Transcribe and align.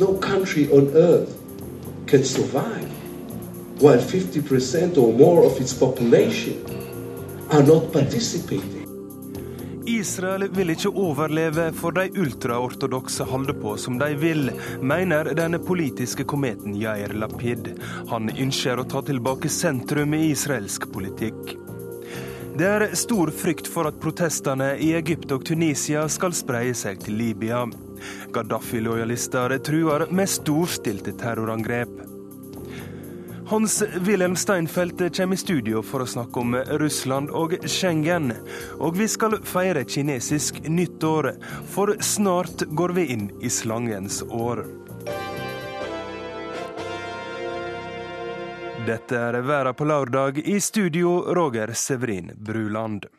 No 0.00 0.14
country 0.14 0.66
on 0.72 0.88
earth 0.96 1.36
can 2.06 2.24
survive 2.24 2.88
while 3.80 3.98
50% 3.98 4.96
or 4.96 5.12
more 5.12 5.44
of 5.44 5.60
its 5.60 5.74
population 5.74 6.54
are 7.50 7.62
not 7.62 7.92
participating. 7.92 8.86
Israel 9.86 10.48
vil 10.48 10.70
ikke 10.70 10.88
overleve 10.88 11.66
for 11.76 11.92
de 11.92 12.06
ultraortodokse 12.16 13.26
holder 13.28 13.58
på 13.60 13.74
som 13.76 13.98
de 14.00 14.08
vil, 14.16 14.48
mener 14.80 15.34
denne 15.36 15.60
politiske 15.60 16.24
kometen 16.24 16.80
Jair 16.80 17.12
Lapid. 17.12 17.68
Han 18.08 18.32
ønsker 18.32 18.80
å 18.80 18.86
ta 18.88 19.04
tilbake 19.04 19.52
sentrum 19.52 20.16
i 20.16 20.30
israelsk 20.30 20.88
politikk. 20.94 21.56
Det 22.56 22.72
er 22.72 22.88
stor 22.96 23.28
frykt 23.36 23.68
for 23.68 23.92
at 23.92 24.00
protestene 24.00 24.72
i 24.80 24.94
Egypt 24.96 25.36
og 25.36 25.44
Tunisia 25.44 26.08
skal 26.08 26.32
spreie 26.32 26.72
seg 26.74 27.04
til 27.04 27.20
Libya. 27.20 27.66
Gaddafi-lojalister 28.32 29.58
truer 29.58 30.06
med 30.10 30.28
storstilte 30.28 31.12
terrorangrep. 31.12 32.00
Hans-Wilhelm 33.50 34.36
Steinfeld 34.36 35.16
kommer 35.16 35.34
i 35.34 35.38
studio 35.38 35.80
for 35.82 36.04
å 36.04 36.06
snakke 36.06 36.38
om 36.38 36.54
Russland 36.78 37.32
og 37.34 37.56
Schengen. 37.66 38.30
Og 38.78 38.94
vi 39.00 39.08
skal 39.10 39.40
feire 39.42 39.82
kinesisk 39.82 40.60
nyttår, 40.70 41.32
for 41.66 41.96
snart 41.98 42.62
går 42.70 42.94
vi 42.94 43.08
inn 43.16 43.26
i 43.42 43.50
slangens 43.50 44.22
år. 44.22 44.62
Dette 48.86 49.18
er 49.18 49.42
Væra 49.42 49.74
på 49.74 49.84
lørdag, 49.84 50.38
i 50.46 50.60
studio 50.62 51.18
Roger 51.34 51.74
Severin 51.74 52.30
Bruland. 52.38 53.10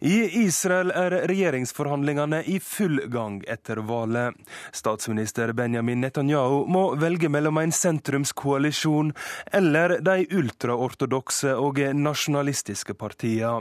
I 0.00 0.44
Israel 0.44 0.90
er 0.96 1.12
regjeringsforhandlingene 1.28 2.42
i 2.48 2.56
full 2.60 3.02
gang 3.12 3.42
etter 3.48 3.76
valget. 3.84 4.34
Statsminister 4.72 5.52
Benjamin 5.52 6.00
Netanyahu 6.00 6.64
må 6.72 6.84
velge 6.96 7.28
mellom 7.28 7.58
en 7.60 7.72
sentrumskoalisjon 7.72 9.12
eller 9.52 9.98
de 10.00 10.24
ultraortodokse 10.32 11.52
og 11.52 11.82
nasjonalistiske 11.94 12.96
partiene. 12.96 13.60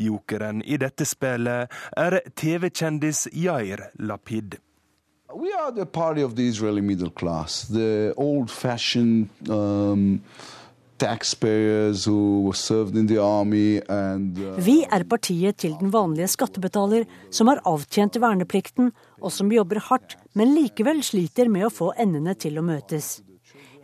Jokeren 0.00 0.62
i 0.64 0.80
dette 0.80 1.04
spillet 1.04 1.68
er 1.96 2.20
TV-kjendis 2.34 3.26
Yair 3.32 3.90
Lapid. 4.00 4.56
We 5.34 5.52
are 5.52 5.72
the 5.72 5.84
party 5.84 6.22
of 6.22 6.36
the 6.36 6.48
Israeli 6.48 6.80
middle 6.80 7.10
class, 7.10 7.68
um, 9.50 10.22
uh... 13.84 14.16
Vi 14.64 14.76
er 14.84 15.04
partiet 15.04 15.58
til 15.60 15.76
den 15.80 15.92
vanlige 15.92 16.30
skattebetaler 16.32 17.04
som 17.30 17.50
har 17.52 17.60
avtjent 17.68 18.16
verneplikten, 18.22 18.92
og 19.20 19.32
som 19.34 19.52
jobber 19.52 19.82
hardt, 19.90 20.16
men 20.32 20.54
likevel 20.56 21.02
sliter 21.04 21.50
med 21.52 21.68
å 21.68 21.72
få 21.72 21.92
endene 22.00 22.36
til 22.38 22.56
å 22.58 22.64
møtes. 22.64 23.18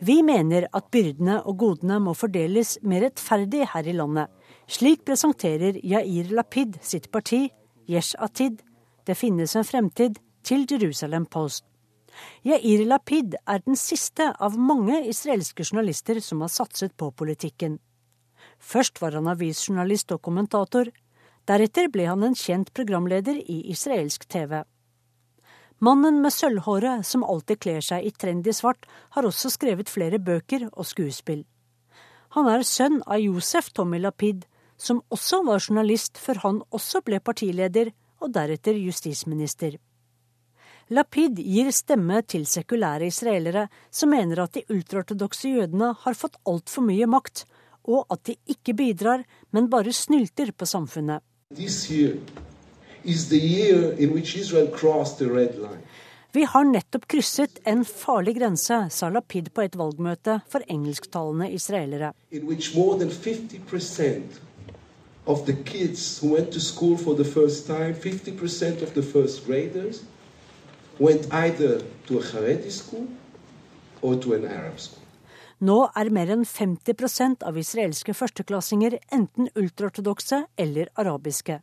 Vi 0.03 0.19
mener 0.27 0.67
at 0.75 0.89
byrdene 0.91 1.41
og 1.47 1.61
godene 1.61 2.01
må 2.03 2.15
fordeles 2.19 2.79
mer 2.83 3.05
rettferdig 3.07 3.69
her 3.71 3.87
i 3.87 3.95
landet. 3.95 4.33
Slik 4.67 5.05
presenterer 5.07 5.79
Yair 5.79 6.33
Lapid 6.35 6.81
sitt 6.83 7.11
parti, 7.13 7.45
Yesh 7.87 8.17
Atid. 8.19 8.63
Det 9.07 9.15
finnes 9.19 9.55
en 9.55 9.67
fremtid 9.67 10.19
til 10.43 10.67
Jerusalem 10.71 11.27
Post. 11.31 11.72
Yair 12.47 12.85
Lapid 12.87 13.37
er 13.47 13.63
den 13.65 13.79
siste 13.79 14.31
av 14.41 14.59
mange 14.59 15.01
israelske 15.09 15.65
journalister 15.65 16.21
som 16.21 16.43
har 16.45 16.53
satset 16.53 16.97
på 16.97 17.11
politikken. 17.11 17.79
Først 18.59 19.01
var 19.03 19.17
han 19.19 19.31
avisjournalist 19.31 20.13
og 20.14 20.23
kommentator. 20.23 20.91
Deretter 21.48 21.89
ble 21.91 22.07
han 22.07 22.23
en 22.27 22.36
kjent 22.39 22.73
programleder 22.75 23.39
i 23.41 23.63
israelsk 23.73 24.29
TV. 24.31 24.63
Mannen 25.83 26.20
med 26.23 26.31
sølvhåret 26.31 27.07
som 27.07 27.25
alltid 27.27 27.59
kler 27.64 27.83
seg 27.83 28.07
i 28.07 28.13
trendy 28.15 28.53
svart, 28.55 28.86
har 29.17 29.27
også 29.27 29.51
skrevet 29.51 29.91
flere 29.91 30.20
bøker 30.23 30.69
og 30.70 30.86
skuespill. 30.86 31.42
Han 32.39 32.47
er 32.48 32.63
sønn 32.63 33.01
av 33.03 33.19
Josef 33.19 33.73
Tommy 33.75 33.98
Lapid, 33.98 34.45
som 34.79 35.03
også 35.11 35.42
var 35.47 35.59
journalist 35.59 36.20
før 36.23 36.39
han 36.45 36.61
også 36.70 37.03
ble 37.03 37.19
partileder 37.20 37.91
og 38.23 38.31
deretter 38.35 38.79
justisminister. 38.79 39.75
Lapid 40.92 41.39
gir 41.41 41.70
stemme 41.73 42.19
til 42.29 42.42
sekulære 42.45 43.07
israelere 43.08 43.63
som 43.89 44.11
mener 44.13 44.42
at 44.42 44.58
de 44.58 44.63
ultraortodokse 44.75 45.48
jødene 45.48 45.95
har 46.03 46.19
fått 46.19 46.36
altfor 46.45 46.85
mye 46.85 47.07
makt, 47.08 47.47
og 47.89 48.05
at 48.13 48.27
de 48.29 48.35
ikke 48.53 48.75
bidrar, 48.77 49.25
men 49.57 49.70
bare 49.73 49.95
snylter 49.97 50.53
på 50.53 50.69
samfunnet. 50.69 51.25
Vi 56.33 56.45
har 56.53 56.69
nettopp 56.75 57.09
krysset 57.09 57.59
en 57.64 57.85
farlig 57.89 58.36
grense, 58.42 58.85
sa 58.92 59.09
Lapid 59.09 59.48
på 59.57 59.64
et 59.64 59.80
valgmøte 59.80 60.39
for 60.53 60.69
engelsktalende 60.69 61.51
israelere. 61.57 62.13
Of 65.24 65.47
the 65.47 65.57
kids 65.64 66.19
who 66.19 66.35
went 66.35 66.51
to 66.53 66.61
school 66.61 66.98
for 66.98 67.14
the 67.14 67.24
first 67.24 67.67
time, 67.67 67.95
50% 67.95 68.83
of 68.83 68.92
the 68.92 69.03
first 69.03 69.47
graders, 69.47 70.03
went 70.98 71.33
either 71.33 71.83
to 72.07 72.19
a 72.19 72.23
Haredi 72.23 72.70
school 72.70 73.07
or 74.03 74.17
to 74.17 74.35
an 74.35 74.45
Arab 74.45 74.79
school. 74.79 75.03
Nå 75.63 75.77
er 75.95 76.08
mer 76.11 76.30
enn 76.35 76.42
50% 76.42 77.45
av 77.47 77.58
israelske 77.61 78.14
førsteklassinger 78.19 78.97
enten 79.14 79.47
ultraortodokse 79.55 80.41
eller 80.58 80.89
arabiske. 80.98 81.61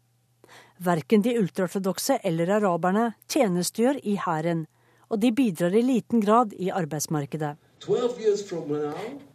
Verken 0.79 1.25
de 1.25 1.33
ultraortodokse 1.35 2.15
eller 2.23 2.53
araberne 2.55 3.09
tjenestegjør 3.27 3.99
i 4.07 4.15
hæren, 4.23 4.67
og 5.11 5.19
de 5.19 5.33
bidrar 5.35 5.75
i 5.75 5.83
liten 5.83 6.23
grad 6.23 6.53
i 6.55 6.69
arbeidsmarkedet. 6.71 7.57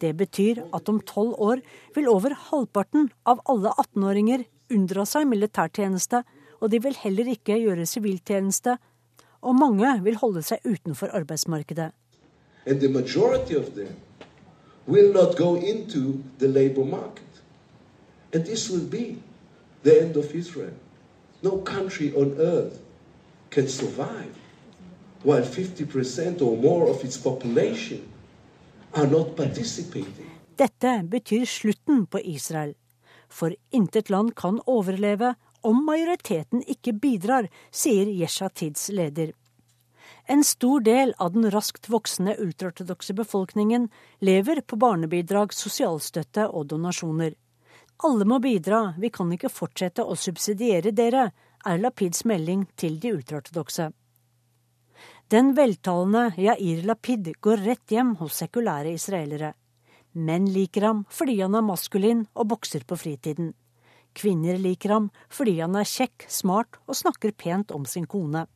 Det 0.01 0.13
betyr 0.17 0.63
at 0.73 0.89
om 0.89 1.01
tolv 1.01 1.37
år 1.37 1.61
vil 1.95 2.09
over 2.09 2.33
halvparten 2.49 3.11
av 3.29 3.45
alle 3.45 3.73
18-åringer 3.85 4.47
unndra 4.73 5.05
seg 5.09 5.29
militærtjeneste, 5.29 6.23
og 6.61 6.73
de 6.73 6.81
vil 6.81 6.97
heller 7.05 7.29
ikke 7.35 7.61
gjøre 7.61 7.85
siviltjeneste 7.89 8.79
og 9.45 9.55
mange 9.55 9.91
vil 10.05 10.17
holde 10.17 10.43
seg 10.43 10.65
utenfor 10.65 11.13
arbeidsmarkedet. 11.13 11.93
No 21.43 21.61
country 21.65 22.13
on 22.17 22.31
earth 22.41 22.77
can 23.51 23.69
survive 23.69 24.35
while 25.25 25.43
50% 25.43 26.43
or 26.43 26.57
more 26.57 26.91
of 26.91 27.05
its 27.05 27.19
population 27.19 28.01
are 28.95 29.07
not 29.07 29.37
participating. 29.37 30.31
Dette 30.59 31.03
betyr 31.11 31.45
slutten 31.45 32.07
på 32.07 32.19
Israel. 32.19 32.75
For 33.29 33.51
intet 33.73 34.11
land 34.11 34.35
kan 34.37 34.61
overleve 34.67 35.35
om 35.65 35.81
majoriteten 35.87 36.63
ikke 36.69 36.93
bidrar, 37.01 37.49
sier 37.71 38.11
Yeshatids 38.11 38.89
leder. 38.93 39.33
En 40.27 40.45
stor 40.45 40.81
del 40.81 41.15
av 41.19 41.33
den 41.33 41.51
raskt 41.51 41.89
voksende 41.93 42.37
ultraortodokse 42.41 43.15
befolkningen 43.15 43.89
lever 44.21 44.61
på 44.61 44.77
barnebidrag, 44.81 45.53
sosialstøtte 45.53 46.47
og 46.49 46.71
donasjoner. 46.73 47.35
Alle 48.05 48.25
må 48.25 48.39
bidra, 48.41 48.95
vi 48.99 49.11
kan 49.11 49.33
ikke 49.33 49.53
fortsette 49.53 50.05
å 50.05 50.17
subsidiere 50.17 50.95
dere, 50.97 51.31
er 51.65 51.81
Lapids 51.81 52.25
melding 52.25 52.67
til 52.77 52.99
de 53.01 53.13
ultraortodokse. 53.19 53.91
Den 55.33 55.55
veltalende 55.57 56.33
Yair 56.37 56.83
Lapid 56.85 57.31
går 57.41 57.63
rett 57.65 57.93
hjem 57.93 58.15
hos 58.21 58.41
sekulære 58.43 58.93
israelere. 58.93 59.55
Menn 60.13 60.47
liker 60.53 60.89
ham 60.89 61.05
fordi 61.11 61.41
han 61.41 61.57
er 61.57 61.65
maskulin 61.65 62.27
og 62.35 62.51
bokser 62.53 62.85
på 62.87 62.99
fritiden. 63.01 63.55
Kvinner 64.15 64.59
liker 64.59 64.95
ham 64.95 65.09
fordi 65.33 65.59
han 65.61 65.77
er 65.77 65.89
kjekk, 65.89 66.27
smart 66.29 66.79
og 66.87 66.99
snakker 66.99 67.35
pent 67.37 67.75
om 67.75 67.87
sin 67.87 68.07
kone. 68.07 68.47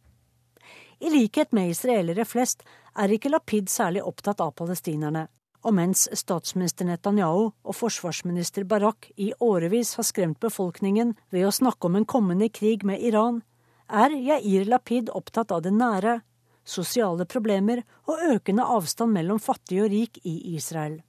I 0.99 1.10
likhet 1.10 1.52
med 1.55 1.70
israelere 1.70 2.26
flest 2.26 2.64
er 2.99 3.12
ikke 3.14 3.31
Lapid 3.31 3.70
særlig 3.70 4.02
opptatt 4.02 4.40
av 4.43 4.55
palestinerne. 4.58 5.28
Og 5.66 5.75
mens 5.75 6.05
statsminister 6.14 6.87
Netanyahu 6.87 7.50
og 7.50 7.75
forsvarsminister 7.75 8.66
Barak 8.66 9.10
i 9.16 9.32
årevis 9.43 9.96
har 9.99 10.06
skremt 10.06 10.38
befolkningen 10.43 11.16
ved 11.34 11.46
å 11.46 11.55
snakke 11.55 11.90
om 11.90 11.99
en 11.99 12.06
kommende 12.06 12.49
krig 12.49 12.87
med 12.87 13.02
Iran, 13.02 13.43
er 13.88 14.14
Yair 14.14 14.69
Lapid 14.69 15.11
opptatt 15.11 15.52
av 15.54 15.62
det 15.64 15.72
nære, 15.75 16.20
sosiale 16.69 17.25
problemer 17.26 17.82
og 18.06 18.22
økende 18.34 18.66
avstand 18.69 19.14
mellom 19.16 19.40
fattig 19.43 19.81
og 19.82 19.90
rik 19.90 20.20
i 20.28 20.54
Israel. 20.54 21.00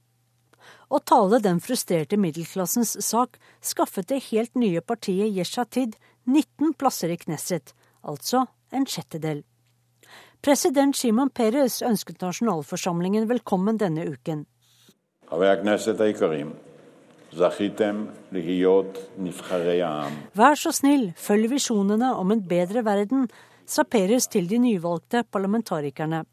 Å 0.90 0.98
tale 1.06 1.38
den 1.46 1.60
frustrerte 1.62 2.18
middelklassens 2.18 2.96
sak 3.06 3.38
skaffet 3.62 4.08
det 4.10 4.24
helt 4.32 4.56
nye 4.58 4.82
partiet 4.82 5.30
Yeshatid 5.30 5.94
19 6.26 6.74
plasser 6.82 7.14
i 7.14 7.18
Knesset, 7.22 7.76
altså 8.02 8.48
en 8.74 8.88
sjettedel. 8.90 9.44
President 10.42 10.98
Shimon 10.98 11.30
Peres 11.30 11.84
ønsket 11.86 12.24
nasjonalforsamlingen 12.24 13.28
velkommen 13.30 13.78
denne 13.78 14.08
uken. 14.10 14.48
Vær 20.42 20.58
så 20.58 20.74
snill, 20.74 21.06
følg 21.14 21.52
visjonene 21.54 22.16
om 22.18 22.34
en 22.34 22.42
bedre 22.42 22.82
verden, 22.88 23.30
sa 23.70 23.86
Peres 23.86 24.26
til 24.34 24.50
de 24.50 24.58
nyvalgte 24.64 25.22
parlamentarikerne. 25.30 26.24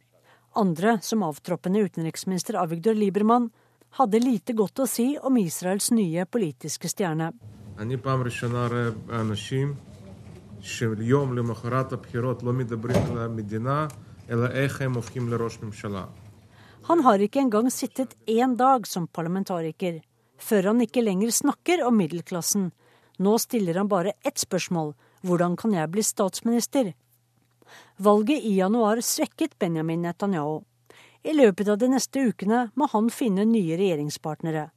Andre, 0.56 0.96
som 1.04 1.26
avtroppende 1.26 1.84
utenriksminister 1.84 2.56
Avigdor 2.56 2.96
Liebermann, 2.96 3.50
hadde 3.98 4.20
lite 4.20 4.52
godt 4.52 4.82
å 4.82 4.86
si 4.90 5.14
om 5.22 5.36
Israels 5.40 5.90
nye 5.94 6.26
politiske 6.26 6.88
stjerne. 6.88 7.32
Han 16.86 17.02
har 17.02 17.22
ikke 17.22 17.40
engang 17.42 17.70
sittet 17.70 18.14
én 18.26 18.56
dag 18.56 18.86
som 18.86 19.08
parlamentariker, 19.08 20.00
før 20.38 20.72
han 20.72 20.82
ikke 20.84 21.02
lenger 21.02 21.32
snakker 21.34 21.82
om 21.86 21.96
middelklassen. 21.98 22.70
Nå 23.18 23.38
stiller 23.42 23.80
han 23.80 23.88
bare 23.88 24.14
ett 24.22 24.38
spørsmål 24.38 24.94
hvordan 25.26 25.56
kan 25.58 25.74
jeg 25.74 25.90
bli 25.90 26.04
statsminister? 26.04 26.92
Valget 27.98 28.44
i 28.44 28.56
januar 28.60 29.00
svekket 29.02 29.58
Benjamin 29.58 30.04
Netanyahu. 30.06 30.60
I 31.26 31.32
løpet 31.34 31.68
av 31.68 31.78
de 31.78 31.88
neste 31.90 32.22
ukene 32.28 32.68
må 32.78 32.86
han 32.92 33.08
finne 33.10 33.42
nye 33.50 33.74
regjeringspartnere. 33.78 34.68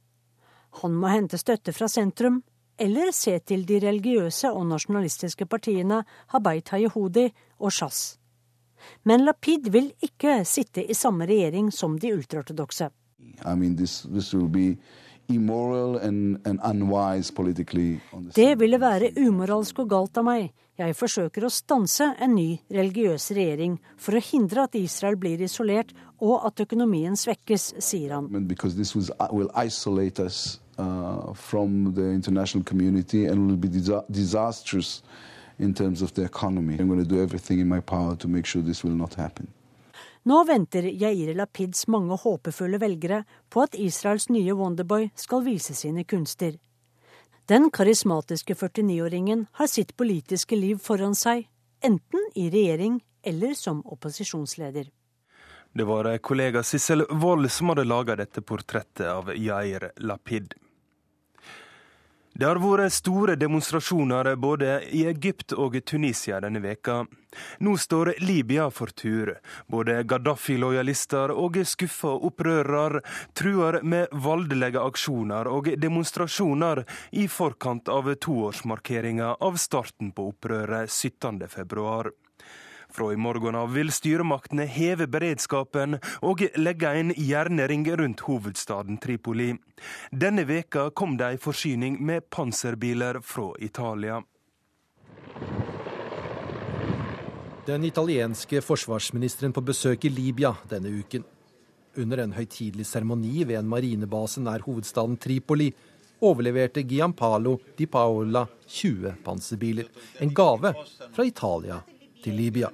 Han 0.82 0.96
må 0.98 1.10
hente 1.12 1.38
støtte 1.38 1.70
fra 1.74 1.86
sentrum, 1.90 2.40
eller 2.80 3.12
se 3.14 3.36
til 3.46 3.62
de 3.68 3.78
religiøse 3.84 4.50
og 4.50 4.64
nasjonalistiske 4.70 5.46
partiene 5.46 6.00
Habayt 6.32 6.72
Hayehudi 6.74 7.28
og 7.60 7.70
Shas. 7.76 8.00
Men 9.04 9.26
Lapid 9.26 9.68
vil 9.70 9.92
ikke 10.02 10.40
sitte 10.48 10.82
i 10.82 10.96
samme 10.96 11.28
regjering 11.28 11.68
som 11.70 11.98
de 12.00 12.14
ultraortodokse. 12.16 12.90
I 13.44 13.54
mean, 13.54 13.76
this, 13.76 14.02
this 14.10 14.34
det 18.36 18.50
ville 18.60 18.80
være 18.80 19.12
umoralsk 19.16 19.78
og 19.84 19.88
galt 19.90 20.20
av 20.20 20.26
meg. 20.26 20.50
Jeg 20.80 20.96
forsøker 20.96 21.44
å 21.44 21.52
stanse 21.52 22.06
en 22.24 22.32
ny 22.34 22.48
religiøs 22.72 23.30
regjering 23.36 23.76
for 24.00 24.16
å 24.16 24.22
hindre 24.24 24.64
at 24.64 24.78
Israel 24.80 25.18
blir 25.20 25.42
isolert 25.44 25.92
og 26.24 26.46
at 26.48 26.62
økonomien 26.64 27.16
svekkes, 27.16 27.74
sier 27.84 28.16
han. 28.16 28.30
Uh, 30.80 31.34
from 31.34 31.92
the 31.92 32.10
international 32.10 32.64
community 32.64 33.26
and 33.26 33.46
will 33.46 33.56
be 33.56 33.68
disastrous 33.68 35.02
in 35.58 35.74
terms 35.74 36.00
of 36.00 36.14
the 36.14 36.22
economy. 36.22 36.78
I'm 36.78 36.88
going 36.88 36.98
to 36.98 37.04
do 37.04 37.20
everything 37.20 37.60
in 37.60 37.68
my 37.68 37.80
power 37.80 38.16
to 38.16 38.28
make 38.28 38.46
sure 38.46 38.62
this 38.62 38.82
will 38.82 38.96
not 38.96 39.12
happen. 39.12 39.48
Nå 40.30 40.44
venter 40.44 40.82
Yair 40.82 41.34
Lapids 41.34 41.88
mange 41.90 42.14
håpefulle 42.22 42.78
velgere 42.78 43.24
på 43.50 43.64
at 43.64 43.74
Israels 43.74 44.28
nye 44.30 44.54
Wonderboy 44.54 45.08
skal 45.18 45.42
vise 45.42 45.74
sine 45.74 46.04
kunster. 46.06 46.52
Den 47.50 47.66
karismatiske 47.74 48.54
49-åringen 48.54 49.48
har 49.58 49.66
sitt 49.66 49.96
politiske 49.98 50.54
liv 50.54 50.78
foran 50.78 51.16
seg, 51.18 51.48
enten 51.82 52.28
i 52.38 52.46
regjering 52.52 53.00
eller 53.26 53.58
som 53.58 53.82
opposisjonsleder. 53.82 54.86
Det 55.74 55.88
var 55.90 56.12
kollega 56.22 56.62
Sissel 56.62 57.02
Wold 57.10 57.50
som 57.50 57.74
hadde 57.74 57.88
laga 57.90 58.20
dette 58.22 58.46
portrettet 58.46 59.08
av 59.10 59.34
Yair 59.34 59.90
Lapid. 59.98 60.54
Det 62.40 62.46
har 62.48 62.56
vært 62.56 62.94
store 62.96 63.34
demonstrasjoner 63.36 64.30
både 64.40 64.78
i 64.96 65.02
Egypt 65.10 65.52
og 65.52 65.74
Tunisia 65.84 66.38
denne 66.40 66.62
veka. 66.64 67.02
Nå 67.60 67.74
står 67.76 68.14
Libya 68.24 68.70
for 68.72 68.94
tur. 68.96 69.34
Både 69.68 69.98
Gaddafi-lojalister 70.08 71.34
og 71.36 71.58
skuffa 71.68 72.14
opprørere 72.30 73.02
truer 73.36 73.82
med 73.84 74.16
voldelige 74.24 74.80
aksjoner 74.80 75.52
og 75.52 75.68
demonstrasjoner 75.84 76.86
i 77.12 77.26
forkant 77.28 77.92
av 77.92 78.08
toårsmarkeringa 78.24 79.34
av 79.36 79.60
starten 79.60 80.16
på 80.16 80.30
opprøret 80.32 80.88
17.2. 80.88 82.08
Fra 82.92 83.12
i 83.12 83.16
morgen 83.16 83.54
av 83.54 83.70
vil 83.74 83.92
styremaktene 83.94 84.64
heve 84.66 85.06
beredskapen 85.06 85.98
og 86.26 86.42
legge 86.58 86.90
en 86.98 87.12
jernring 87.14 87.84
rundt 88.00 88.24
hovedstaden 88.26 88.98
Tripoli. 88.98 89.52
Denne 90.10 90.42
veka 90.48 90.88
kom 90.90 91.14
det 91.20 91.28
ei 91.28 91.38
forsyning 91.38 92.00
med 92.02 92.26
panserbiler 92.34 93.20
fra 93.22 93.52
Italia. 93.62 94.18
Den 97.66 97.86
italienske 97.86 98.58
forsvarsministeren 98.64 99.54
på 99.54 99.62
besøk 99.62 100.08
i 100.08 100.10
Libya 100.10 100.50
denne 100.70 100.90
uken. 100.90 101.22
Under 102.02 102.24
en 102.24 102.34
høytidelig 102.34 102.88
seremoni 102.90 103.44
ved 103.44 103.60
en 103.60 103.70
marinebase 103.70 104.42
nær 104.42 104.66
hovedstaden 104.66 105.18
Tripoli 105.22 105.70
overleverte 106.26 106.82
Giampalo 106.82 107.54
di 107.78 107.86
Paola 107.86 108.42
20 108.66 109.14
panserbiler. 109.24 109.86
En 110.18 110.34
gave 110.34 110.74
fra 111.14 111.24
Italia 111.24 111.78
til 112.24 112.36
Libya. 112.38 112.70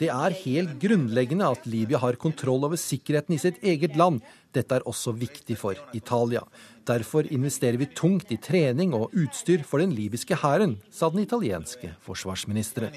Det 0.00 0.10
er 0.10 0.36
helt 0.42 0.76
grunnleggende 0.82 1.50
at 1.50 1.66
Libya 1.66 2.00
har 2.02 2.18
kontroll 2.20 2.64
over 2.68 2.80
sikkerheten 2.80 3.36
i 3.36 3.40
sitt 3.42 3.62
eget 3.62 3.96
land. 4.00 4.20
Dette 4.54 4.80
er 4.80 4.86
også 4.88 5.14
viktig 5.14 5.56
for 5.60 5.78
Italia. 5.94 6.42
Derfor 6.86 7.28
investerer 7.30 7.78
vi 7.78 7.90
tungt 7.94 8.32
i 8.34 8.40
trening 8.40 8.94
og 8.96 9.14
utstyr 9.14 9.62
for 9.66 9.82
den 9.82 9.94
libyske 9.94 10.40
hæren, 10.42 10.78
sa 10.90 11.10
den 11.12 11.22
italienske 11.22 11.94
forsvarsministeren. 12.02 12.96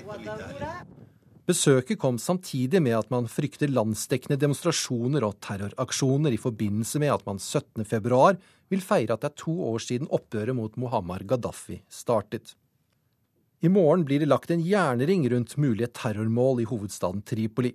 Besøket 1.44 2.00
kom 2.00 2.16
samtidig 2.24 2.80
med 2.80 2.96
at 2.96 3.10
man 3.12 3.25
frykter 3.28 3.68
landsdekkende 3.68 4.40
demonstrasjoner 4.40 5.25
og 5.28 5.42
terroraksjoner 5.44 6.31
i 6.31 6.40
forbindelse 6.40 7.02
med 7.04 7.12
at 7.12 7.25
man 7.28 7.42
17.2 7.44 8.38
vil 8.72 8.84
feire 8.84 9.18
at 9.18 9.25
det 9.25 9.34
er 9.34 9.42
to 9.44 9.56
år 9.74 9.84
siden 9.84 10.08
opprøret 10.08 10.56
mot 10.56 10.78
Muhammar 10.80 11.25
Gaddafi 11.28 11.81
startet. 11.92 12.56
I 13.63 13.69
morgen 13.69 14.04
blir 14.06 14.19
det 14.19 14.25
lagt 14.25 14.51
en 14.51 14.60
jernring 14.60 15.30
rundt 15.30 15.54
mulige 15.57 15.88
terrormål 15.88 16.57
i 16.62 16.65
hovedstaden 16.68 17.21
Tripoli. 17.21 17.69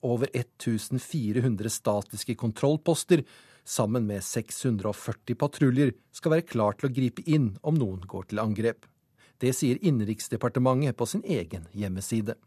Over 0.00 0.28
1400 0.32 1.70
statiske 1.70 2.36
kontrollposter 2.38 3.24
sammen 3.64 4.06
med 4.06 4.22
640 4.22 5.34
patruljer 5.34 5.90
skal 6.14 6.36
være 6.36 6.46
klar 6.46 6.78
til 6.78 6.86
å 6.86 6.92
gripe 6.94 7.26
inn 7.26 7.56
om 7.66 7.74
noen 7.74 8.06
går 8.06 8.30
til 8.30 8.38
angrep. 8.38 8.86
Det 9.42 9.50
sier 9.58 9.82
Innenriksdepartementet 9.82 10.94
på 10.94 11.10
sin 11.10 11.26
egen 11.26 11.66
hjemmeside. 11.74 12.38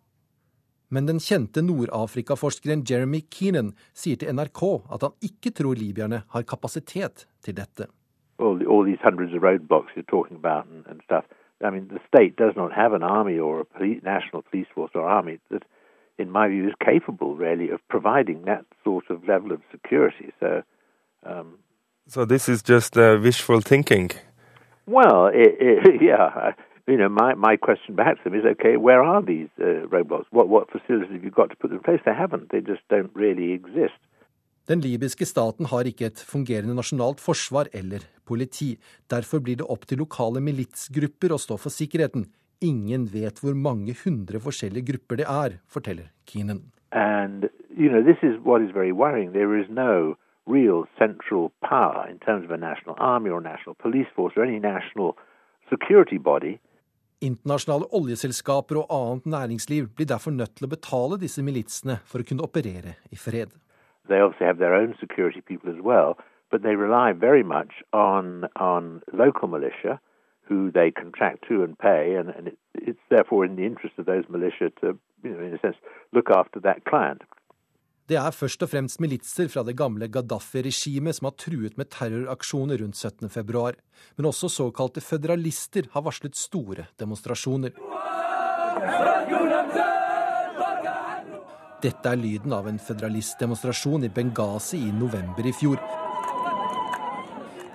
Men 0.87 1.11
den 1.11 1.19
kjente 1.19 1.67
Nord-Afrika-forskeren 1.67 2.87
Jeremy 2.87 3.25
Keenan 3.27 3.75
sier 3.91 4.23
til 4.23 4.31
NRK 4.31 4.63
at 4.87 5.03
han 5.03 5.19
ikke 5.19 5.51
tror 5.51 5.75
libyerne 5.75 6.23
har 6.31 6.47
kapasitet 6.47 7.27
til 7.43 7.59
dette. 7.59 7.91
All, 8.39 8.63
all 8.63 8.87
I 11.63 11.69
mean, 11.69 11.87
the 11.87 11.99
state 12.07 12.35
does 12.35 12.53
not 12.55 12.73
have 12.73 12.93
an 12.93 13.03
army 13.03 13.39
or 13.39 13.61
a 13.61 13.65
police, 13.65 14.01
national 14.03 14.41
police 14.41 14.67
force 14.73 14.91
or 14.93 15.07
army 15.07 15.39
that, 15.51 15.63
in 16.17 16.29
my 16.29 16.47
view, 16.47 16.67
is 16.67 16.73
capable 16.83 17.35
really 17.35 17.69
of 17.69 17.79
providing 17.89 18.43
that 18.45 18.65
sort 18.83 19.05
of 19.09 19.27
level 19.27 19.51
of 19.51 19.61
security. 19.71 20.33
So, 20.39 20.63
um, 21.25 21.59
so 22.07 22.25
this 22.25 22.49
is 22.49 22.61
just 22.61 22.97
uh, 22.97 23.17
wishful 23.21 23.61
thinking. 23.61 24.11
Well, 24.85 25.27
it, 25.33 25.55
it, 25.59 26.01
yeah. 26.01 26.51
You 26.87 26.97
know, 26.97 27.09
my, 27.09 27.33
my 27.33 27.55
question 27.55 27.95
back 27.95 28.17
to 28.17 28.29
them 28.29 28.39
is, 28.39 28.45
okay, 28.45 28.77
where 28.77 29.01
are 29.01 29.21
these 29.21 29.47
uh, 29.59 29.87
roadblocks? 29.87 30.25
What 30.29 30.49
what 30.49 30.69
facilities 30.69 31.11
have 31.11 31.23
you 31.23 31.31
got 31.31 31.49
to 31.49 31.55
put 31.55 31.69
them 31.69 31.77
in 31.77 31.83
place? 31.83 32.01
They 32.05 32.13
haven't. 32.13 32.51
They 32.51 32.61
just 32.61 32.81
don't 32.89 33.09
really 33.15 33.53
exist. 33.53 33.93
Den 34.65 34.81
libyske 34.81 35.27
staten 35.29 35.67
har 35.69 35.85
ikke 35.85 36.07
et 36.09 36.21
fungerende 36.25 36.73
nasjonalt 36.73 37.19
forsvar 37.21 37.67
eller 37.73 38.07
politi. 38.25 38.71
Derfor 39.13 39.43
blir 39.45 39.59
det 39.59 39.67
opp 39.69 39.85
til 39.85 40.01
lokale 40.01 40.41
militsgrupper 40.41 41.35
å 41.35 41.37
stå 41.37 41.59
for 41.61 41.73
sikkerheten. 41.73 42.25
Ingen 42.65 43.05
vet 43.13 43.41
hvor 43.43 43.53
mange 43.53 43.93
hundre 44.01 44.41
forskjellige 44.41 44.87
grupper 44.89 45.21
det 45.21 45.27
er, 45.29 45.59
forteller 45.69 46.09
Keenan. 46.25 46.71
And, 46.91 47.49
you 47.69 47.89
know, 47.91 48.01
this 48.01 48.17
is 48.23 48.39
what 48.41 48.63
is 48.65 48.71
very 48.73 48.91
worrying. 48.91 49.33
There 49.33 49.53
is 49.53 49.69
no 49.69 50.15
real 50.47 50.85
central 50.97 51.51
power 51.61 52.07
in 52.09 52.17
terms 52.19 52.45
of 52.45 52.51
a 52.51 52.57
national 52.57 52.95
army 52.97 53.29
or 53.29 53.41
national 53.41 53.75
police 53.75 54.09
force 54.15 54.33
or 54.37 54.45
any 54.45 54.59
national 54.59 55.13
security 55.69 56.17
body. 56.17 56.57
Internasjonale 57.21 57.85
oljeselskaper 57.93 58.81
og 58.81 58.89
annet 58.89 59.29
næringsliv 59.29 59.91
blir 59.93 60.09
derfor 60.09 60.33
nødt 60.33 60.57
til 60.57 60.65
å 60.65 60.73
betale 60.73 61.21
disse 61.21 61.45
militsene 61.45 61.99
for 62.05 62.21
å 62.21 62.27
kunne 62.27 62.45
operere 62.45 62.97
i 63.13 63.19
fred. 63.19 63.53
They 64.07 64.19
obviously 64.19 64.47
have 64.47 64.59
their 64.59 64.75
own 64.75 64.95
security 64.99 65.41
people 65.41 65.69
as 65.75 65.81
well, 65.81 66.17
but 66.51 66.61
they 66.63 66.75
rely 66.75 67.13
very 67.13 67.43
much 67.43 67.71
on 67.93 68.45
on 68.55 69.01
local 69.13 69.47
militia, 69.47 69.99
who 70.47 70.71
they 70.71 70.91
contract 70.91 71.39
to 71.47 71.63
and 71.63 71.77
pay, 71.77 72.15
and, 72.19 72.29
and 72.29 72.47
it, 72.49 72.57
it's 72.73 73.05
therefore 73.09 73.45
in 73.45 73.55
the 73.55 73.65
interest 73.65 73.95
of 73.97 74.05
those 74.05 74.25
militia 74.29 74.69
to, 74.81 74.97
you 75.23 75.31
know, 75.31 75.43
in 75.47 75.53
a 75.53 75.59
sense, 75.59 75.77
look 76.13 76.29
after 76.29 76.59
that 76.61 76.85
client. 76.85 77.21
Det 78.05 78.17
er 78.21 78.35
først 78.37 78.61
og 78.61 78.69
fremst 78.69 78.99
militser 79.01 79.47
fra 79.49 79.63
det 79.65 79.73
gamle 79.79 80.05
Gaddafi-regimet 80.13 81.17
som 81.17 81.25
har 81.25 81.33
truet 81.41 81.73
med 81.79 81.89
terroraksjoner 81.89 82.77
rundt 82.83 82.99
17.2, 83.01 83.63
men 84.17 84.29
også 84.29 84.49
såkalte 84.53 85.01
føderalister 85.01 85.89
har 85.95 86.05
varslet 86.05 86.37
store 86.37 86.85
demonstrasjoner. 87.01 87.73
Dette 91.85 92.09
er 92.09 92.17
lyden 92.17 92.53
av 92.55 92.65
en 92.65 92.79
føderalistdemonstrasjon 92.81 94.07
i 94.07 94.09
Benghazi 94.09 94.79
i 94.87 94.93
november 94.95 95.45
i 95.45 95.51
fjor. 95.53 95.77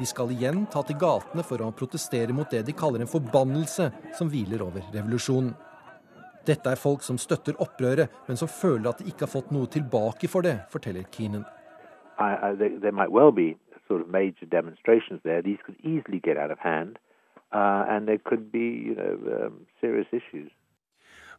De 0.01 0.07
skal 0.09 0.33
igjen 0.35 0.65
ta 0.73 0.83
til 0.83 0.99
gatene 0.99 1.45
for 1.47 1.63
å 1.63 1.69
protestere 1.79 2.35
mot 2.35 2.51
det 2.51 2.65
de 2.67 2.75
kaller 2.75 3.05
en 3.05 3.13
forbannelse 3.13 3.87
som 4.19 4.33
hviler 4.33 4.65
over 4.67 4.89
revolusjonen. 4.97 5.53
Dette 6.49 6.73
er 6.73 6.83
folk 6.83 7.07
som 7.07 7.21
støtter 7.23 7.61
opprøret, 7.63 8.11
men 8.27 8.41
som 8.41 8.51
føler 8.51 8.91
at 8.91 8.99
de 8.99 9.13
ikke 9.13 9.29
har 9.29 9.35
fått 9.37 9.55
noe 9.55 9.71
tilbake 9.71 10.27
for 10.33 10.43
det, 10.43 10.57
forteller 10.75 11.07
Keenan. 11.15 11.47
I, 12.19 12.33
I, 12.35 12.55
there, 12.59 12.81
there 12.83 12.97
might 12.97 13.15
well 13.15 13.31
be 13.31 13.55
sort 13.87 14.03
of 14.03 14.09
major 14.09 14.49
demonstrations 14.51 15.23
there. 15.23 15.43
These 15.43 15.63
could 15.63 15.79
easily 15.85 16.19
get 16.19 16.37
out 16.37 16.51
of 16.51 16.59
hand, 16.59 16.99
uh, 17.53 17.87
be 18.51 18.67
you 18.91 18.97
know, 18.97 19.47
um. 19.47 19.67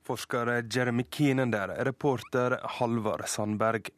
Forsker 0.03 0.63
Jeremy 0.75 1.03
Keenan 1.09 1.51
der, 1.51 1.75
reporter 1.85 2.59
Halvard 2.79 3.27
Sandberg. 3.27 3.89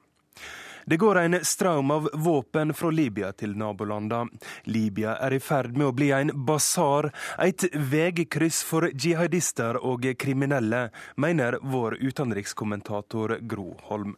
Det 0.85 0.97
går 0.97 1.15
en 1.15 1.45
strøm 1.45 1.91
av 1.91 2.09
våpen 2.13 2.73
fra 2.73 2.89
Libya 2.91 3.31
til 3.31 3.55
nabolandene. 3.57 4.35
Libya 4.63 5.15
er 5.23 5.37
i 5.37 5.39
ferd 5.39 5.77
med 5.77 5.87
å 5.87 5.95
bli 5.95 6.09
en 6.11 6.33
basar, 6.45 7.07
et 7.39 7.63
veikryss 7.71 8.63
for 8.67 8.89
jihadister 8.91 9.79
og 9.79 10.09
kriminelle, 10.19 10.89
mener 11.15 11.59
vår 11.63 11.97
utenrikskommentator 12.03 13.37
Gro 13.47 13.71
Holm. 13.87 14.17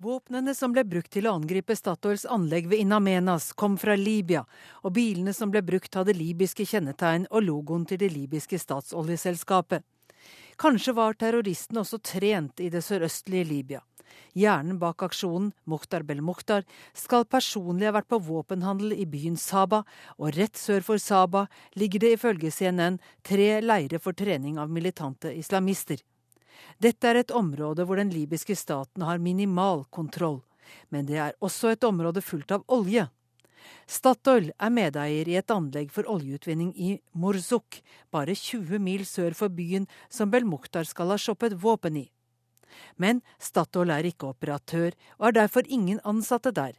Våpnene 0.00 0.52
som 0.54 0.74
ble 0.76 0.84
brukt 0.84 1.08
til 1.12 1.28
å 1.28 1.34
angripe 1.38 1.76
Statoils 1.76 2.26
anlegg 2.28 2.66
ved 2.68 2.82
Inamenas, 2.84 3.52
kom 3.56 3.78
fra 3.80 3.94
Libya, 3.96 4.42
og 4.84 4.92
bilene 4.96 5.32
som 5.32 5.52
ble 5.52 5.62
brukt 5.64 5.96
hadde 5.96 6.16
libyske 6.16 6.66
kjennetegn 6.68 7.28
og 7.30 7.44
logoen 7.44 7.86
til 7.88 8.00
det 8.00 8.10
libyske 8.12 8.60
statsoljeselskapet. 8.60 9.84
Kanskje 10.56 10.94
var 10.96 11.16
terroristene 11.20 11.82
også 11.82 11.98
trent 12.00 12.60
i 12.64 12.70
det 12.72 12.80
sørøstlige 12.84 13.44
Libya. 13.44 13.82
Hjernen 14.36 14.78
bak 14.80 15.02
aksjonen, 15.04 15.50
Mukhtar 15.68 16.04
Bel-Mukhtar, 16.08 16.64
skal 16.96 17.26
personlig 17.28 17.88
ha 17.88 17.94
vært 17.96 18.08
på 18.08 18.20
våpenhandel 18.24 18.94
i 18.96 19.06
byen 19.08 19.36
Saba, 19.40 19.82
og 20.16 20.36
rett 20.36 20.56
sør 20.60 20.84
for 20.84 21.00
Saba 21.00 21.46
ligger 21.76 22.04
det 22.04 22.12
ifølge 22.16 22.52
CNN 22.52 22.98
tre 23.24 23.60
leirer 23.64 24.00
for 24.00 24.16
trening 24.16 24.60
av 24.60 24.72
militante 24.72 25.32
islamister. 25.36 26.00
Dette 26.80 27.08
er 27.08 27.20
et 27.20 27.32
område 27.36 27.84
hvor 27.84 28.00
den 28.00 28.12
libyske 28.12 28.56
staten 28.56 29.04
har 29.04 29.20
minimal 29.20 29.84
kontroll, 29.92 30.42
men 30.88 31.08
det 31.08 31.20
er 31.20 31.36
også 31.44 31.72
et 31.72 31.84
område 31.84 32.24
fullt 32.24 32.56
av 32.56 32.64
olje. 32.72 33.06
Statoil 33.86 34.50
er 34.58 34.72
medeier 34.72 35.28
i 35.28 35.36
et 35.38 35.50
anlegg 35.50 35.92
for 35.94 36.08
oljeutvinning 36.10 36.72
i 36.74 36.96
Morzuk, 37.14 37.80
bare 38.10 38.34
20 38.34 38.80
mil 38.82 39.06
sør 39.06 39.36
for 39.38 39.52
byen 39.52 39.86
som 40.08 40.30
Bel-Mukhtar 40.32 40.88
skal 40.88 41.12
ha 41.14 41.18
shoppet 41.20 41.56
våpen 41.62 42.00
i. 42.02 42.06
Men 42.96 43.22
Statoil 43.38 43.92
er 43.94 44.08
ikke 44.08 44.32
operatør, 44.32 44.96
og 45.18 45.28
er 45.28 45.38
derfor 45.42 45.68
ingen 45.68 46.00
ansatte 46.04 46.52
der. 46.52 46.74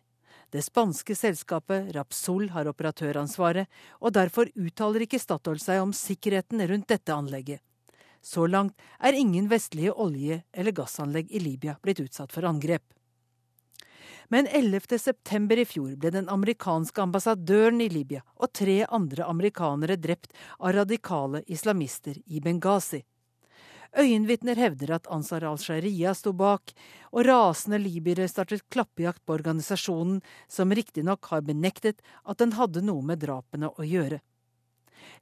Det 0.51 0.63
spanske 0.63 1.15
selskapet 1.15 1.89
Rapsol 1.95 2.49
har 2.53 2.69
operatøransvaret, 2.71 3.67
og 3.99 4.13
derfor 4.15 4.47
uttaler 4.55 5.03
ikke 5.03 5.19
Statoil 5.19 5.59
seg 5.59 5.81
om 5.83 5.95
sikkerheten 5.95 6.63
rundt 6.69 6.87
dette 6.87 7.11
anlegget. 7.15 7.59
Så 8.23 8.47
langt 8.47 8.75
er 8.99 9.15
ingen 9.15 9.49
vestlige 9.51 9.93
olje- 9.93 10.43
eller 10.53 10.71
gassanlegg 10.71 11.31
i 11.31 11.39
Libya 11.43 11.77
blitt 11.83 11.99
utsatt 12.03 12.31
for 12.31 12.47
angrep. 12.47 12.83
Men 14.29 14.47
11. 14.47 14.99
september 14.99 15.57
i 15.57 15.65
fjor 15.65 15.93
ble 15.95 16.11
den 16.11 16.25
amerikanske 16.29 16.99
ambassadøren 17.01 17.79
i 17.79 17.87
Libya 17.89 18.25
og 18.35 18.51
tre 18.59 18.81
andre 18.83 19.23
amerikanere 19.23 19.95
drept 19.95 20.33
av 20.59 20.73
radikale 20.75 21.45
islamister 21.47 22.19
i 22.25 22.41
Benghazi. 22.43 23.05
Øyenvitner 23.97 24.59
hevder 24.59 24.91
at 24.97 25.07
Ansar 25.07 25.45
al-Sharia 25.47 26.11
sto 26.13 26.33
bak, 26.35 26.73
og 27.15 27.23
rasende 27.23 27.79
libyere 27.79 28.27
startet 28.27 28.65
klappejakt 28.69 29.23
på 29.25 29.37
organisasjonen, 29.37 30.19
som 30.47 30.75
riktignok 30.75 31.31
har 31.31 31.47
benektet 31.47 32.03
at 32.25 32.43
den 32.43 32.51
hadde 32.59 32.83
noe 32.83 33.01
med 33.07 33.23
drapene 33.23 33.71
å 33.71 33.87
gjøre. 33.87 34.19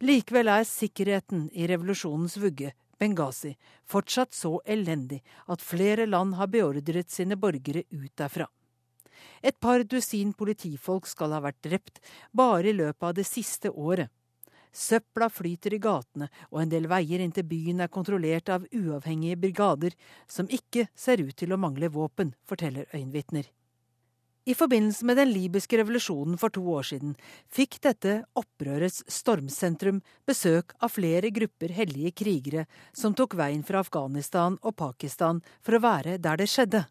Likevel 0.02 0.50
er 0.50 0.66
sikkerheten 0.66 1.46
i 1.54 1.70
revolusjonens 1.70 2.40
vugge, 2.42 2.74
Benghazi, 2.98 3.54
fortsatt 3.86 4.34
så 4.34 4.58
elendig 4.66 5.22
at 5.52 5.62
flere 5.62 6.10
land 6.10 6.40
har 6.40 6.50
beordret 6.50 7.12
sine 7.12 7.38
borgere 7.38 7.86
ut 7.92 8.12
derfra. 8.18 8.50
Et 9.42 9.56
par 9.60 9.84
dusin 9.84 10.34
politifolk 10.34 11.08
skal 11.08 11.36
ha 11.36 11.42
vært 11.46 11.62
drept 11.66 12.00
bare 12.32 12.72
i 12.72 12.78
løpet 12.78 13.10
av 13.10 13.18
det 13.18 13.28
siste 13.30 13.72
året. 13.72 14.12
Søpla 14.76 15.30
flyter 15.32 15.74
i 15.74 15.80
gatene, 15.80 16.28
og 16.52 16.62
en 16.62 16.72
del 16.72 16.90
veier 16.92 17.22
inn 17.24 17.32
til 17.32 17.48
byen 17.48 17.80
er 17.86 17.92
kontrollert 17.92 18.52
av 18.52 18.66
uavhengige 18.76 19.40
brigader, 19.40 19.96
som 20.28 20.52
ikke 20.52 20.90
ser 20.96 21.24
ut 21.24 21.36
til 21.40 21.56
å 21.56 21.60
mangle 21.62 21.88
våpen, 21.88 22.34
forteller 22.44 22.90
øyenvitner. 22.92 23.48
I 24.46 24.54
forbindelse 24.54 25.06
med 25.10 25.18
den 25.18 25.32
libyske 25.34 25.78
revolusjonen 25.80 26.38
for 26.38 26.54
to 26.54 26.62
år 26.70 26.86
siden 26.86 27.16
fikk 27.50 27.80
dette 27.82 28.20
opprørets 28.38 29.02
stormsentrum 29.10 30.04
besøk 30.30 30.76
av 30.86 30.94
flere 30.94 31.32
grupper 31.34 31.74
hellige 31.74 32.12
krigere 32.22 32.68
som 32.94 33.16
tok 33.18 33.34
veien 33.40 33.64
fra 33.66 33.82
Afghanistan 33.82 34.60
og 34.62 34.76
Pakistan 34.78 35.42
for 35.66 35.80
å 35.80 35.82
være 35.88 36.20
der 36.22 36.38
det 36.44 36.52
skjedde. 36.52 36.84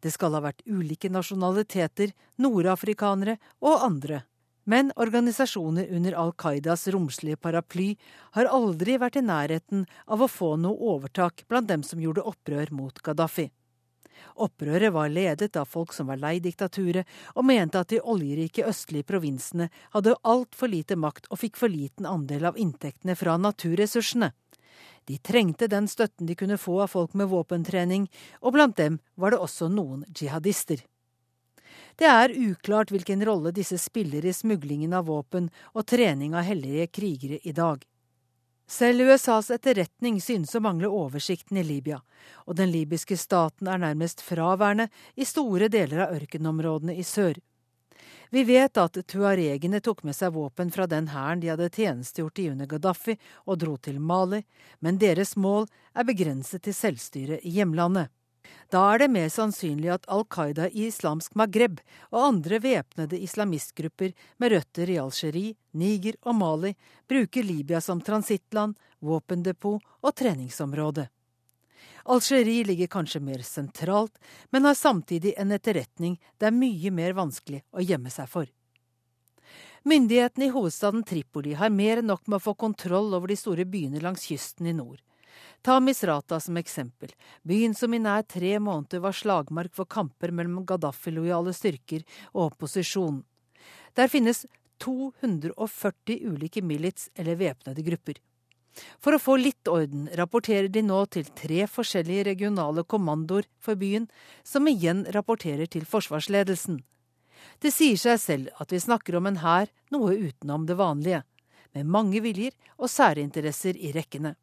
Det 0.00 0.12
skal 0.14 0.36
ha 0.36 0.42
vært 0.44 0.64
ulike 0.66 1.12
nasjonaliteter, 1.12 2.14
nordafrikanere 2.40 3.36
og 3.60 3.84
andre 3.84 4.24
men 4.70 4.92
organisasjoner 4.96 5.88
under 5.90 6.14
Al 6.14 6.32
Qaidas 6.38 6.88
romslige 6.94 7.38
paraply 7.42 7.94
har 8.36 8.50
aldri 8.54 8.98
vært 9.02 9.16
i 9.18 9.24
nærheten 9.24 9.86
av 10.06 10.22
å 10.22 10.28
få 10.30 10.52
noe 10.60 10.92
overtak 10.94 11.42
blant 11.48 11.70
dem 11.70 11.82
som 11.86 12.02
gjorde 12.02 12.26
opprør 12.28 12.70
mot 12.76 13.00
Gaddafi. 13.02 13.48
Opprøret 14.40 14.92
var 14.94 15.10
ledet 15.10 15.56
av 15.56 15.68
folk 15.68 15.94
som 15.96 16.10
var 16.12 16.20
lei 16.20 16.36
diktaturet, 16.44 17.08
og 17.34 17.48
mente 17.48 17.80
at 17.80 17.90
de 17.90 17.98
oljerike 17.98 18.66
østlige 18.68 19.08
provinsene 19.08 19.70
hadde 19.96 20.14
altfor 20.22 20.70
lite 20.70 20.96
makt 20.96 21.26
og 21.30 21.40
fikk 21.40 21.58
for 21.58 21.72
liten 21.72 22.06
andel 22.06 22.52
av 22.52 22.60
inntektene 22.60 23.16
fra 23.18 23.34
naturressursene. 23.40 24.30
De 25.04 25.18
trengte 25.18 25.68
den 25.70 25.88
støtten 25.88 26.26
de 26.26 26.36
kunne 26.38 26.58
få 26.58 26.80
av 26.84 26.92
folk 26.94 27.14
med 27.14 27.30
våpentrening, 27.32 28.08
og 28.40 28.54
blant 28.54 28.76
dem 28.76 28.98
var 29.14 29.34
det 29.34 29.42
også 29.42 29.68
noen 29.72 30.04
jihadister. 30.14 30.84
Det 32.00 32.08
er 32.08 32.32
uklart 32.32 32.90
hvilken 32.90 33.22
rolle 33.26 33.52
disse 33.52 33.78
spiller 33.78 34.24
i 34.24 34.32
smuglingen 34.32 34.94
av 34.96 35.08
våpen 35.10 35.50
og 35.74 35.86
trening 35.90 36.34
av 36.34 36.46
hellige 36.48 36.86
krigere 36.88 37.40
i 37.44 37.52
dag. 37.52 37.82
Selv 38.70 39.02
USAs 39.10 39.50
etterretning 39.50 40.20
synes 40.22 40.54
å 40.54 40.62
mangle 40.62 40.88
oversikten 40.94 41.58
i 41.58 41.64
Libya, 41.66 41.98
og 42.46 42.54
den 42.60 42.70
libyske 42.70 43.16
staten 43.18 43.66
er 43.66 43.82
nærmest 43.82 44.22
fraværende 44.22 44.86
i 45.18 45.26
store 45.26 45.66
deler 45.68 46.04
av 46.06 46.14
ørkenområdene 46.20 46.94
i 46.94 47.02
sør. 47.02 47.40
Vi 48.30 48.44
vet 48.44 48.78
at 48.78 48.94
tuaregene 49.10 49.80
tok 49.82 50.04
med 50.06 50.14
seg 50.14 50.36
våpen 50.36 50.70
fra 50.70 50.86
den 50.86 51.08
hæren 51.10 51.40
de 51.42 51.50
hadde 51.50 51.66
tjenestegjort 51.74 52.38
i 52.38 52.46
under 52.52 52.68
Gaddafi 52.70 53.16
og 53.42 53.58
dro 53.58 53.74
til 53.82 53.98
Mali, 53.98 54.44
men 54.78 55.00
deres 55.02 55.34
mål 55.34 55.66
er 55.98 56.06
begrenset 56.06 56.62
til 56.62 56.76
selvstyre 56.76 57.40
i 57.42 57.56
hjemlandet. 57.58 58.06
Da 58.70 58.84
er 58.92 59.02
det 59.02 59.10
mer 59.10 59.28
sannsynlig 59.34 59.90
at 59.90 60.06
Al 60.14 60.22
Qaida 60.30 60.68
i 60.70 60.86
islamsk 60.86 61.34
Maghreb 61.38 61.82
og 62.12 62.22
andre 62.22 62.60
væpnede 62.62 63.18
islamistgrupper 63.18 64.14
med 64.38 64.54
røtter 64.54 64.90
i 64.94 64.98
Algerie, 65.02 65.56
Niger 65.74 66.18
og 66.22 66.38
Mali 66.38 66.76
bruker 67.10 67.46
Libya 67.46 67.82
som 67.82 67.98
transittland, 68.00 68.78
våpendepot 69.02 69.82
og 69.82 70.14
treningsområde. 70.14 71.10
Algerie 72.04 72.64
ligger 72.64 72.86
kanskje 72.86 73.20
mer 73.20 73.42
sentralt, 73.46 74.16
men 74.50 74.64
har 74.64 74.74
samtidig 74.74 75.34
en 75.36 75.52
etterretning 75.52 76.16
det 76.38 76.48
er 76.48 76.56
mye 76.56 76.90
mer 76.94 77.16
vanskelig 77.18 77.62
å 77.70 77.84
gjemme 77.84 78.10
seg 78.10 78.30
for. 78.30 78.48
Myndighetene 79.82 80.46
i 80.46 80.52
hovedstaden 80.52 81.04
Tripoli 81.08 81.54
har 81.56 81.72
mer 81.72 82.00
enn 82.00 82.10
nok 82.12 82.26
med 82.26 82.36
å 82.36 82.44
få 82.50 82.54
kontroll 82.54 83.14
over 83.16 83.32
de 83.32 83.36
store 83.40 83.64
byene 83.64 84.02
langs 84.04 84.26
kysten 84.28 84.68
i 84.68 84.74
nord. 84.76 85.00
Ta 85.62 85.78
Misrata 85.80 86.40
som 86.40 86.56
eksempel, 86.56 87.12
byen 87.42 87.74
som 87.74 87.94
i 87.94 88.00
nær 88.00 88.22
tre 88.28 88.58
måneder 88.60 89.00
var 89.04 89.16
slagmark 89.16 89.74
for 89.76 89.88
kamper 89.88 90.32
mellom 90.36 90.66
Gaddafi-lojale 90.68 91.52
styrker 91.56 92.04
og 92.32 92.50
opposisjonen. 92.50 93.22
Der 93.96 94.08
finnes 94.08 94.46
240 94.80 96.20
ulike 96.28 96.62
milits 96.64 97.10
eller 97.14 97.36
væpnede 97.40 97.84
grupper. 97.84 98.20
For 99.00 99.16
å 99.16 99.22
få 99.22 99.36
litt 99.40 99.68
orden 99.68 100.08
rapporterer 100.18 100.68
de 100.72 100.82
nå 100.84 101.00
til 101.14 101.28
tre 101.36 101.66
forskjellige 101.70 102.26
regionale 102.30 102.84
kommandoer 102.84 103.48
for 103.60 103.78
byen, 103.80 104.08
som 104.44 104.68
igjen 104.68 105.06
rapporterer 105.16 105.70
til 105.70 105.86
forsvarsledelsen. 105.88 106.80
Det 107.60 107.72
sier 107.72 107.96
seg 108.00 108.20
selv 108.20 108.62
at 108.62 108.72
vi 108.72 108.80
snakker 108.80 109.16
om 109.16 109.28
en 109.28 109.40
hær 109.44 109.72
noe 109.92 110.14
utenom 110.16 110.66
det 110.68 110.76
vanlige, 110.80 111.24
med 111.74 111.86
mange 111.86 112.20
viljer 112.24 112.54
og 112.78 112.90
særinteresser 112.90 113.78
i 113.78 113.92
rekkene. 113.96 114.34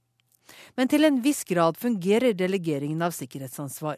Men 0.75 0.87
til 0.87 1.03
en 1.07 1.21
viss 1.21 1.43
grad 1.47 1.77
fungerer 1.77 2.37
delegeringen 2.37 3.01
av 3.03 3.15
sikkerhetsansvar. 3.15 3.97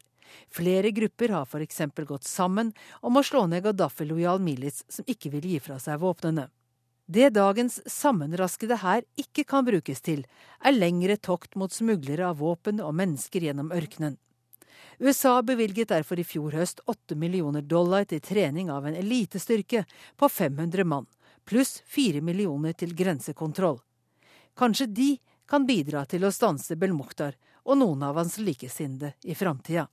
Flere 0.50 0.91
grupper 0.93 1.34
har 1.34 1.46
f.eks. 1.46 1.81
gått 2.05 2.27
sammen 2.27 2.72
om 3.01 3.17
å 3.17 3.25
slå 3.25 3.46
ned 3.50 3.63
Gaddafi-lojal 3.65 4.41
milits 4.41 4.84
som 4.89 5.05
ikke 5.08 5.31
vil 5.36 5.48
gi 5.53 5.60
fra 5.63 5.79
seg 5.81 6.01
våpnene. 6.01 6.48
Det 7.09 7.31
dagens 7.33 7.79
sammenraskede 7.89 8.75
hær 8.83 9.01
ikke 9.17 9.41
kan 9.49 9.65
brukes 9.65 10.03
til, 10.05 10.19
er 10.61 10.75
lengre 10.75 11.15
tokt 11.17 11.55
mot 11.57 11.73
smuglere 11.73 12.27
av 12.29 12.37
våpen 12.37 12.77
og 12.85 12.93
mennesker 12.99 13.47
gjennom 13.47 13.71
ørkenen. 13.73 14.19
USA 15.01 15.39
bevilget 15.41 15.89
derfor 15.89 16.21
i 16.21 16.27
fjor 16.27 16.53
høst 16.53 16.83
8 16.85 17.17
millioner 17.17 17.65
dollar 17.65 18.05
til 18.05 18.21
trening 18.21 18.69
av 18.69 18.85
en 18.85 18.99
elitestyrke 18.99 19.87
på 20.21 20.29
500 20.29 20.85
mann, 20.85 21.09
pluss 21.49 21.79
4 21.89 22.21
millioner 22.21 22.77
til 22.77 22.93
grensekontroll. 22.93 23.79
Kanskje 24.53 24.85
de 24.85 25.09
kan 25.49 25.65
bidra 25.65 26.05
til 26.05 26.29
å 26.29 26.35
stanse 26.35 26.77
Belmokhtar 26.77 27.39
og 27.65 27.81
noen 27.81 28.05
av 28.05 28.21
hans 28.21 28.37
likesinnede 28.37 29.15
i 29.25 29.33
framtida. 29.33 29.87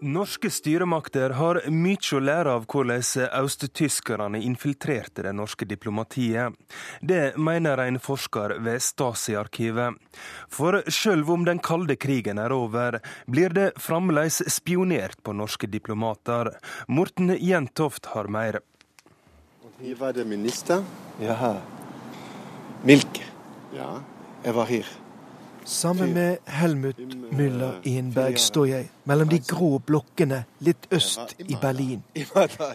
Norske 0.00 0.50
styremakter 0.50 1.32
har 1.34 1.58
mye 1.74 2.14
å 2.14 2.20
lære 2.22 2.52
av 2.54 2.66
hvordan 2.70 3.02
østtyskerne 3.40 4.38
infiltrerte 4.46 5.24
det 5.26 5.32
norske 5.34 5.66
diplomatiet. 5.66 6.54
Det 7.02 7.34
mener 7.34 7.82
en 7.82 7.98
forsker 7.98 8.54
ved 8.62 8.78
Stasi-arkivet. 8.84 9.98
For 10.54 10.84
selv 10.86 11.32
om 11.34 11.48
den 11.48 11.58
kalde 11.58 11.96
krigen 11.98 12.38
er 12.38 12.54
over, 12.54 13.00
blir 13.26 13.50
det 13.50 13.72
fremdeles 13.82 14.38
spionert 14.46 15.18
på 15.26 15.34
norske 15.34 15.66
diplomater. 15.66 16.52
Morten 16.86 17.34
Jentoft 17.34 18.12
har 18.14 18.30
mer. 18.30 18.60
Her 19.82 19.98
var 19.98 20.14
det 20.14 20.28
minister. 20.30 20.86
Jaha. 21.18 21.56
Milke. 22.86 23.26
Ja. 23.74 23.98
Jeg 24.44 24.54
var 24.54 24.70
her. 24.70 24.98
Sammen 25.68 26.14
med 26.14 26.36
Helmut 26.46 26.96
Müller 27.32 27.72
Enberg 27.84 28.38
står 28.40 28.64
jeg 28.64 28.86
mellom 29.04 29.28
de 29.28 29.38
grå 29.38 29.78
blokkene 29.84 30.38
litt 30.64 30.86
øst 30.96 31.34
i 31.44 31.58
Berlin. 31.60 32.00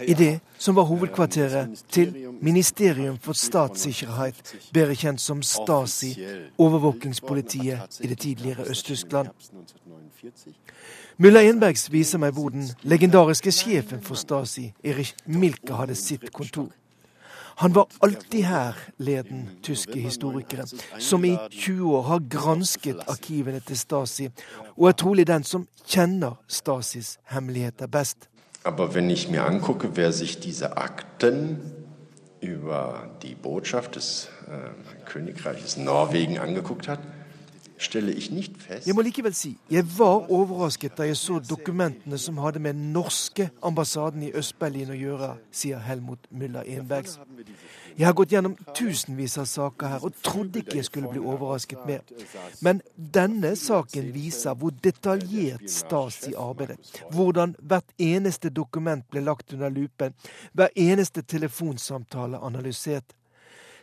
I 0.05 0.13
det 0.13 0.39
som 0.61 0.75
var 0.77 0.85
hovedkvarteret 0.85 1.81
til 1.89 2.13
Ministerium 2.41 3.17
for 3.17 3.33
statssikkerhet, 3.33 4.53
bedre 4.73 4.93
kjent 4.95 5.21
som 5.21 5.41
Stasi, 5.41 6.11
overvåkingspolitiet 6.57 7.97
i 8.03 8.07
det 8.13 8.19
tidligere 8.19 8.69
Øst-Tyskland. 8.69 9.33
Müller 11.17 11.49
Enbergs 11.49 11.89
viser 11.91 12.21
meg 12.21 12.37
hvor 12.37 12.53
den 12.53 12.69
legendariske 12.83 13.51
sjefen 13.51 14.05
for 14.05 14.15
Stasi, 14.15 14.69
Erich 14.83 15.15
Milke, 15.25 15.73
hadde 15.73 15.97
sitt 15.97 16.29
kontor. 16.33 16.69
Han 17.55 17.75
var 17.75 17.87
alltid 18.01 18.43
her, 18.43 18.73
leden 18.97 19.49
tyske 19.63 19.99
historikeren, 19.99 20.67
som 20.99 21.25
i 21.25 21.37
20 21.51 21.95
år 21.95 22.01
har 22.01 22.19
gransket 22.29 22.99
arkivene 23.07 23.59
til 23.59 23.77
Stasi, 23.77 24.29
og 24.77 24.87
er 24.89 24.97
trolig 24.97 25.27
den 25.27 25.43
som 25.43 25.67
kjenner 25.85 26.39
Stasis 26.47 27.17
hemmeligheter 27.29 27.87
best. 27.87 28.29
Aber 28.65 28.95
wenn 28.95 29.09
ich 29.09 29.29
mir 29.29 29.45
angucke, 29.45 29.97
wer 29.97 30.11
sich 30.13 30.39
diese 30.39 30.77
Akten 30.77 31.59
über 32.39 33.09
die 33.21 33.35
Botschaft 33.35 33.95
des 33.95 34.29
äh, 34.47 35.05
Königreiches 35.05 35.77
Norwegen 35.77 36.39
angeguckt 36.39 36.87
hat, 36.87 36.99
jeg 37.91 38.95
må 38.95 39.03
likevel 39.05 39.33
si 39.35 39.53
jeg 39.71 39.85
var 39.97 40.29
overrasket 40.31 40.97
da 40.97 41.07
jeg 41.07 41.17
så 41.19 41.39
dokumentene 41.43 42.17
som 42.21 42.39
hadde 42.43 42.61
med 42.63 42.77
den 42.77 42.91
norske 42.95 43.49
ambassaden 43.63 44.23
i 44.27 44.31
Øst-Berlin 44.35 44.93
å 44.93 44.97
gjøre, 44.97 45.29
sier 45.51 45.81
Helmut 45.83 46.27
Müller 46.31 46.67
Enbergs. 46.67 47.19
Jeg 47.97 48.07
har 48.07 48.15
gått 48.17 48.33
gjennom 48.33 48.55
tusenvis 48.73 49.37
av 49.37 49.45
saker 49.49 49.91
her 49.93 50.05
og 50.07 50.15
trodde 50.25 50.63
ikke 50.63 50.79
jeg 50.79 50.87
skulle 50.87 51.11
bli 51.13 51.21
overrasket 51.21 51.83
mer. 51.85 52.01
Men 52.65 52.81
denne 52.95 53.53
saken 53.59 54.09
viser 54.15 54.57
hvor 54.57 54.73
detaljert 54.83 55.69
Stasi 55.69 56.33
arbeidet. 56.39 56.79
Hvordan 57.13 57.55
hvert 57.61 57.93
eneste 58.01 58.49
dokument 58.49 59.05
ble 59.11 59.21
lagt 59.25 59.53
under 59.53 59.69
lupen, 59.73 60.15
hver 60.53 60.73
eneste 60.75 61.21
telefonsamtale 61.21 62.41
analysert. 62.41 63.13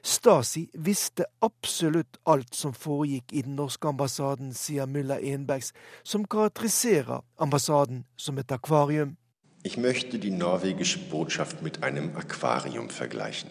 Stasi 0.02 0.68
visste 0.72 1.24
absolutt 1.40 2.18
alt 2.24 2.54
som 2.54 2.72
foregikk 2.72 3.32
i 3.32 3.42
den 3.42 3.56
norske 3.56 3.88
ambassaden, 3.88 4.54
sier 4.54 4.86
Mulla 4.86 5.20
Enbergs, 5.20 5.72
som 6.02 6.24
karakteriserer 6.24 7.20
ambassaden 7.36 8.04
som 8.16 8.38
et 8.38 8.52
akvarium. 8.52 9.16
Ich 9.62 9.76
möchte 9.76 10.18
die 10.18 10.30
norwegische 10.30 10.98
Botschaft 11.10 11.62
mit 11.62 11.82
einem 11.82 12.16
Aquarium 12.16 12.88
vergleichen. 12.88 13.50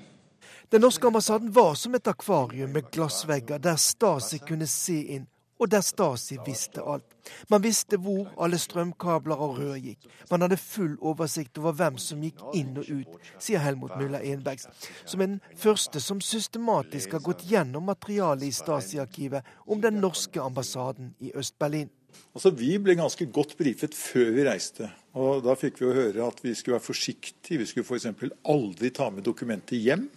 Den 0.71 0.81
norske 0.81 1.07
ambassaden 1.07 1.55
var 1.55 1.75
som 1.75 1.95
et 1.95 2.07
akvarium 2.07 2.71
med 2.71 2.91
glassvegger 2.91 3.59
der 3.59 3.77
Stasi 3.77 4.39
kunne 4.39 4.67
se 4.67 5.01
inn 5.01 5.27
og 5.59 5.71
der 5.71 5.83
Stasi 5.83 6.37
visste 6.45 6.81
alt. 6.81 7.05
Man 7.51 7.63
visste 7.63 7.99
hvor 8.01 8.29
alle 8.41 8.57
strømkabler 8.57 9.35
og 9.35 9.59
rør 9.59 9.75
gikk. 9.77 10.07
Man 10.31 10.41
hadde 10.45 10.57
full 10.57 10.95
oversikt 11.01 11.59
over 11.61 11.75
hvem 11.77 11.99
som 12.01 12.23
gikk 12.23 12.41
inn 12.57 12.77
og 12.79 12.89
ut, 12.89 13.19
sier 13.37 13.61
Helmut 13.63 13.93
Müller 13.99 14.23
Enbergs, 14.23 14.69
som 15.05 15.21
er 15.21 15.33
den 15.35 15.41
første 15.59 16.01
som 16.03 16.23
systematisk 16.23 17.17
har 17.17 17.25
gått 17.25 17.45
gjennom 17.49 17.89
materialet 17.91 18.49
i 18.49 18.55
Stasi-arkivet 18.55 19.55
om 19.67 19.83
den 19.83 19.99
norske 20.01 20.41
ambassaden 20.41 21.13
i 21.19 21.33
Øst-Berlin. 21.35 21.89
Altså, 22.33 22.49
Vi 22.49 22.77
ble 22.77 22.95
ganske 22.97 23.25
godt 23.25 23.55
brifet 23.57 23.95
før 23.95 24.31
vi 24.35 24.45
reiste. 24.47 24.89
og 25.13 25.43
Da 25.43 25.55
fikk 25.55 25.81
vi 25.81 25.93
høre 25.93 26.27
at 26.27 26.43
vi 26.43 26.53
skulle 26.53 26.77
være 26.77 26.87
forsiktige. 26.87 27.59
Vi 27.59 27.65
skulle 27.65 27.85
f.eks. 27.85 28.07
aldri 28.45 28.89
ta 28.89 29.09
med 29.09 29.23
dokumentet 29.23 29.81
hjem. 29.81 30.09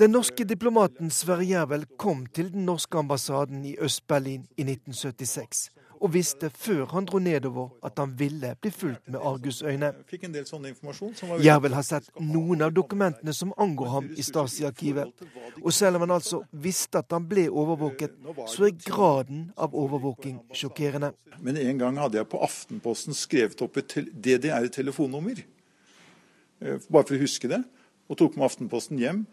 Den 0.00 0.14
norske 0.16 0.46
diplomaten 0.48 1.10
Sverre 1.12 1.44
Jervel 1.44 1.82
kom 2.00 2.22
til 2.32 2.46
den 2.54 2.62
norske 2.64 2.96
ambassaden 2.96 3.66
i 3.68 3.74
Øst-Berlin 3.76 4.46
i 4.56 4.64
1976, 4.64 5.66
og 6.00 6.14
visste 6.14 6.48
før 6.56 6.86
han 6.94 7.04
dro 7.04 7.18
nedover 7.20 7.74
at 7.84 7.98
han 8.00 8.14
ville 8.16 8.54
bli 8.62 8.70
fulgt 8.72 9.10
med 9.12 9.18
argusøyne. 9.20 9.90
Jervel 11.44 11.76
har 11.76 11.84
sett 11.84 12.08
noen 12.16 12.64
av 12.64 12.72
dokumentene 12.72 13.34
som 13.36 13.52
angår 13.60 13.90
ham 13.92 14.08
i 14.16 14.24
Stasi-arkivet. 14.24 15.12
Og 15.60 15.76
selv 15.76 16.00
om 16.00 16.06
han 16.06 16.14
altså 16.16 16.40
visste 16.50 17.02
at 17.04 17.12
han 17.12 17.26
ble 17.28 17.44
overvåket, 17.50 18.14
så 18.48 18.70
er 18.70 18.78
graden 18.80 19.50
av 19.60 19.76
overvåking 19.76 20.38
sjokkerende. 20.56 21.12
Men 21.44 21.60
en 21.60 21.84
gang 21.84 22.00
hadde 22.00 22.22
jeg 22.22 22.30
på 22.32 22.40
Aftenposten 22.48 23.12
skrevet 23.12 23.60
opp 23.68 23.76
et 23.76 23.98
DDR-telefonnummer, 24.16 25.44
eh, 26.64 26.80
bare 26.88 27.04
for 27.04 27.18
å 27.18 27.22
huske 27.26 27.52
det, 27.52 27.60
og 28.08 28.16
tok 28.16 28.40
med 28.40 28.48
Aftenposten 28.48 28.96
hjem. 28.96 29.26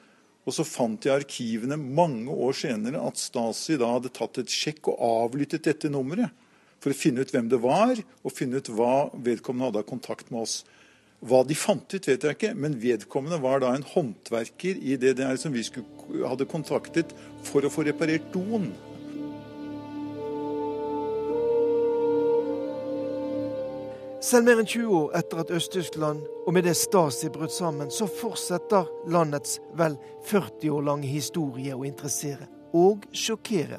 Og 0.47 0.55
så 0.55 0.63
fant 0.63 1.03
jeg 1.03 1.11
i 1.11 1.19
arkivene 1.19 1.75
mange 1.75 2.31
år 2.31 2.55
senere 2.55 3.03
at 3.03 3.19
Stasi 3.19 3.75
da 3.79 3.91
hadde 3.97 4.13
tatt 4.15 4.39
et 4.39 4.51
sjekk 4.51 4.93
og 4.93 5.01
avlyttet 5.03 5.67
dette 5.67 5.91
nummeret. 5.91 6.31
For 6.79 6.93
å 6.93 6.97
finne 6.97 7.25
ut 7.25 7.33
hvem 7.33 7.49
det 7.51 7.59
var, 7.59 7.99
og 8.23 8.33
finne 8.33 8.61
ut 8.61 8.69
hva 8.71 9.09
vedkommende 9.25 9.71
hadde 9.71 9.81
av 9.83 9.89
kontakt 9.89 10.31
med 10.31 10.45
oss. 10.45 10.61
Hva 11.25 11.41
de 11.49 11.57
fant 11.57 11.83
ut, 11.89 12.07
vet 12.07 12.23
jeg 12.23 12.37
ikke, 12.37 12.53
men 12.55 12.77
vedkommende 12.79 13.41
var 13.43 13.63
da 13.63 13.73
en 13.73 13.85
håndverker 13.91 14.77
i 14.77 14.95
er 15.01 15.39
som 15.41 15.55
vi 15.55 15.65
skulle, 15.65 16.21
hadde 16.21 16.47
kontaktet 16.47 17.11
for 17.43 17.65
å 17.65 17.73
få 17.73 17.87
reparert 17.89 18.29
doen. 18.31 18.69
Selv 24.27 24.43
mer 24.43 24.59
enn 24.59 24.67
20 24.67 24.91
år 24.91 25.13
etter 25.15 25.39
at 25.39 25.51
Øst-Tyskland 25.55 26.25
og 26.47 26.53
med 26.53 26.65
det 26.67 26.73
Stasi 26.75 27.29
brøt 27.31 27.53
sammen, 27.55 27.91
så 27.91 28.09
fortsetter 28.11 28.89
landets 29.07 29.61
vel 29.79 29.93
40 30.27 30.71
år 30.75 30.81
lange 30.83 31.07
historie 31.07 31.75
å 31.75 31.85
interessere 31.87 32.49
og 32.75 33.05
sjokkere. 33.15 33.77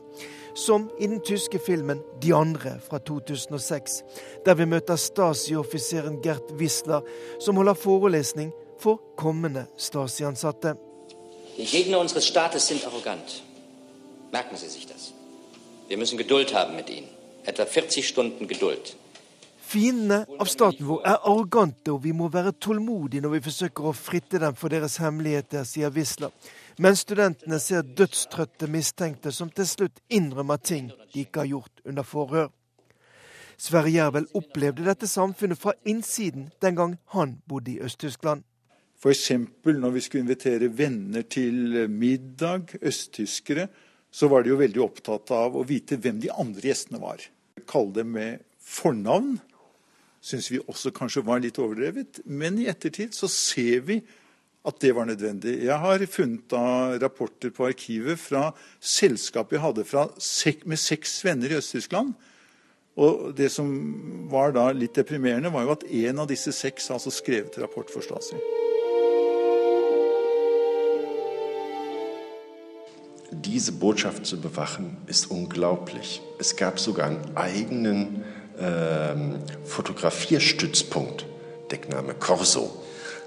Som 0.57 0.87
i 0.97 1.07
den 1.07 1.21
tyske 1.21 1.59
filmen 1.59 2.01
'De 2.23 2.33
andre' 2.35 2.81
fra 2.81 2.99
2006, 2.99 4.03
der 4.47 4.55
vi 4.55 4.65
møter 4.65 4.97
Stasi-offiseren 4.97 6.23
Gert 6.23 6.49
Wisler, 6.59 7.01
som 7.41 7.57
holder 7.57 7.75
forelesning 7.75 8.53
for 8.81 9.01
kommende 9.17 9.67
Stasi-ansatte. 9.77 10.75
Die 11.57 11.67
Gegner 11.67 11.99
unseres 11.99 12.25
Staates 12.25 12.63
sind 12.63 12.85
arrogant. 12.87 13.43
Merken 14.33 14.57
Sie 14.57 14.69
sich 14.69 14.87
das. 14.87 15.13
Wir 15.89 15.99
müssen 15.99 16.19
Geduld 16.19 16.55
haben 16.55 16.77
mit 16.77 16.89
ihnen. 16.91 17.09
Etwa 17.45 17.65
40 17.65 18.09
Stunden 18.09 18.49
Geduld. 18.49 18.97
Fiendene 19.69 20.25
av 20.41 20.49
staten 20.49 20.87
vår 20.89 21.03
er 21.05 21.19
arrogante, 21.29 21.93
og 21.93 22.01
vi 22.01 22.15
må 22.17 22.31
være 22.33 22.55
tålmodige 22.57 23.21
når 23.21 23.35
vi 23.35 23.41
forsøker 23.51 23.89
å 23.91 23.91
fritte 23.93 24.39
dem 24.41 24.55
for 24.57 24.73
deres 24.73 24.95
hemmeligheter, 25.03 25.67
sier 25.69 25.91
Wisla. 25.93 26.31
Men 26.81 26.97
studentene 26.97 27.59
ser 27.61 27.85
dødstrøtte 27.85 28.65
mistenkte 28.73 29.29
som 29.35 29.51
til 29.53 29.67
slutt 29.69 30.01
innrømmer 30.09 30.63
ting 30.65 30.87
de 31.13 31.21
ikke 31.27 31.43
har 31.43 31.51
gjort 31.51 31.83
under 31.85 32.07
forhør. 32.09 32.47
Sverre 33.61 33.93
Jervel 33.93 34.31
opplevde 34.41 34.87
dette 34.87 35.11
samfunnet 35.11 35.61
fra 35.61 35.75
innsiden 35.85 36.47
den 36.65 36.79
gang 36.79 36.97
han 37.13 37.37
bodde 37.45 37.75
i 37.75 37.83
Øst-Tyskland. 37.85 38.47
F.eks. 38.97 39.27
når 39.67 39.95
vi 39.99 40.05
skulle 40.07 40.25
invitere 40.25 40.71
venner 40.73 41.29
til 41.29 41.85
middag, 41.93 42.73
østtyskere, 42.81 43.69
så 44.11 44.33
var 44.33 44.43
de 44.43 44.55
jo 44.55 44.63
veldig 44.63 44.81
opptatt 44.81 45.37
av 45.37 45.61
å 45.61 45.67
vite 45.69 46.01
hvem 46.01 46.25
de 46.25 46.33
andre 46.33 46.73
gjestene 46.73 47.05
var. 47.05 47.21
Kalle 47.69 48.01
dem 48.01 48.17
med 48.17 48.49
fornavn 48.65 49.37
syns 50.21 50.51
vi 50.53 50.61
også 50.67 50.93
kanskje 50.95 51.25
var 51.27 51.43
litt 51.43 51.59
overdrevet. 51.63 52.23
Men 52.27 52.59
i 52.59 52.69
ettertid 52.71 53.15
så 53.17 53.31
ser 53.31 53.85
vi 53.89 54.01
at 54.69 54.81
det 54.83 54.95
var 54.97 55.07
nødvendig. 55.09 55.63
Jeg 55.65 55.79
har 55.81 56.05
funnet 56.11 56.55
rapporter 57.03 57.53
på 57.55 57.69
arkivet 57.69 58.19
fra 58.21 58.51
selskap 58.81 59.53
jeg 59.53 59.63
hadde 59.63 59.85
fra, 59.87 60.09
med 60.69 60.81
seks 60.83 61.21
venner 61.25 61.55
i 61.55 61.61
Øst-Tyskland. 61.61 62.13
Og 62.99 63.31
det 63.39 63.53
som 63.55 63.69
var 64.31 64.53
da 64.57 64.73
litt 64.75 64.97
deprimerende, 64.99 65.53
var 65.55 65.65
jo 65.65 65.77
at 65.77 65.87
én 65.87 66.19
av 66.19 66.27
disse 66.29 66.53
seks 66.53 66.91
altså 66.91 67.15
skrevet 67.15 67.61
rapport 67.63 67.91
for 67.95 68.03
Stasi. 68.03 68.37
Diese 73.31 73.73
Botschaft 73.73 74.27
zu 74.27 74.41
bewachen 74.41 74.97
ist 75.07 75.31
unglaublich. 75.31 76.21
Es 76.41 76.57
gab 76.57 76.81
sogar 76.81 77.07
einen 77.07 77.37
eigenen 77.37 78.25
fotografierstützpunkt, 78.59 81.25
dekkname 81.71 82.15
Corso. 82.19 82.67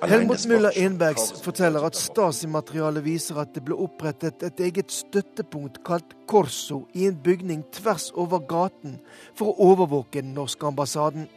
Helmut 0.02 0.48
Müller 0.50 0.74
Enbergs 0.76 1.30
forteller 1.44 1.84
at 1.86 1.96
Stasi-materialet 1.96 3.04
viser 3.06 3.38
at 3.44 3.52
det 3.54 3.62
ble 3.68 3.76
opprettet 3.78 4.42
et 4.44 4.64
eget 4.66 4.90
støttepunkt 4.90 5.78
kalt 5.86 6.16
Corso 6.28 6.88
i 6.98 7.06
en 7.06 7.20
bygning 7.22 7.62
tvers 7.78 8.08
over 8.18 8.42
gaten 8.50 8.98
for 9.38 9.52
å 9.52 9.70
overvåke 9.72 10.24
den 10.24 10.34
norske 10.34 10.66
ambassaden. 10.66 11.28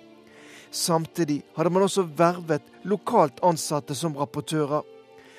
Samtidig 0.72 1.42
hadde 1.58 1.70
man 1.70 1.84
også 1.84 2.06
vervet 2.16 2.64
lokalt 2.88 3.42
ansatte 3.44 3.94
som 3.94 4.16
rapportører. 4.16 4.80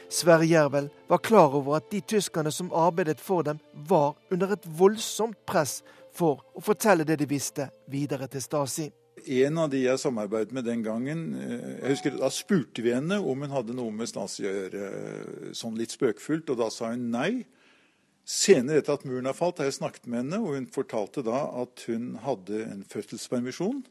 Sverre 0.06 0.46
Jervel 0.46 0.92
var 1.10 1.24
klar 1.26 1.58
over 1.58 1.80
at 1.80 1.90
de 1.90 2.04
tyskerne 2.06 2.54
som 2.54 2.70
arbeidet 2.78 3.18
for 3.20 3.42
dem, 3.42 3.58
var 3.74 4.14
under 4.30 4.54
et 4.54 4.70
voldsomt 4.78 5.40
press 5.50 5.80
for 6.16 6.46
å 6.56 6.64
fortelle 6.64 7.06
det 7.08 7.20
de 7.20 7.28
visste, 7.30 7.70
videre 7.92 8.30
til 8.32 8.44
Stasi 8.44 8.90
en 9.26 9.58
av 9.58 9.70
de 9.72 9.82
jeg 9.82 10.00
samarbeidet 10.02 10.54
med 10.56 10.66
den 10.68 10.84
gangen 10.86 11.26
eh, 11.40 11.68
jeg 11.82 11.96
husker 11.96 12.18
Da 12.20 12.30
spurte 12.34 12.84
vi 12.86 12.94
henne 12.94 13.20
om 13.20 13.44
hun 13.46 13.54
hadde 13.54 13.76
noe 13.78 13.94
med 13.96 14.10
Stasi 14.10 14.46
å 14.46 14.54
gjøre, 14.54 14.86
eh, 14.86 15.52
sånn 15.58 15.78
litt 15.80 15.96
spøkfullt, 15.96 16.52
og 16.52 16.60
da 16.62 16.70
sa 16.74 16.92
hun 16.94 17.10
nei. 17.14 17.46
Senere 18.26 18.82
etter 18.82 18.98
at 18.98 19.06
muren 19.06 19.30
har 19.30 19.38
falt, 19.38 19.62
har 19.62 19.70
jeg 19.70 19.80
snakket 19.80 20.08
med 20.10 20.24
henne, 20.24 20.42
og 20.42 20.58
hun 20.58 20.70
fortalte 20.74 21.24
da 21.26 21.46
at 21.62 21.86
hun 21.90 22.16
hadde 22.24 22.64
en 22.66 22.82
fødselspermisjon 22.90 23.84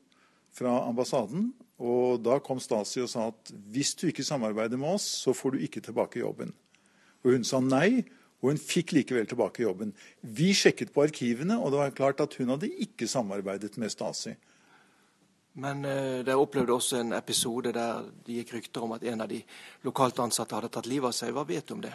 fra 0.54 0.74
ambassaden. 0.88 1.52
Og 1.82 2.20
da 2.22 2.40
kom 2.42 2.60
Stasi 2.62 3.02
og 3.02 3.10
sa 3.10 3.28
at 3.30 3.54
hvis 3.74 3.94
du 3.98 4.08
ikke 4.10 4.26
samarbeider 4.26 4.78
med 4.80 4.98
oss, 4.98 5.06
så 5.22 5.34
får 5.34 5.54
du 5.54 5.64
ikke 5.66 5.82
tilbake 5.84 6.22
jobben. 6.22 6.52
Og 7.24 7.36
hun 7.36 7.46
sa 7.46 7.62
nei, 7.62 8.04
og 8.44 8.50
hun 8.52 8.60
fikk 8.60 8.92
likevel 8.92 9.24
tilbake 9.24 9.62
jobben. 9.64 9.94
Vi 10.20 10.50
sjekket 10.52 10.90
på 10.92 11.06
arkivene, 11.06 11.56
og 11.56 11.72
det 11.72 11.78
var 11.80 11.94
klart 11.96 12.20
at 12.20 12.34
hun 12.36 12.52
hadde 12.52 12.68
ikke 12.68 13.08
samarbeidet 13.08 13.78
med 13.80 13.88
Stasi. 13.88 14.34
Men 15.64 15.80
uh, 15.86 16.20
dere 16.26 16.36
opplevde 16.36 16.74
også 16.74 16.98
en 17.00 17.14
episode 17.16 17.72
der 17.72 18.04
det 18.26 18.42
gikk 18.42 18.52
rykter 18.58 18.84
om 18.84 18.92
at 18.98 19.06
en 19.08 19.24
av 19.24 19.30
de 19.30 19.40
lokalt 19.86 20.20
ansatte 20.20 20.58
hadde 20.58 20.68
tatt 20.74 20.90
livet 20.90 21.08
av 21.08 21.16
seg. 21.16 21.32
Hva 21.32 21.46
vet 21.48 21.64
du 21.70 21.76
om 21.78 21.82
det? 21.86 21.94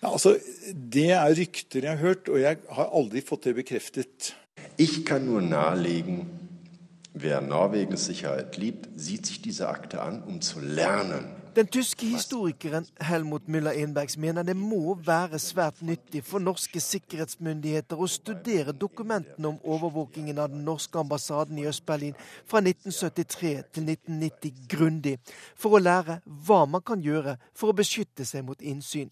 Ja, 0.00 0.10
altså, 0.10 0.38
Det 0.74 1.10
er 1.12 1.34
rykter 1.38 1.86
jeg 1.86 1.90
har 1.90 2.02
hørt, 2.02 2.28
og 2.28 2.40
jeg 2.40 2.58
har 2.72 2.90
aldri 2.90 3.22
fått 3.22 3.46
det 3.46 3.54
bekreftet. 3.60 4.34
Ich 4.76 5.04
kann 5.06 5.26
nur 5.26 5.40
nahelegen, 5.40 6.26
wer 7.12 7.40
Norwegens 7.40 8.06
Sicherheit 8.06 8.56
liebt, 8.56 8.88
sieht 8.96 9.26
sich 9.26 9.42
diese 9.42 9.68
Akte 9.68 10.02
an, 10.02 10.22
um 10.26 10.40
zu 10.40 10.58
lernen 10.60 11.39
den 11.56 11.66
tyske 11.66 12.06
historikeren 12.06 12.86
Helmut 13.00 13.42
Müller-Einbergs 13.48 14.18
mener 14.18 14.42
det 14.42 14.56
må 14.56 14.94
være 14.94 15.38
svært 15.38 15.82
nyttig 15.82 16.22
for 16.24 16.38
norske 16.38 16.80
sikkerhetsmyndigheter 16.80 17.98
å 17.98 18.06
studere 18.10 18.74
dokumentene 18.76 19.50
om 19.50 19.58
overvåkingen 19.64 20.38
av 20.38 20.52
den 20.52 20.62
norske 20.64 20.98
ambassaden 20.98 21.58
i 21.58 21.66
Øst-Berlin 21.66 22.14
fra 22.46 22.62
1973 22.62 23.54
til 23.74 23.88
1990 23.88 24.68
grundig, 24.70 25.16
for 25.56 25.74
å 25.74 25.82
lære 25.82 26.20
hva 26.24 26.66
man 26.70 26.84
kan 26.86 27.02
gjøre 27.02 27.36
for 27.50 27.72
å 27.72 27.78
beskytte 27.80 28.24
seg 28.28 28.46
mot 28.46 28.62
innsyn. 28.62 29.10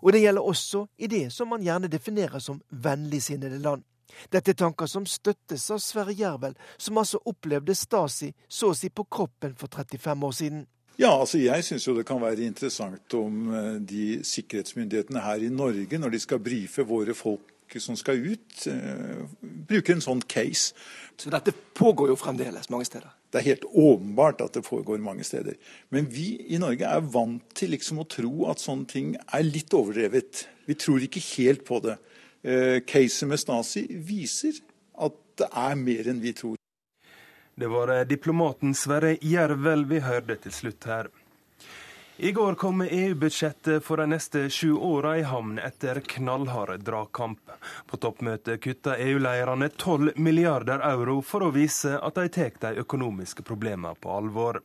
Og 0.00 0.12
det 0.12 0.22
gjelder 0.24 0.48
også 0.48 0.86
i 0.96 1.10
det 1.12 1.26
som 1.32 1.52
man 1.52 1.62
gjerne 1.62 1.92
definerer 1.92 2.40
som 2.40 2.62
vennligsinnede 2.70 3.60
land. 3.60 3.84
Dette 4.32 4.54
er 4.54 4.56
tanker 4.56 4.88
som 4.88 5.04
støttes 5.06 5.68
av 5.70 5.82
Sverre 5.84 6.16
Jervel, 6.16 6.56
som 6.78 6.98
altså 6.98 7.20
opplevde 7.28 7.76
Stasi 7.76 8.32
så 8.48 8.72
å 8.72 8.76
si 8.76 8.88
på 8.88 9.04
kroppen 9.04 9.52
for 9.60 9.68
35 9.68 10.24
år 10.24 10.36
siden. 10.40 10.66
Ja, 10.98 11.12
altså 11.14 11.38
Jeg 11.38 11.62
syns 11.62 11.84
det 11.84 12.06
kan 12.06 12.18
være 12.18 12.42
interessant 12.42 13.14
om 13.14 13.52
eh, 13.54 13.76
de 13.78 14.18
sikkerhetsmyndighetene 14.26 15.22
her 15.22 15.44
i 15.46 15.52
Norge, 15.52 15.98
når 15.98 16.10
de 16.10 16.18
skal 16.18 16.42
brife 16.42 16.82
våre 16.82 17.14
folk 17.14 17.54
som 17.76 17.96
skal 18.00 18.16
ut, 18.24 18.62
uh, 18.72 19.26
bruker 19.68 19.92
en 19.92 20.00
sånn 20.00 20.22
case. 20.24 20.72
Så 21.20 21.28
dette 21.28 21.52
pågår 21.76 22.08
jo 22.08 22.16
fremdeles 22.16 22.70
mange 22.72 22.86
steder? 22.88 23.10
Det 23.28 23.42
er 23.42 23.46
helt 23.50 23.66
åpenbart 23.68 24.40
at 24.40 24.56
det 24.56 24.64
foregår 24.64 25.02
mange 25.04 25.26
steder. 25.28 25.58
Men 25.92 26.08
vi 26.08 26.30
i 26.48 26.56
Norge 26.58 26.88
er 26.88 27.04
vant 27.12 27.44
til 27.52 27.74
liksom 27.76 28.00
å 28.00 28.08
tro 28.08 28.48
at 28.48 28.64
sånne 28.64 28.88
ting 28.88 29.10
er 29.20 29.44
litt 29.44 29.76
overdrevet. 29.76 30.46
Vi 30.64 30.78
tror 30.80 31.04
ikke 31.04 31.20
helt 31.36 31.66
på 31.68 31.82
det. 31.84 31.98
Uh, 32.40 32.80
Caset 32.88 33.28
med 33.28 33.44
Stasi 33.44 33.84
viser 33.92 34.62
at 34.96 35.20
det 35.38 35.52
er 35.52 35.76
mer 35.76 36.08
enn 36.08 36.24
vi 36.24 36.32
tror. 36.40 36.56
Det 37.58 37.66
var 37.66 37.88
eh, 37.88 38.04
diplomaten 38.06 38.74
Sverre 38.74 39.16
Jervel 39.20 39.84
vi 39.90 39.98
hørte 39.98 40.36
til 40.44 40.52
slutt 40.54 40.84
her. 40.86 41.08
I 42.16 42.30
går 42.32 42.54
kom 42.54 42.84
EU-budsjettet 42.86 43.82
for 43.82 43.98
de 43.98 44.04
neste 44.12 44.44
sju 44.50 44.76
åra 44.76 45.16
i 45.18 45.24
havn 45.26 45.58
etter 45.58 45.98
knallhard 46.06 46.84
dragkamp. 46.86 47.50
På 47.90 47.98
toppmøtet 47.98 48.62
kutta 48.62 48.94
EU-lederne 49.02 49.72
12 49.74 50.12
milliarder 50.22 50.86
euro 50.86 51.18
for 51.22 51.48
å 51.48 51.50
vise 51.54 51.96
at 51.98 52.22
de 52.22 52.28
tar 52.38 52.54
de 52.62 52.84
økonomiske 52.84 53.42
problemene 53.42 53.98
på 53.98 54.14
alvor. 54.20 54.62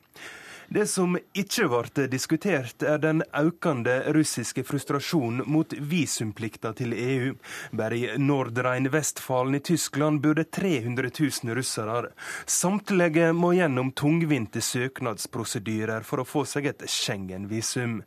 Det 0.67 0.85
som 0.87 1.17
ikke 1.33 1.67
ble 1.69 2.07
diskutert, 2.11 2.83
er 2.83 2.99
den 3.03 3.23
økende 3.35 3.95
russiske 4.15 4.63
frustrasjonen 4.67 5.43
mot 5.49 5.73
visumplikta 5.73 6.73
til 6.77 6.93
EU. 6.93 7.33
Bare 7.75 7.97
i 7.97 8.09
Nordrhein-Vestfalen 8.17 9.57
i 9.59 9.63
Tyskland 9.63 10.21
bor 10.23 10.37
det 10.39 10.51
300 10.55 11.11
000 11.19 11.55
russere. 11.57 12.13
Samtlige 12.45 13.31
må 13.33 13.53
gjennom 13.57 13.91
tungvinte 13.91 14.61
søknadsprosedyrer 14.63 16.07
for 16.07 16.23
å 16.23 16.27
få 16.27 16.45
seg 16.47 16.71
et 16.71 16.87
Schengen-visum. 16.89 18.01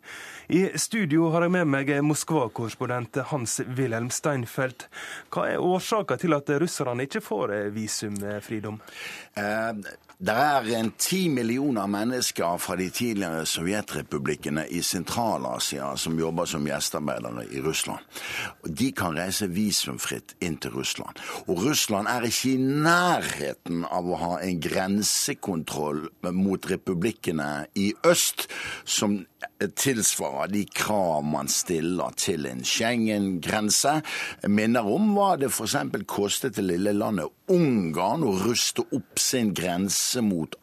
I 0.49 0.67
studio 0.79 1.31
har 1.35 1.47
jeg 1.47 1.57
med 1.59 1.71
meg 1.75 1.93
Moskva-korrespondent 2.07 3.21
Hans-Wilhelm 3.33 4.11
Steinfeld. 4.15 4.87
Hva 5.35 5.49
er 5.53 5.63
årsaka 5.63 6.19
til 6.21 6.37
at 6.37 6.51
russerne 6.63 7.07
ikke 7.07 7.25
får 7.25 7.55
visumfridom? 7.75 8.81
Eh, 9.37 9.87
det 10.17 10.33
er 10.33 10.69
en 10.79 10.93
ti 10.97 11.27
millioner 11.29 11.91
mennesker 11.93 12.46
fra 12.61 12.77
de 12.79 12.89
tidligere 12.91 13.45
sovjetrepublikkene 13.49 14.67
i 14.71 14.83
Sentral-Asia 14.85 15.93
som 16.01 16.19
jobber 16.21 16.49
som 16.49 16.67
gjestearbeidere 16.69 17.47
i 17.51 17.63
Russland. 17.65 18.03
De 18.67 18.91
kan 18.97 19.17
reise 19.19 19.49
visumfritt 19.53 20.37
inn 20.45 20.59
til 20.63 20.75
Russland. 20.77 21.19
Og 21.47 21.65
Russland 21.67 22.11
er 22.11 22.27
ikke 22.29 22.55
i 22.55 22.61
nærheten 22.61 23.85
av 23.89 24.09
å 24.09 24.21
ha 24.21 24.33
en 24.45 24.61
grensekontroll 24.63 26.07
mot 26.37 26.71
republikkene 26.71 27.67
i 27.79 27.91
øst 28.07 28.47
som 28.85 29.21
tilsvarer 29.79 30.51
de 30.53 30.65
krav 30.75 31.25
man 31.25 31.49
stiller 31.51 32.15
til 32.19 32.47
en 32.49 32.65
Schengen-grense. 32.67 34.01
Minner 34.49 34.89
om 34.89 35.13
hva 35.17 35.35
det 35.41 35.51
f.eks. 35.53 35.77
kostet 36.09 36.57
det 36.59 36.67
lille 36.67 36.95
landet 36.97 37.33
Ungarn 37.53 38.25
å 38.27 38.33
ruste 38.41 38.83
opp 38.97 39.21
sin 39.23 39.53
grense 39.55 40.19
mot, 40.25 40.57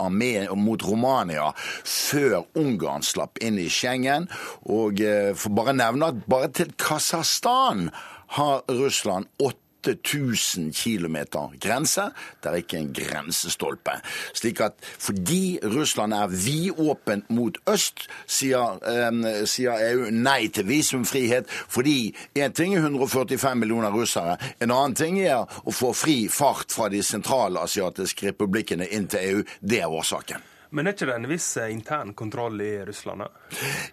mot 0.60 0.84
Romania 0.84 1.54
før 1.84 2.44
Ungarn 2.60 3.06
slapp 3.06 3.42
inn 3.44 3.60
i 3.62 3.70
Schengen. 3.72 4.30
Og 4.70 5.02
eh, 5.02 5.34
for 5.36 5.56
bare 5.56 5.76
nevne 5.78 6.14
at 6.14 6.24
bare 6.30 6.52
til 6.54 6.74
Kasakhstan 6.80 7.90
har 8.38 8.64
Russland 8.70 9.30
åtte 9.40 9.64
8000 9.84 10.74
km 10.74 11.18
grense. 11.60 12.02
Det 12.42 12.50
er 12.50 12.56
ikke 12.56 12.78
en 12.78 12.94
grensestolpe. 12.94 13.92
Slik 14.34 14.62
at 14.62 14.74
fordi 14.80 15.60
Russland 15.64 16.14
er 16.14 16.28
vidåpent 16.28 17.30
mot 17.30 17.58
øst, 17.70 18.08
sier, 18.28 18.80
eh, 18.88 19.46
sier, 19.46 19.74
EU 19.92 20.10
nei 20.12 20.48
til 20.48 20.68
visumfrihet. 20.68 21.46
Fordi 21.50 22.16
én 22.36 22.54
ting 22.54 22.76
er 22.76 22.80
145 22.80 23.56
millioner 23.56 23.92
russere, 23.92 24.38
en 24.60 24.72
annen 24.72 24.96
ting 24.96 25.20
er 25.20 25.46
å 25.66 25.72
få 25.72 25.94
fri 25.94 26.28
fart 26.28 26.72
fra 26.72 26.90
de 26.90 27.04
sentralasiatiske 27.04 28.28
republikkene 28.28 28.88
inn 28.88 29.08
til 29.08 29.20
EU. 29.20 29.44
Det 29.62 29.82
er 29.82 29.88
årsaken. 29.88 30.53
Men 30.74 30.88
er 30.88 30.96
ikke 30.96 31.06
det 31.06 31.16
en 31.20 31.30
viss 31.30 31.52
eh, 31.62 31.70
intern 31.70 32.16
kontroll 32.18 32.62
i 32.66 32.72
Russland? 32.86 33.22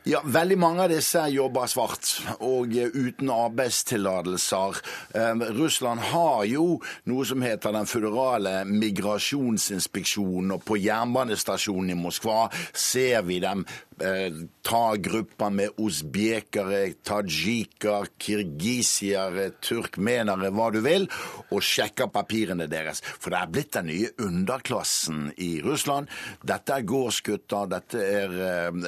Ja, 0.09 0.23
veldig 0.25 0.59
mange 0.61 0.85
av 0.87 0.93
disse 0.93 1.23
jobber 1.33 1.69
svart 1.71 2.09
og 2.39 2.75
eh, 2.77 2.91
uten 2.95 3.31
arbeidstillatelser. 3.35 4.81
Eh, 5.15 5.45
Russland 5.59 6.05
har 6.13 6.45
jo 6.49 6.81
noe 7.11 7.27
som 7.29 7.45
heter 7.45 7.75
den 7.77 7.91
føderale 7.91 8.61
migrasjonsinspeksjonen, 8.71 10.57
og 10.57 10.65
på 10.67 10.81
jernbanestasjonen 10.81 11.95
i 11.95 12.01
Moskva 12.01 12.47
ser 12.73 13.23
vi 13.29 13.41
dem 13.45 13.67
Eh, 14.01 14.33
ta 14.63 14.97
grupper 14.97 15.51
med 15.51 15.71
usbekere, 15.77 16.93
tajiker, 17.05 18.07
kirgisiere, 18.17 19.51
turkmenere, 19.61 20.49
hva 20.57 20.71
du 20.73 20.79
vil, 20.85 21.05
og 21.53 21.61
sjekke 21.65 22.07
papirene 22.13 22.65
deres. 22.71 23.03
For 23.05 23.33
det 23.33 23.41
er 23.41 23.51
blitt 23.53 23.75
den 23.77 23.91
nye 23.91 24.09
underklassen 24.25 25.27
i 25.37 25.51
Russland. 25.65 26.09
Dette 26.41 26.79
er 26.79 26.87
gårdsgutter, 26.89 27.69
dette 27.75 28.01
er 28.01 28.33
uh, 28.73 28.81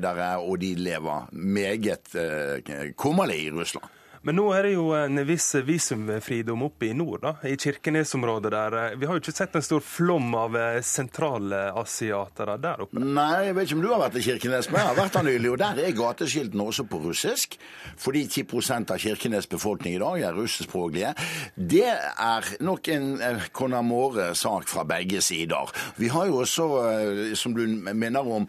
leiearbeidere, 0.00 0.38
og 0.38 0.60
de 0.60 0.74
lever 0.74 1.28
meget 1.32 2.14
uh, 2.14 2.92
kummerlig 2.96 3.44
i 3.44 3.50
Russland. 3.50 3.84
Men 4.24 4.38
nå 4.38 4.46
er 4.56 4.64
det 4.64 4.70
jo 4.72 4.86
en 4.96 5.20
viss 5.28 5.50
visumfridom 5.66 6.62
oppe 6.64 6.86
i 6.88 6.94
nord, 6.96 7.20
da, 7.20 7.34
i 7.44 7.58
Kirkenes-området 7.60 8.52
der. 8.54 8.76
Vi 8.96 9.04
har 9.04 9.18
jo 9.18 9.20
ikke 9.20 9.34
sett 9.36 9.56
en 9.58 9.64
stor 9.64 9.82
flom 9.84 10.30
av 10.38 10.56
sentralasiatere 10.80 12.54
der 12.62 12.84
oppe? 12.86 13.02
Nei, 13.04 13.50
jeg 13.50 13.56
vet 13.58 13.68
ikke 13.68 13.76
om 13.76 13.82
du 13.84 13.90
har 13.92 14.00
vært 14.00 14.16
i 14.16 14.24
Kirkenes, 14.24 14.70
men 14.72 14.80
jeg 14.80 14.88
har 14.88 14.96
vært 14.96 15.18
der 15.18 15.26
nylig. 15.28 15.50
Og 15.52 15.58
der 15.60 15.80
er 15.84 15.96
gateskiltene 15.98 16.68
også 16.70 16.86
på 16.88 17.02
russisk. 17.04 17.58
Fordi 18.00 18.22
10 18.26 18.46
av 18.94 19.02
Kirkenes' 19.02 19.50
befolkning 19.50 19.98
i 19.98 20.00
dag 20.00 20.24
er 20.30 20.38
russiskspråklige. 20.38 21.12
Det 21.54 21.84
er 21.92 22.48
nok 22.64 22.88
en 22.94 23.10
Conamore-sak 23.52 24.72
fra 24.72 24.86
begge 24.88 25.20
sider. 25.20 25.74
Vi 26.00 26.08
har 26.08 26.30
jo 26.30 26.40
også, 26.46 26.70
som 27.36 27.52
du 27.52 27.66
minner 27.92 28.24
om, 28.24 28.48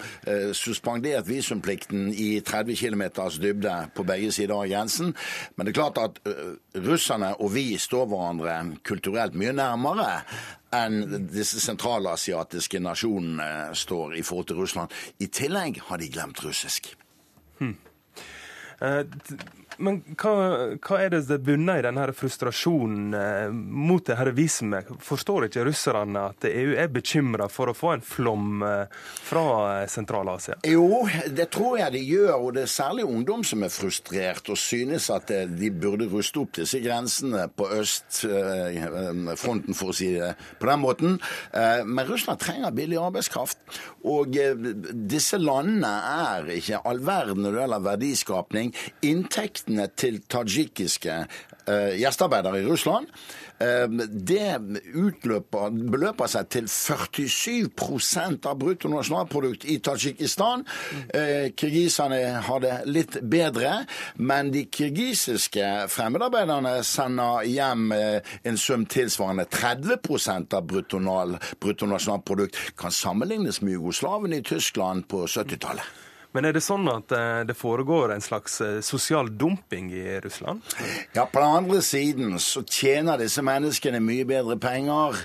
suspendert 0.55 1.27
visumplikten 1.27 2.13
i 2.15 2.39
30 2.39 2.79
km 2.79 3.03
dybde 3.43 3.75
på 3.91 4.07
begge 4.07 4.31
sider 4.31 4.55
av 4.55 4.71
grensen. 4.71 5.11
Men 5.57 5.64
det 5.65 5.73
er 5.73 5.80
klart 5.80 5.97
at 6.01 6.19
russerne 6.86 7.34
og 7.41 7.51
vi 7.56 7.65
står 7.82 8.06
hverandre 8.12 8.56
kulturelt 8.86 9.36
mye 9.39 9.54
nærmere 9.56 10.21
enn 10.75 11.25
disse 11.32 11.62
sentralasiatiske 11.63 12.82
nasjonene 12.84 13.75
står 13.78 14.17
i 14.19 14.23
forhold 14.25 14.49
til 14.51 14.60
Russland. 14.60 14.95
I 15.19 15.28
tillegg 15.32 15.82
har 15.88 16.01
de 16.01 16.10
glemt 16.12 16.41
russisk. 16.45 16.91
Hmm. 17.60 17.78
Uh, 18.82 19.04
men 19.77 20.01
hva, 20.15 20.33
hva, 20.79 20.99
er 21.01 21.09
det 21.13 21.21
det 21.29 21.39
bunner 21.45 21.79
i 21.79 21.85
denne 21.85 22.05
frustrasjonen 22.15 23.13
eh, 23.17 23.49
mot 23.51 24.05
det 24.05 24.17
her 24.19 24.31
visumet? 24.35 24.88
Forstår 25.03 25.47
ikke 25.47 25.65
russerne 25.67 26.19
at 26.31 26.47
EU 26.47 26.75
er 26.79 26.91
bekymra 26.93 27.47
for 27.51 27.71
å 27.71 27.75
få 27.75 27.95
en 27.95 28.05
flom 28.05 28.63
eh, 28.65 28.85
fra 29.25 29.45
eh, 29.81 29.88
Sentral-Asia? 29.91 30.55
Jo, 30.69 31.07
det 31.27 31.49
tror 31.53 31.79
jeg 31.81 31.95
de 31.95 32.03
gjør, 32.05 32.33
og 32.38 32.53
det 32.57 32.63
er 32.65 32.71
særlig 32.75 33.07
ungdom 33.09 33.43
som 33.47 33.65
er 33.65 33.73
frustrert 33.73 34.49
og 34.51 34.59
synes 34.59 35.09
at 35.13 35.27
de 35.29 35.71
burde 35.73 36.07
ruste 36.11 36.39
opp 36.43 36.53
disse 36.59 36.79
grensene 36.83 37.47
på 37.55 37.67
østfronten, 37.75 39.73
for 39.75 39.91
å 39.91 39.95
si 39.95 40.13
det 40.15 40.31
på 40.59 40.69
den 40.69 40.81
måten. 40.81 41.17
Men 41.51 42.07
Russland 42.07 42.39
trenger 42.41 42.75
billig 42.75 42.99
arbeidskraft, 43.01 43.57
og 44.07 44.35
disse 45.09 45.38
landene 45.41 45.91
er 46.29 46.49
ikke 46.57 46.81
all 46.88 47.01
verden 47.05 47.41
når 47.43 47.51
det 47.55 47.61
gjelder 47.63 47.88
verdiskapning. 47.89 48.73
Inntekt 49.07 49.64
utgiftene 49.65 49.88
til 49.97 50.21
tadsjikiske 50.30 51.25
uh, 51.67 51.93
gjestearbeidere 51.97 52.62
i 52.62 52.65
Russland, 52.65 53.08
uh, 53.62 53.88
det 54.12 54.60
utløper, 54.95 55.69
beløper 55.91 56.28
seg 56.28 56.49
til 56.49 56.65
47% 56.67 58.45
av 58.45 58.60
bruttonasjonalprodukt 58.60 59.65
i 59.65 59.80
Tadsjikistan. 59.80 60.65
Uh, 61.13 61.51
kirgiserne 61.58 62.41
har 62.45 62.60
det 62.62 62.86
litt 62.86 63.19
bedre, 63.21 63.86
men 64.17 64.51
de 64.54 64.65
kirgisiske 64.69 65.88
fremmedarbeiderne 65.89 66.84
sender 66.84 67.43
hjem 67.45 67.91
en 67.91 68.58
sum 68.58 68.86
tilsvarende 68.86 69.45
30% 69.49 70.54
av 70.54 70.65
bruttonasjonalprodukt. 70.69 72.56
Kan 72.78 72.91
sammenlignes 72.91 73.62
med 73.62 73.73
jugoslavene 73.73 74.38
i 74.38 74.45
Tyskland 74.45 75.08
på 75.10 75.25
70-tallet. 75.25 76.04
Men 76.35 76.49
er 76.49 76.55
det 76.57 76.65
sånn 76.65 76.83
at 76.91 77.13
eh, 77.15 77.41
det 77.47 77.55
foregår 77.55 78.11
en 78.11 78.23
slags 78.23 78.59
eh, 78.59 78.81
sosial 78.83 79.29
dumping 79.39 79.87
i 79.95 80.19
Russland? 80.19 80.65
Ja, 81.15 81.23
på 81.23 81.39
den 81.39 81.59
andre 81.61 81.79
siden 81.85 82.35
så 82.43 82.65
tjener 82.67 83.21
disse 83.21 83.43
menneskene 83.45 84.01
mye 84.03 84.27
bedre 84.27 84.57
penger 84.59 85.21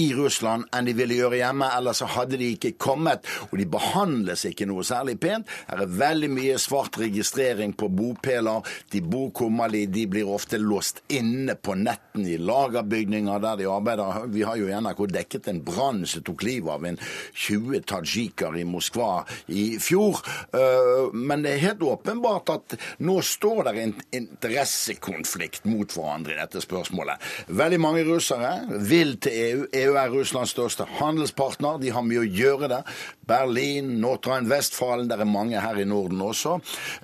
i 0.00 0.10
Russland 0.16 0.68
enn 0.74 0.88
de 0.88 0.94
ville 0.96 1.18
gjøre 1.18 1.40
hjemme, 1.40 1.68
ellers 1.76 2.00
så 2.00 2.08
hadde 2.14 2.38
de 2.40 2.50
ikke 2.54 2.74
kommet. 2.80 3.26
Og 3.50 3.58
de 3.60 3.66
behandles 3.70 4.46
ikke 4.48 4.68
noe 4.68 4.84
særlig 4.86 5.18
pent. 5.22 5.48
Her 5.68 5.84
er 5.84 5.94
veldig 6.00 6.30
mye 6.32 6.58
svart 6.62 6.98
registrering 7.00 7.74
på 7.78 7.90
bopeler. 7.92 8.64
De 8.92 9.02
bor 9.04 9.30
kummerlig, 9.36 9.86
de 9.92 10.06
blir 10.10 10.30
ofte 10.30 10.60
låst 10.60 11.02
inne 11.12 11.56
på 11.56 11.76
netten 11.78 12.26
i 12.26 12.38
lagerbygninger 12.40 13.42
der 13.42 13.60
de 13.60 13.68
arbeider. 13.70 14.24
Vi 14.32 14.44
har 14.46 14.60
jo 14.60 14.70
i 14.70 14.76
NRK 14.76 15.04
dekket 15.10 15.50
en 15.52 15.62
brann 15.66 16.04
som 16.08 16.24
tok 16.26 16.44
livet 16.46 16.72
av 16.74 16.86
en 16.88 16.98
20 17.00 17.84
tadsjiker 17.90 18.56
i 18.60 18.64
Moskva 18.68 19.24
i 19.52 19.66
fjor. 19.82 20.20
Øh, 20.56 21.12
men 21.14 21.44
det 21.44 21.54
er 21.54 21.64
helt 21.68 21.84
åpenbart 21.86 22.54
at 22.54 22.76
nå 23.04 23.18
står 23.24 23.62
det 23.68 23.76
en 23.84 23.94
interessekonflikt 24.20 25.66
mot 25.68 25.92
hverandre 25.94 26.36
i 26.36 26.40
dette 26.40 26.62
spørsmålet. 26.64 27.20
Veldig 27.48 27.80
mange 27.82 28.04
russere 28.08 28.54
vil 28.90 29.16
til 29.22 29.38
EU. 29.40 29.64
EU 29.80 29.89
er 29.96 30.12
Russlands 30.12 30.52
største 30.54 30.86
handelspartner. 31.00 31.80
De 31.82 31.90
har 31.94 32.04
mye 32.06 32.22
å 32.22 32.28
gjøre 32.28 32.70
der. 32.70 32.98
Berlin, 33.30 33.92
Nordrhein-Westfalen, 34.02 35.08
det 35.10 35.20
er 35.20 35.28
mange 35.28 35.60
her 35.62 35.78
i 35.78 35.86
Norden 35.86 36.20
også. 36.24 36.56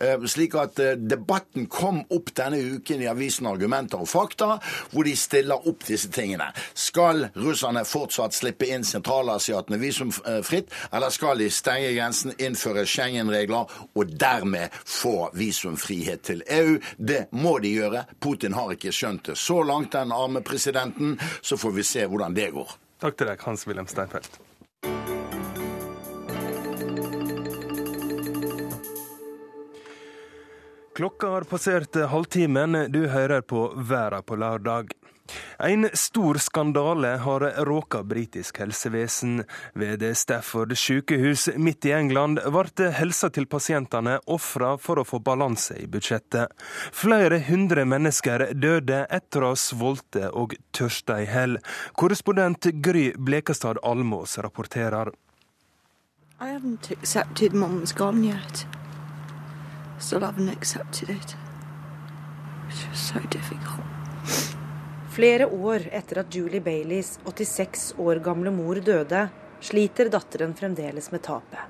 Eh, 0.02 0.26
slik 0.26 0.56
at 0.58 0.80
eh, 0.82 0.96
debatten 0.98 1.68
kom 1.70 2.02
opp 2.10 2.32
denne 2.36 2.58
uken 2.58 3.04
i 3.04 3.10
avisen 3.10 3.46
Argumenter 3.46 4.02
og 4.02 4.10
Fakta, 4.10 4.56
hvor 4.90 5.06
de 5.06 5.14
stiller 5.18 5.68
opp 5.70 5.86
disse 5.86 6.10
tingene. 6.14 6.48
Skal 6.74 7.28
russerne 7.38 7.84
fortsatt 7.86 8.34
slippe 8.34 8.70
inn 8.72 8.86
sentralasiatene 8.86 9.78
visumfritt, 9.80 10.72
eller 10.90 11.14
skal 11.14 11.42
de 11.42 11.50
stenge 11.52 11.92
grensen, 11.94 12.34
innføre 12.42 12.86
Schengen-regler 12.90 13.76
og 13.94 14.16
dermed 14.18 14.74
få 14.82 15.30
visumfrihet 15.36 16.26
til 16.26 16.42
EU? 16.58 16.80
Det 16.98 17.26
må 17.36 17.58
de 17.62 17.76
gjøre. 17.76 18.06
Putin 18.20 18.56
har 18.58 18.74
ikke 18.74 18.94
skjønt 18.94 19.30
det 19.30 19.38
så 19.40 19.62
langt, 19.66 19.94
den 19.94 20.14
arme 20.14 20.42
presidenten. 20.42 21.16
Så 21.40 21.56
får 21.60 21.78
vi 21.78 21.86
se 21.86 22.06
hvordan 22.06 22.34
det 22.36 22.50
går. 22.56 22.76
Takk 23.02 23.18
til 23.18 23.30
deg, 23.30 23.46
Hans-Wilhelm 23.46 23.88
Steinfeld. 23.92 24.45
Klokka 30.96 31.28
har 31.28 31.42
passert 31.42 31.94
halvtimen. 31.94 32.92
Du 32.92 33.08
hører 33.08 33.40
på 33.40 33.72
Verda 33.76 34.22
på 34.22 34.36
lørdag. 34.36 34.94
En 35.58 35.88
stor 35.92 36.34
skandale 36.34 37.08
har 37.20 37.40
råka 37.68 38.00
britisk 38.02 38.58
helsevesen. 38.58 39.42
Ved 39.74 40.16
Stafford 40.16 40.72
sykehus 40.72 41.50
midt 41.56 41.84
i 41.84 41.92
England 41.92 42.40
ble 42.54 42.88
helsa 42.96 43.28
til 43.28 43.44
pasientene 43.44 44.14
ofra 44.24 44.78
for 44.80 45.02
å 45.02 45.04
få 45.04 45.20
balanse 45.20 45.76
i 45.82 45.84
budsjettet. 45.84 46.56
Flere 46.96 47.42
hundre 47.44 47.84
mennesker 47.84 48.46
døde 48.56 49.02
etter 49.18 49.44
å 49.44 49.52
ha 49.52 49.60
svolte 49.60 50.32
og 50.32 50.56
tørsta 50.72 51.18
i 51.20 51.28
hell. 51.28 51.58
Korrespondent 51.92 52.70
Gry 52.80 53.10
Blekastad 53.18 53.84
Almås 53.84 54.38
rapporterer. 54.40 55.12
I 56.40 56.56
haven't 56.56 56.90
accepted 56.90 57.52
mom's 57.52 57.92
gone 57.92 58.24
yet. 58.24 58.64
Still 59.98 60.20
haven't 60.20 60.48
accepted 60.48 61.10
it. 61.10 61.36
It's 62.68 62.84
just 62.84 63.08
so 63.08 63.20
difficult. 63.30 63.86
Flere 65.10 65.46
år 65.46 65.88
etter 65.90 66.18
at 66.18 66.34
Julie 66.34 66.60
Baileys 66.60 67.18
86 67.24 67.94
år 67.98 68.16
gamle 68.16 68.50
mor 68.50 68.76
døde, 68.76 69.28
sliter 69.60 70.10
datteren 70.12 70.52
fremdeles 70.54 71.08
med 71.10 71.22
tapet. 71.24 71.60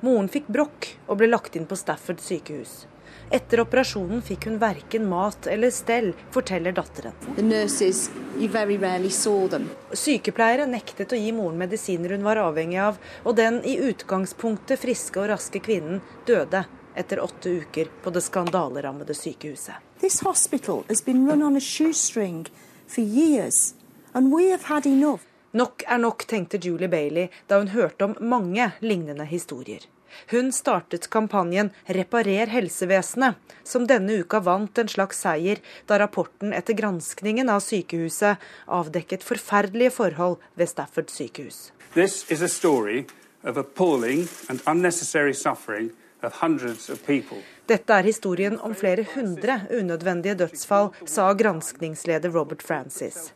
Moren 0.00 0.30
fikk 0.32 0.48
brokk 0.48 0.88
og 1.06 1.18
ble 1.20 1.28
lagt 1.28 1.58
inn 1.58 1.66
på 1.68 1.76
Stafford 1.76 2.22
sykehus. 2.24 2.86
Etter 3.28 3.60
operasjonen 3.60 4.22
fikk 4.24 4.46
hun 4.48 4.56
verken 4.62 5.04
mat 5.08 5.46
eller 5.52 5.72
stell, 5.74 6.14
forteller 6.32 6.72
datteren. 6.72 7.12
Nurses, 7.36 8.06
Sykepleiere 9.92 10.68
nektet 10.70 11.12
å 11.12 11.20
gi 11.20 11.32
moren 11.36 11.60
medisiner 11.60 12.16
hun 12.16 12.24
var 12.24 12.40
avhengig 12.40 12.80
av, 12.80 12.96
og 13.28 13.36
den 13.36 13.60
i 13.68 13.76
utgangspunktet 13.90 14.80
friske 14.80 15.20
og 15.20 15.28
raske 15.34 15.60
kvinnen 15.60 16.00
døde 16.28 16.64
etter 16.98 17.20
åtte 17.20 17.50
uker 17.62 17.90
på 18.02 18.10
det 18.10 18.20
skandalerammede 18.26 19.14
sykehuset. 19.14 19.74
This 20.00 20.20
hospital 20.20 20.84
has 20.88 21.04
been 21.04 21.28
run 21.30 21.42
on 21.42 21.56
a 21.56 21.60
shoestring 21.60 22.46
for 22.86 23.04
years, 23.04 23.74
and 24.12 24.34
we 24.34 24.50
have 24.50 24.62
had 24.62 24.86
enough. 24.86 25.22
Nok 25.50 25.82
er 25.86 25.98
nok, 25.98 26.26
tenkte 26.26 26.58
Julie 26.62 26.88
Bailey 26.88 27.28
da 27.46 27.58
hun 27.58 27.68
hørte 27.68 28.04
om 28.04 28.16
mange 28.20 28.70
lignende 28.80 29.24
historier. 29.24 29.86
Hun 30.30 30.52
startet 30.52 31.10
kampanjen 31.10 31.70
Reparer 31.86 32.46
helsevesenet, 32.46 33.34
som 33.64 33.86
denne 33.86 34.20
uka 34.20 34.40
vant 34.40 34.78
en 34.78 34.88
slags 34.88 35.20
seier 35.24 35.60
da 35.86 35.98
rapporten 36.00 36.52
etter 36.56 36.76
granskningen 36.76 37.48
av 37.52 37.60
sykehuset 37.64 38.42
avdekket 38.66 39.24
forferdelige 39.24 39.94
forhold 40.00 40.38
ved 40.54 40.68
Stafford 40.68 41.12
sykehus. 41.12 41.72
This 41.94 42.24
is 42.30 42.42
a 42.42 42.48
story 42.48 43.06
of 43.42 43.56
appalling 43.56 44.28
and 44.48 44.60
unnecessary 44.66 45.34
suffering 45.34 45.90
dette 47.68 47.94
er 47.94 48.02
historien 48.02 48.58
om 48.60 48.74
flere 48.74 49.04
hundre 49.14 49.60
unødvendige 49.70 50.34
dødsfall, 50.34 50.90
sa 51.06 51.32
granskningsleder 51.34 52.30
Robert 52.34 52.62
Francis. 52.62 53.32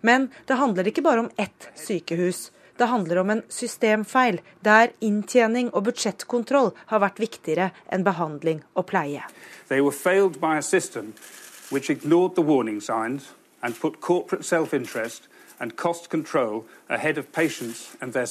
Men 0.00 0.28
det 0.46 0.58
handler 0.58 0.86
ikke 0.86 1.02
bare 1.02 1.24
om 1.24 1.30
ett 1.38 1.70
sykehus. 1.74 2.50
Det 2.78 2.86
handler 2.86 3.18
om 3.18 3.30
en 3.30 3.42
systemfeil, 3.48 4.40
der 4.62 4.92
inntjening 5.00 5.70
og 5.74 5.88
budsjettkontroll 5.88 6.70
har 6.92 7.02
vært 7.02 7.18
viktigere 7.18 7.72
enn 7.90 8.04
behandling 8.06 8.62
og 8.74 8.86
pleie. 8.92 9.24
They 9.68 9.80
were 9.80 9.94
failed 9.94 10.38
by 10.40 10.58
a 10.58 10.62
system 10.62 11.14
which 11.72 11.90
ignored 11.90 12.36
the 12.36 12.44
warning 12.44 12.80
signs 12.80 13.34
and 13.62 13.74
put 13.80 14.00
corporate 14.00 14.44
self-interest 14.44 15.28
and 15.58 15.76
cost 15.76 16.10
control 16.10 16.64
ahead 16.88 17.18
of 17.18 17.32
patients 17.32 17.96
and 18.00 18.12
their 18.12 18.26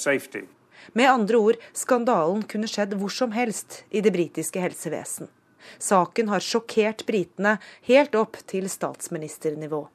med 0.93 1.09
andre 1.09 1.37
ord, 1.37 1.57
skandalen 1.73 2.43
kunne 2.43 2.69
skjedd 2.69 2.95
hvor 2.99 3.13
som 3.13 3.33
helst 3.35 3.83
i 3.91 4.01
det 4.01 4.13
britiske 4.15 4.61
helsevesen. 4.61 5.31
Saken 5.79 6.29
har 6.31 6.43
sjokkert 6.43 7.05
britene 7.07 7.57
helt 7.89 8.15
opp 8.15 8.37
til 8.47 8.69
statsministernivå. 8.71 9.87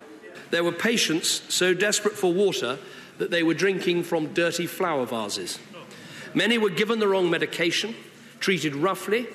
There 0.51 0.65
were 0.65 0.77
patients 0.77 1.43
so 1.49 1.73
desperate 1.75 2.17
for 2.17 2.33
water 2.33 2.77
that 3.19 3.31
they 3.31 3.43
were 3.43 3.55
drinking 3.55 4.05
from 4.05 4.27
dirty 4.35 4.67
flower 4.67 5.07
vases. 5.07 5.59
Many 6.35 6.59
were 6.59 6.75
given 6.75 6.99
the 7.01 7.07
wrong 7.07 7.31
medication, 7.31 7.95
treated 8.41 8.75
roughly, 8.75 9.27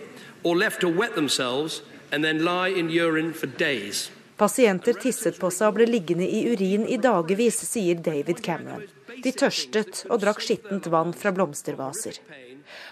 or 0.43 0.55
left 0.55 0.81
to 0.81 0.89
wet 0.89 1.15
themselves 1.15 1.81
and 2.11 2.23
then 2.23 2.43
lie 2.43 2.69
in 2.69 2.89
urine 2.89 3.33
for 3.33 3.47
days. 3.47 4.11
Pasienter 4.37 4.93
tisset 4.93 5.39
på 5.39 5.49
seg 5.49 5.71
og 5.71 5.79
ble 5.79 5.87
liggende 5.89 6.25
i 6.25 6.43
urin 6.51 6.85
i 6.85 6.99
dagevis, 7.01 7.57
sier 7.65 7.97
David 8.05 8.43
Cameron. 8.45 8.85
De 9.23 9.31
tørstet 9.31 10.03
og 10.09 10.21
drakk 10.21 10.41
skittent 10.43 10.89
vann 10.91 11.13
fra 11.15 11.31
blomstervaser. 11.35 12.19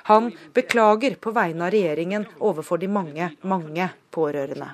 Han 0.10 0.32
beklager 0.56 1.18
på 1.20 1.34
vegne 1.36 1.68
av 1.68 1.74
regjeringen 1.76 2.28
overfor 2.40 2.80
de 2.80 2.88
mange, 2.88 3.32
mange 3.44 3.90
pårørende. 4.12 4.72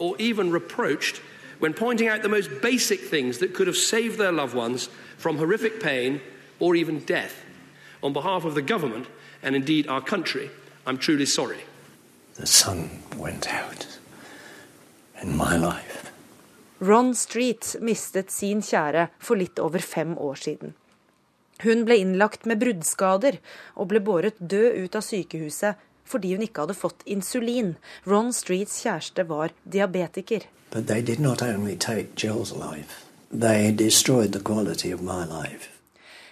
or 0.00 0.16
even 0.18 0.50
reproached 0.50 1.20
when 1.60 1.74
pointing 1.74 2.08
out 2.08 2.22
the 2.22 2.28
most 2.28 2.50
basic 2.62 3.00
things 3.10 3.38
that 3.38 3.54
could 3.54 3.66
have 3.66 3.76
saved 3.76 4.18
their 4.18 4.32
loved 4.32 4.54
ones 4.54 4.88
from 5.18 5.36
horrific 5.36 5.80
pain 5.80 6.20
or 6.58 6.74
even 6.74 7.00
death. 7.00 7.44
On 8.02 8.12
behalf 8.12 8.44
of 8.44 8.54
the 8.54 8.62
government 8.62 9.06
and 9.42 9.54
indeed 9.54 9.86
our 9.86 10.00
country, 10.00 10.50
I'm 10.86 10.96
truly 10.96 11.26
sorry. 11.26 11.60
The 12.34 12.46
sun 12.46 13.02
went 13.16 13.52
out 13.52 13.86
in 15.20 15.36
my 15.36 15.56
life. 15.56 16.09
Ron 16.80 17.14
Street 17.14 17.76
mistet 17.84 18.30
sin 18.32 18.62
kjære 18.64 19.10
for 19.20 19.36
litt 19.36 19.58
over 19.60 19.82
fem 19.84 20.14
år 20.18 20.38
siden. 20.40 20.72
Hun 21.60 21.84
ble 21.84 21.98
innlagt 22.00 22.46
med 22.48 22.62
bruddskader 22.62 23.36
og 23.76 23.90
ble 23.90 24.00
båret 24.00 24.38
død 24.40 24.78
ut 24.84 24.96
av 24.96 25.04
sykehuset 25.04 25.82
fordi 26.10 26.32
hun 26.34 26.44
ikke 26.46 26.64
hadde 26.64 26.78
fått 26.78 27.04
insulin. 27.04 27.74
Ron 28.08 28.32
Streets 28.32 28.80
kjæreste 28.82 29.26
var 29.28 29.52
diabetiker. 29.62 30.46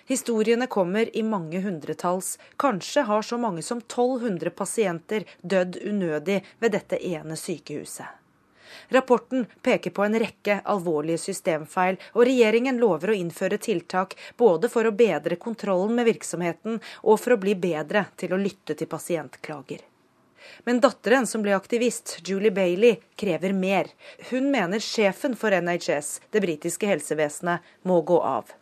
Historiene 0.09 0.67
kommer 0.67 1.17
i 1.17 1.23
mange 1.23 1.61
hundretalls. 1.61 2.39
Kanskje 2.57 3.05
har 3.11 3.23
så 3.23 3.39
mange 3.39 3.63
som 3.63 3.85
1200 3.85 4.51
pasienter 4.57 5.29
dødd 5.43 5.77
unødig 5.85 6.41
ved 6.59 6.73
dette 6.73 6.99
ene 7.05 7.37
sykehuset. 7.37 8.18
Rapporten 8.95 9.47
peker 9.63 9.91
på 9.91 10.05
en 10.05 10.19
rekke 10.21 10.61
alvorlige 10.65 11.21
systemfeil, 11.29 11.99
og 12.15 12.27
regjeringen 12.29 12.81
lover 12.81 13.13
å 13.13 13.19
innføre 13.19 13.61
tiltak 13.63 14.17
både 14.37 14.71
for 14.73 14.89
å 14.89 14.95
bedre 14.95 15.37
kontrollen 15.37 15.95
med 15.99 16.11
virksomheten 16.13 16.81
og 17.03 17.21
for 17.21 17.37
å 17.37 17.43
bli 17.43 17.55
bedre 17.59 18.09
til 18.17 18.35
å 18.35 18.43
lytte 18.43 18.79
til 18.79 18.91
pasientklager. 18.91 19.85
Men 20.65 20.81
datteren 20.81 21.27
som 21.27 21.43
ble 21.43 21.55
aktivist, 21.57 22.19
Julie 22.27 22.51
Bailey, 22.51 22.99
krever 23.17 23.53
mer. 23.53 23.91
Hun 24.31 24.51
mener 24.51 24.83
sjefen 24.83 25.37
for 25.37 25.55
NHS, 25.55 26.21
det 26.31 26.43
britiske 26.45 26.87
helsevesenet, 26.87 27.61
må 27.83 28.01
gå 28.03 28.21
av. 28.21 28.53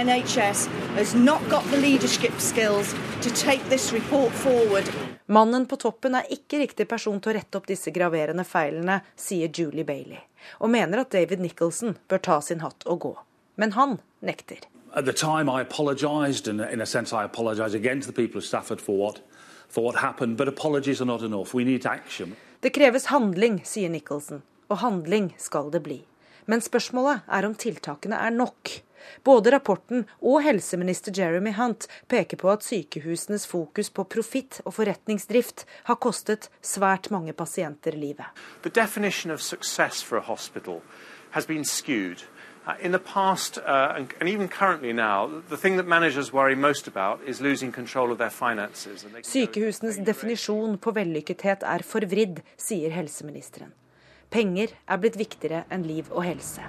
NHS 0.00 0.66
has 0.96 1.14
not 1.14 1.48
got 1.48 1.64
the 1.70 1.76
leadership 1.76 2.40
skills 2.40 2.94
to 3.22 3.30
take 3.30 3.62
this 3.68 3.92
report. 3.92 5.09
Mannen 5.30 5.66
på 5.70 5.76
toppen 5.78 6.16
er 6.18 6.26
ikke 6.34 6.58
riktig 6.58 6.88
person 6.90 7.20
til 7.22 7.30
å 7.30 7.34
rette 7.36 7.58
opp 7.60 7.68
disse 7.70 7.92
graverende 7.94 8.42
feilene, 8.42 8.96
sier 9.14 9.46
Julie 9.54 9.86
Bailey, 9.86 10.18
og 10.58 10.72
mener 10.74 11.04
at 11.04 11.12
David 11.14 11.38
Nicholson 11.38 11.94
bør 12.10 12.22
ta 12.26 12.38
sin 12.42 12.64
hatt 12.64 12.82
og 12.90 12.98
gå. 13.04 13.12
Men 13.54 13.76
han 13.76 14.00
nekter. 14.26 14.66
At 14.90 15.06
the 15.06 15.14
time, 15.14 15.46
I 15.46 15.60
apologised, 15.62 16.48
and 16.48 16.60
in 16.60 16.80
a 16.80 16.86
sense, 16.86 17.12
I 17.12 17.22
apologise 17.22 17.74
again 17.78 18.00
to 18.00 18.10
the 18.10 18.12
people 18.12 18.38
of 18.38 18.44
Stafford 18.44 18.80
for 18.80 18.98
what, 18.98 19.20
for 19.68 19.84
what 19.84 20.02
happened. 20.02 20.36
But 20.36 20.48
apologies 20.48 21.00
are 21.00 21.06
not 21.06 21.22
enough. 21.22 21.54
We 21.54 21.64
need 21.64 21.86
action. 21.86 22.34
Det 22.60 22.74
kreves 22.74 23.06
handling, 23.14 23.62
sier 23.64 23.88
Nicholson, 23.88 24.42
og 24.66 24.82
handling 24.82 25.30
skal 25.38 25.70
det 25.70 25.84
bli. 25.86 26.00
Men 26.50 26.58
spørsmålet 26.58 27.22
er 27.30 27.46
om 27.46 27.54
tiltakene 27.54 28.18
er 28.18 28.34
nok. 28.34 28.80
Både 29.24 29.52
rapporten 29.54 30.06
og 30.20 30.42
helseminister 30.44 31.14
Jeremy 31.16 31.52
Hunt 31.56 31.86
peker 32.08 32.40
på 32.40 32.50
at 32.52 32.66
sykehusenes 32.66 33.46
fokus 33.50 33.90
på 33.90 34.04
profitt 34.04 34.60
og 34.64 34.74
forretningsdrift 34.78 35.66
har 35.90 36.00
kostet 36.02 36.50
svært 36.62 37.10
mange 37.10 37.32
pasienter 37.32 37.96
livet. 37.96 38.26
has 41.32 41.46
been 41.46 41.64
skewed. 41.64 42.24
Uh, 42.66 42.74
in 42.80 42.92
the 42.92 42.98
past, 42.98 43.58
uh, 43.58 43.94
and, 43.96 44.12
and, 44.20 44.28
even 44.28 44.46
currently 44.46 44.92
now, 44.92 45.42
the 45.48 45.56
thing 45.56 45.76
that 45.76 45.86
managers 45.86 46.32
worry 46.32 46.54
most 46.54 46.86
about 46.86 47.20
is 47.26 47.40
losing 47.40 47.72
control 47.72 48.12
of 48.12 48.18
their 48.18 48.30
finances. 48.30 49.06
Sykehusenes 49.22 49.96
definisjon 50.04 50.76
på 50.78 50.92
vellykkethet 50.92 51.64
er 51.64 51.82
forvridd, 51.82 52.42
sier 52.60 52.92
helseministeren. 52.92 53.72
Penger 54.30 54.76
er 54.86 55.00
blitt 55.00 55.16
viktigere 55.18 55.64
enn 55.72 55.88
liv 55.88 56.12
og 56.12 56.26
helse. 56.28 56.68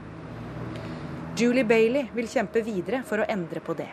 Julie 1.41 1.63
Bailey 1.65 2.05
vil 2.13 2.27
kjempe 2.29 2.61
videre 2.61 2.99
for 3.01 3.17
å 3.17 3.25
endre 3.25 3.63
på 3.65 3.73
det. 3.73 3.87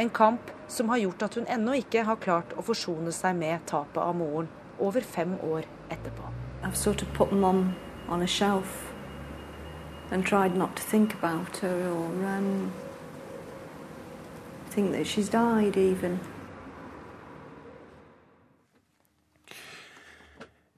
En 0.00 0.08
kamp 0.08 0.48
som 0.72 0.88
har 0.88 1.02
gjort 1.02 1.26
at 1.26 1.34
hun 1.36 1.48
ennå 1.52 1.74
ikke 1.76 2.06
har 2.08 2.16
klart 2.16 2.54
å 2.56 2.64
forsone 2.64 3.12
seg 3.12 3.36
med 3.36 3.66
tapet 3.68 4.00
av 4.00 4.14
moren 4.16 4.48
over 4.80 5.04
fem 5.04 5.34
år 5.44 5.68
etterpå. 5.92 6.30
Sort 6.72 7.04
of 7.04 7.20
um, 7.36 7.74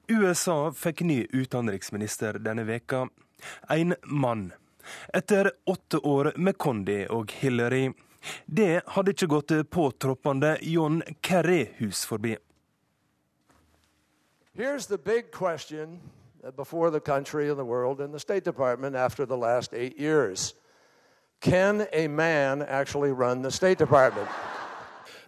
USA 0.09 0.61
fikk 0.75 1.01
ny 1.07 1.21
utenriksminister 1.31 2.43
denne 2.43 2.67
veka. 2.67 3.07
En 3.71 3.95
mann 4.03 4.49
etter 5.13 5.51
åtte 5.65 5.97
år 5.97 6.33
med 6.35 6.57
Condi 6.57 7.05
og 7.09 7.31
Hillary. 7.31 7.89
Det 8.45 8.81
hadde 8.87 9.11
ikke 9.15 9.27
gått 9.27 9.55
påtroppende 9.71 10.57
John 10.61 11.01
Kerry 11.21 11.65
hus 11.79 12.05
forbi. 12.05 12.35
Here's 14.55 14.87
the 14.87 14.97
big 14.97 15.31
question 15.31 15.99
before 16.55 16.91
the 16.91 16.99
country 16.99 17.49
and 17.49 17.57
the 17.57 17.65
world 17.65 18.01
and 18.01 18.13
the 18.13 18.19
State 18.19 18.43
Department 18.45 18.95
after 18.95 19.25
the 19.25 19.37
last 19.37 19.73
eight 19.73 19.99
years. 19.99 20.55
Can 21.41 21.87
a 21.93 22.07
man 22.07 22.61
actually 22.61 23.11
run 23.11 23.43
the 23.43 23.51
State 23.51 23.79
Department? 23.79 24.27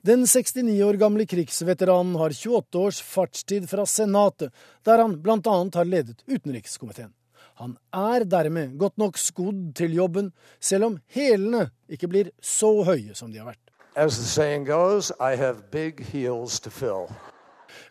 Den 0.01 0.27
69 0.27 0.83
år 0.83 0.93
gamle 0.93 1.25
krigsveteranen 1.25 2.15
har 2.15 2.33
28 2.33 2.79
års 2.79 3.01
fartstid 3.01 3.69
fra 3.69 3.85
Senatet, 3.85 4.53
der 4.83 4.97
han 4.97 5.21
bl.a. 5.21 5.37
har 5.73 5.85
ledet 5.85 6.23
utenrikskomiteen. 6.27 7.13
Han 7.61 7.75
er 7.93 8.23
dermed 8.25 8.73
godt 8.81 8.97
nok 8.97 9.19
skodd 9.21 9.75
til 9.77 9.93
jobben, 9.93 10.31
selv 10.59 10.87
om 10.87 10.97
hælene 11.13 11.67
ikke 11.89 12.07
blir 12.09 12.31
så 12.41 12.71
høye 12.87 13.13
som 13.13 13.29
de 13.29 13.37
har 13.37 13.51
vært. 13.51 13.67
Goes, 14.65 15.11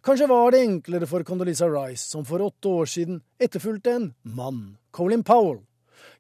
Kanskje 0.03 0.29
var 0.29 0.51
det 0.51 0.65
enklere 0.65 1.07
for 1.07 1.23
Condoleezza 1.23 1.69
Rice, 1.71 2.09
som 2.11 2.25
for 2.27 2.43
åtte 2.43 2.69
år 2.69 2.91
siden 2.91 3.23
etterfulgte 3.39 3.95
en 3.95 4.13
mann, 4.25 4.77
Colin 4.91 5.23
Powell. 5.23 5.61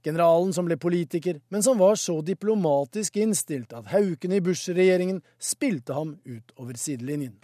Generalen 0.04 0.52
som 0.54 0.68
ble 0.68 0.76
politiker, 0.78 1.40
men 1.50 1.62
som 1.62 1.78
var 1.80 1.98
så 1.98 2.20
diplomatisk 2.22 3.16
innstilt 3.16 3.72
at 3.74 3.90
haukene 3.90 4.38
i 4.38 4.44
Bush-regjeringen 4.44 5.24
spilte 5.42 5.96
ham 5.96 6.18
ut 6.24 6.54
over 6.56 6.78
sidelinjen. 6.78 7.34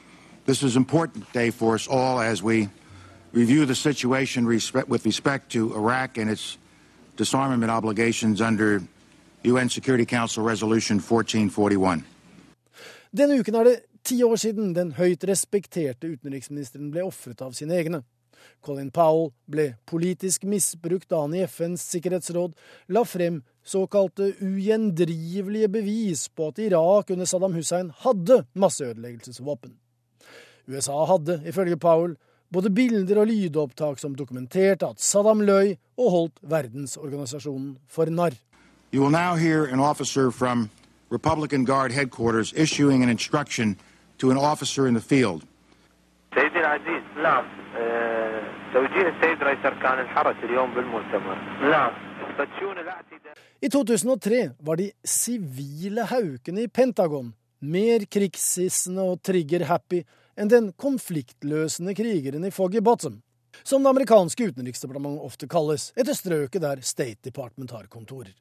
This 0.47 0.62
was 0.62 0.77
important 0.77 1.27
day 1.35 1.51
for 1.51 1.75
us 1.75 1.88
all 1.88 2.21
as 2.21 2.42
we 2.42 2.69
review 3.37 3.66
the 3.66 3.75
situation 3.75 4.49
respect, 4.49 4.88
with 4.88 5.05
respect 5.05 5.53
to 5.53 5.75
Iraq 5.77 6.18
and 6.18 6.31
its 6.31 6.59
disarmament 7.16 7.70
obligations 7.70 8.40
under 8.40 8.83
UN 9.44 9.68
Security 9.68 10.07
Council 10.07 10.42
Resolution 10.42 10.96
1441. 10.99 12.05
Denne 13.12 13.38
uken 13.38 13.55
er 13.55 13.64
det 13.64 13.77
ti 14.05 14.22
år 14.25 14.37
siden 14.37 14.75
den 14.75 14.92
høyt 14.96 15.25
respekterte 15.29 16.09
utenriksministeren 16.09 16.90
ble 16.90 17.05
ofret 17.05 17.42
av 17.44 17.53
sine 17.57 17.77
egne. 17.77 18.03
Colin 18.64 18.90
Powell 18.90 19.31
ble 19.51 19.75
politisk 19.89 20.45
misbrukt 20.49 21.09
da 21.11 21.22
han 21.24 21.34
i 21.37 21.45
FNs 21.47 21.84
sikkerhetsråd 21.93 22.57
la 22.95 23.05
frem 23.05 23.43
såkalte 23.66 24.32
ugjendrivelige 24.41 25.68
bevis 25.68 26.28
på 26.28 26.51
at 26.53 26.61
Irak 26.62 27.11
under 27.11 27.28
Saddam 27.28 27.57
Hussein 27.57 27.93
hadde 28.05 28.45
masseødeleggelsesvåpen. 28.55 29.76
USA 30.66 31.05
hadde, 31.07 31.41
ifølge 31.47 31.78
Powell, 31.78 32.16
både 32.53 32.70
bilder 32.70 33.20
og 33.20 33.26
lydopptak 33.30 33.99
som 33.99 34.14
dokumenterte 34.16 34.86
at 34.86 35.01
Saddam 35.03 35.40
løy 35.40 35.76
og 35.99 36.11
holdt 36.11 36.40
verdensorganisasjonen 36.42 37.76
for 37.88 38.11
narr. 38.11 38.36
You 38.92 39.03
will 39.03 39.12
now 39.12 39.34
hear 39.34 39.66
an 39.66 39.80
officer 39.80 40.30
from 40.30 40.70
Republican 41.11 41.64
Guard 41.64 41.92
headquarters 41.92 42.53
issuing 42.53 43.03
an 43.03 43.09
instruction 43.09 43.76
to 44.18 44.30
an 44.30 44.36
officer 44.36 44.86
in 44.86 44.94
the 44.94 45.03
field. 45.03 45.42
I 53.62 53.68
2003 53.68 54.51
var 54.61 54.76
de 54.76 54.90
sivile 55.05 56.05
haukene 56.05 56.62
i 56.62 56.68
Pentagon 56.68 57.32
mer 57.61 58.05
krigshissende 58.12 59.03
og 59.03 59.22
trigger-happy 59.24 60.03
enn 60.37 60.53
den 60.53 60.72
konfliktløsende 60.76 61.95
krigeren 61.97 62.45
i 62.45 62.53
Foggy 62.55 62.82
Bottom, 62.84 63.20
som 63.64 63.82
det 63.82 63.93
amerikanske 63.93 64.51
utenriksdepartementet 64.51 65.24
ofte 65.24 65.49
kalles, 65.49 65.91
etter 65.97 66.16
strøket 66.16 66.62
der 66.64 66.82
State 66.84 67.24
Department 67.24 67.72
har 67.72 67.89
kontorer. 67.93 68.34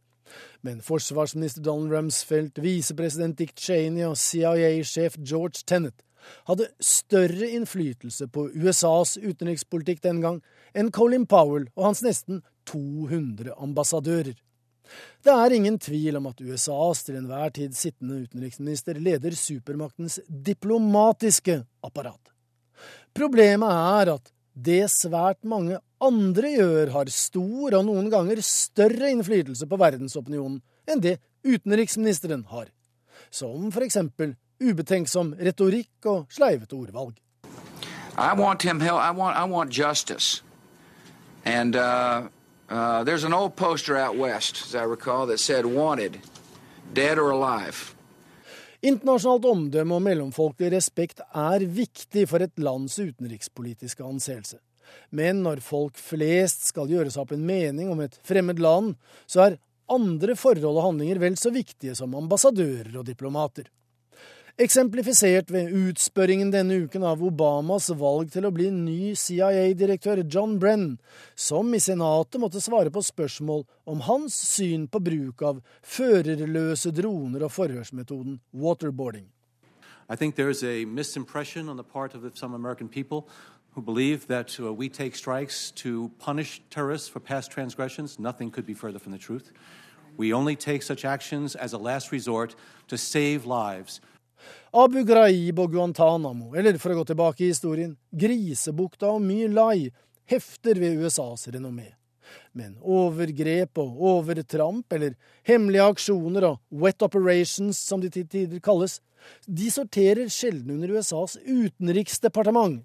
Men 0.65 0.81
forsvarsminister 0.81 1.61
Donald 1.63 1.93
Rumsfeldt, 1.93 2.59
visepresident 2.59 3.37
Dick 3.39 3.53
Cheney 3.59 4.03
og 4.07 4.17
CIA-sjef 4.17 5.19
George 5.21 5.63
Tenet 5.65 6.01
hadde 6.49 6.71
større 6.81 7.49
innflytelse 7.53 8.27
på 8.33 8.47
USAs 8.57 9.15
utenrikspolitikk 9.21 10.01
den 10.03 10.23
gang 10.23 10.39
enn 10.73 10.91
Colin 10.93 11.27
Powell 11.29 11.67
og 11.75 11.91
hans 11.91 12.01
nesten 12.05 12.41
200 12.69 13.53
ambassadører. 13.61 14.33
Det 15.25 15.33
er 15.33 15.55
ingen 15.55 15.79
tvil 15.81 16.19
om 16.19 16.29
at 16.29 16.41
USAs 16.41 17.03
til 17.07 17.17
enhver 17.19 17.49
tid 17.55 17.73
sittende 17.77 18.21
utenriksminister 18.25 18.99
leder 19.01 19.33
supermaktens 19.38 20.19
diplomatiske 20.27 21.63
apparat. 21.86 22.31
Problemet 23.15 23.71
er 23.71 24.13
at 24.15 24.31
det 24.55 24.86
svært 24.91 25.41
mange 25.43 25.79
andre 26.03 26.51
gjør, 26.55 26.91
har 26.93 27.11
stor 27.11 27.75
og 27.79 27.86
noen 27.88 28.07
ganger 28.11 28.39
større 28.45 29.11
innflytelse 29.11 29.67
på 29.67 29.79
verdensopinionen 29.79 30.61
enn 30.88 31.03
det 31.03 31.17
utenriksministeren 31.45 32.45
har, 32.51 32.69
som 33.33 33.71
for 33.73 33.86
eksempel 33.86 34.36
ubetenksom 34.61 35.33
retorikk 35.41 36.07
og 36.11 36.31
sleivete 36.31 36.77
ordvalg. 36.77 37.15
I 38.17 38.31
want 38.38 38.63
him, 38.63 38.81
I 38.81 39.11
want, 39.11 39.36
I 39.36 39.43
want 39.43 39.71
justice. 39.71 40.41
And 41.43 41.75
uh, 41.75 42.29
uh, 42.70 43.03
there's 43.03 43.24
an 43.24 43.34
old 43.34 43.55
poster 43.55 43.97
out 43.97 44.18
west, 44.18 44.61
as 44.66 44.76
I 44.76 44.84
recall, 44.84 45.28
that 45.28 45.39
said 45.39 45.66
wanted, 45.66 46.20
dead 46.93 47.18
or 47.18 47.32
alive. 47.32 47.95
Internasjonalt 48.86 49.45
omdømme 49.49 49.97
og 49.97 50.03
mellomfolkelig 50.05 50.76
respekt 50.76 51.22
er 51.34 51.63
viktig 51.66 52.28
for 52.30 52.43
et 52.45 52.53
lands 52.61 52.99
utenrikspolitiske 52.99 54.03
anseelse. 54.05 54.59
Men 55.09 55.41
når 55.45 55.63
folk 55.66 55.97
flest 55.97 56.68
skal 56.70 56.91
gjøre 56.91 57.09
seg 57.09 57.24
opp 57.24 57.34
en 57.34 57.47
mening 57.47 57.89
om 57.89 58.03
et 58.05 58.20
fremmed 58.28 58.61
land, 58.61 58.93
så 59.26 59.47
er 59.47 59.57
andre 59.89 60.36
forhold 60.38 60.78
og 60.78 60.86
handlinger 60.91 61.22
vel 61.22 61.38
så 61.39 61.49
viktige 61.53 61.95
som 61.97 62.13
ambassadører 62.18 62.93
og 62.99 63.07
diplomater 63.07 63.72
eksemplifisert 64.55 65.49
ved 65.51 65.73
utspørringen 65.75 66.51
denne 66.53 66.77
uken 66.85 67.03
av 67.03 67.23
Obamas 67.27 67.89
valg 67.99 68.29
til 68.31 68.45
å 68.47 68.53
bli 68.55 68.69
ny 68.71 69.11
CIA-direktør 69.19 70.21
John 70.31 70.55
Brenn, 70.59 70.95
som 71.35 71.73
i 71.75 71.81
Senatet 71.83 72.39
måtte 72.39 72.63
svare 72.63 72.91
på 72.93 73.03
spørsmål 73.03 73.65
om 73.91 74.05
hans 74.07 74.37
syn 74.55 74.87
på 74.87 75.01
bruk 75.03 75.43
av 75.43 75.59
førerløse 75.83 76.93
droner 76.95 77.43
og 77.43 77.51
forhørsmetoden 77.51 78.39
waterboarding. 78.53 79.27
I 80.07 80.15
think 80.15 80.35
there 80.35 80.49
is 80.49 80.63
a 80.63 80.85
misimpression 80.85 81.67
on 81.67 81.75
the 81.75 81.83
part 81.83 82.15
of 82.15 82.23
some 82.37 82.53
American 82.53 82.87
people 82.87 83.27
who 83.73 83.81
believe 83.81 84.27
that 84.27 84.57
uh, 84.59 84.71
we 84.71 84.87
take 84.87 85.17
strikes 85.17 85.71
to 85.71 86.11
punish 86.19 86.61
terrorists 86.69 87.09
for 87.09 87.19
past 87.19 87.51
transgressions. 87.51 88.19
Nothing 88.19 88.51
could 88.51 88.65
be 88.65 88.73
further 88.73 88.99
from 88.99 89.11
the 89.11 89.17
truth. 89.17 89.51
We 90.15 90.31
only 90.31 90.55
take 90.55 90.81
such 90.81 91.03
actions 91.03 91.55
as 91.55 91.73
a 91.73 91.77
last 91.77 92.13
resort 92.13 92.55
to 92.87 92.97
save 92.97 93.45
lives 93.45 93.99
Abu 94.75 95.03
Ghraib 95.07 95.59
og 95.63 95.71
Guantánamo, 95.71 96.49
eller 96.57 96.77
for 96.81 96.91
å 96.91 96.99
gå 96.99 97.05
tilbake 97.11 97.45
i 97.45 97.51
historien, 97.53 97.93
Grisebukta 98.11 99.07
og 99.13 99.21
My 99.23 99.45
Lai, 99.47 99.91
hefter 100.27 100.79
ved 100.81 100.99
USAs 100.99 101.47
renommé. 101.53 101.93
Men 102.51 102.75
overgrep 102.81 103.79
og 103.79 104.01
overtramp, 104.09 104.91
eller 104.93 105.15
hemmelige 105.47 105.85
aksjoner 105.93 106.49
og 106.49 106.81
wet 106.83 107.05
operations, 107.05 107.79
som 107.79 108.01
de 108.03 108.11
til 108.11 108.27
tider 108.27 108.59
kalles, 108.63 108.99
de 109.47 109.69
sorterer 109.71 110.27
sjelden 110.29 110.75
under 110.75 110.97
USAs 110.97 111.37
utenriksdepartement. 111.45 112.83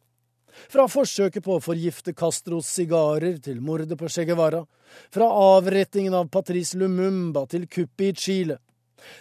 Fra 0.70 0.86
forsøket 0.90 1.44
på 1.46 1.56
å 1.56 1.62
forgifte 1.62 2.14
Castros 2.16 2.70
sigarer 2.70 3.38
til 3.42 3.60
mordet 3.62 3.98
på 3.98 4.08
Che 4.10 4.24
Guevara, 4.26 4.64
fra 5.10 5.28
avrettingen 5.56 6.14
av 6.14 6.30
Patrice 6.30 6.78
Lumumba 6.78 7.46
til 7.46 7.68
kuppet 7.70 8.10
i 8.10 8.18
Chile, 8.18 8.58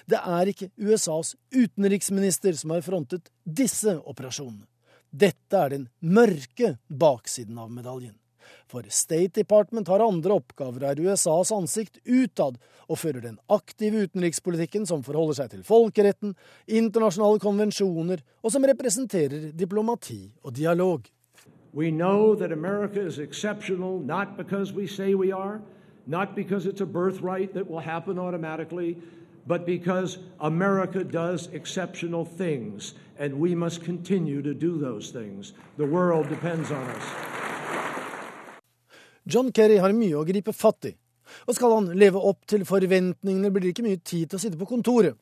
det 0.10 0.20
er 0.20 0.52
ikke 0.52 0.72
USAs 0.78 1.36
utenriksminister 1.56 2.56
som 2.58 2.76
har 2.76 2.86
frontet 2.86 3.32
disse 3.44 3.98
operasjonene. 4.00 4.66
Dette 5.10 5.58
er 5.58 5.74
den 5.74 5.86
mørke 6.06 6.76
baksiden 6.88 7.58
av 7.58 7.72
medaljen. 7.74 8.16
For 8.70 8.86
State 8.94 9.34
Department 9.40 9.88
har 9.90 10.04
andre 10.06 10.36
oppgaver, 10.38 10.84
er 10.86 11.00
USAs 11.02 11.50
ansikt 11.56 11.98
utad 12.06 12.60
og 12.86 13.00
fører 13.02 13.24
den 13.24 13.40
aktive 13.50 14.06
utenrikspolitikken 14.06 14.86
som 14.86 15.02
forholder 15.06 15.40
seg 15.40 15.54
til 15.54 15.64
folkeretten, 15.66 16.36
internasjonale 16.68 17.42
konvensjoner, 17.42 18.22
og 18.46 18.54
som 18.54 18.66
representerer 18.70 19.50
diplomati 19.58 20.22
og 20.44 20.54
dialog. 20.58 21.10
We 21.74 21.90
know 21.92 22.36
that 22.36 22.52
America 22.52 23.02
is 23.02 23.20
exceptional 23.20 24.00
not 24.00 24.38
because 24.38 24.74
we 24.74 24.88
say 24.88 25.14
we 25.14 25.32
are, 25.32 25.62
not 26.08 26.36
because 26.36 26.66
it's 26.66 26.82
a 26.82 26.86
birthright 26.86 27.54
that 27.54 27.70
will 27.70 27.82
happen 27.82 28.18
automatically, 28.20 28.98
but 29.50 29.66
because 29.66 30.20
America 30.40 31.04
does 31.04 31.50
exceptional 31.54 32.24
things, 32.24 32.94
and 33.18 33.34
we 33.34 33.56
must 33.56 33.84
continue 33.84 34.44
to 34.44 34.54
do 34.54 34.78
those 34.78 35.10
things. 35.10 35.54
The 35.78 35.86
world 35.86 36.30
depends 36.30 36.72
on 36.72 36.88
us. 36.96 37.04
John 39.26 39.52
Kerry 39.52 39.78
har 39.82 39.94
mye 39.94 40.16
å 40.18 40.26
gripe 40.26 40.54
fatt 40.54 40.86
i, 40.86 40.96
og 41.48 41.56
skal 41.58 41.72
han 41.74 41.98
leve 41.98 42.20
opp 42.22 42.46
til 42.50 42.66
forventningene, 42.66 43.50
blir 43.50 43.62
det 43.66 43.70
ikke 43.74 43.84
mye 43.88 43.98
tid 43.98 44.30
til 44.30 44.38
å 44.38 44.42
sitte 44.44 44.58
på 44.62 44.66
kontoret. 44.70 45.16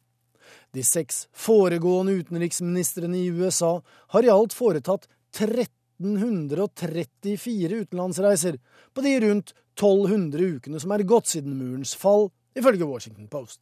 De 0.75 0.84
seks 0.84 1.28
foregående 1.32 2.11
utenriksministrene 2.19 3.17
i 3.21 3.32
USA 3.32 3.82
har 4.13 4.23
i 4.23 4.30
alt 4.32 4.53
foretatt 4.55 5.07
1334 5.39 7.75
utenlandsreiser 7.88 8.57
på 8.91 9.01
de 9.07 9.19
rundt 9.23 9.53
1200 9.80 10.43
ukene 10.57 10.80
som 10.84 10.91
er 10.91 11.07
gått 11.07 11.28
siden 11.32 11.55
murens 11.55 11.95
fall, 11.95 12.28
ifølge 12.57 12.89
Washington 12.91 13.28
Post. 13.32 13.59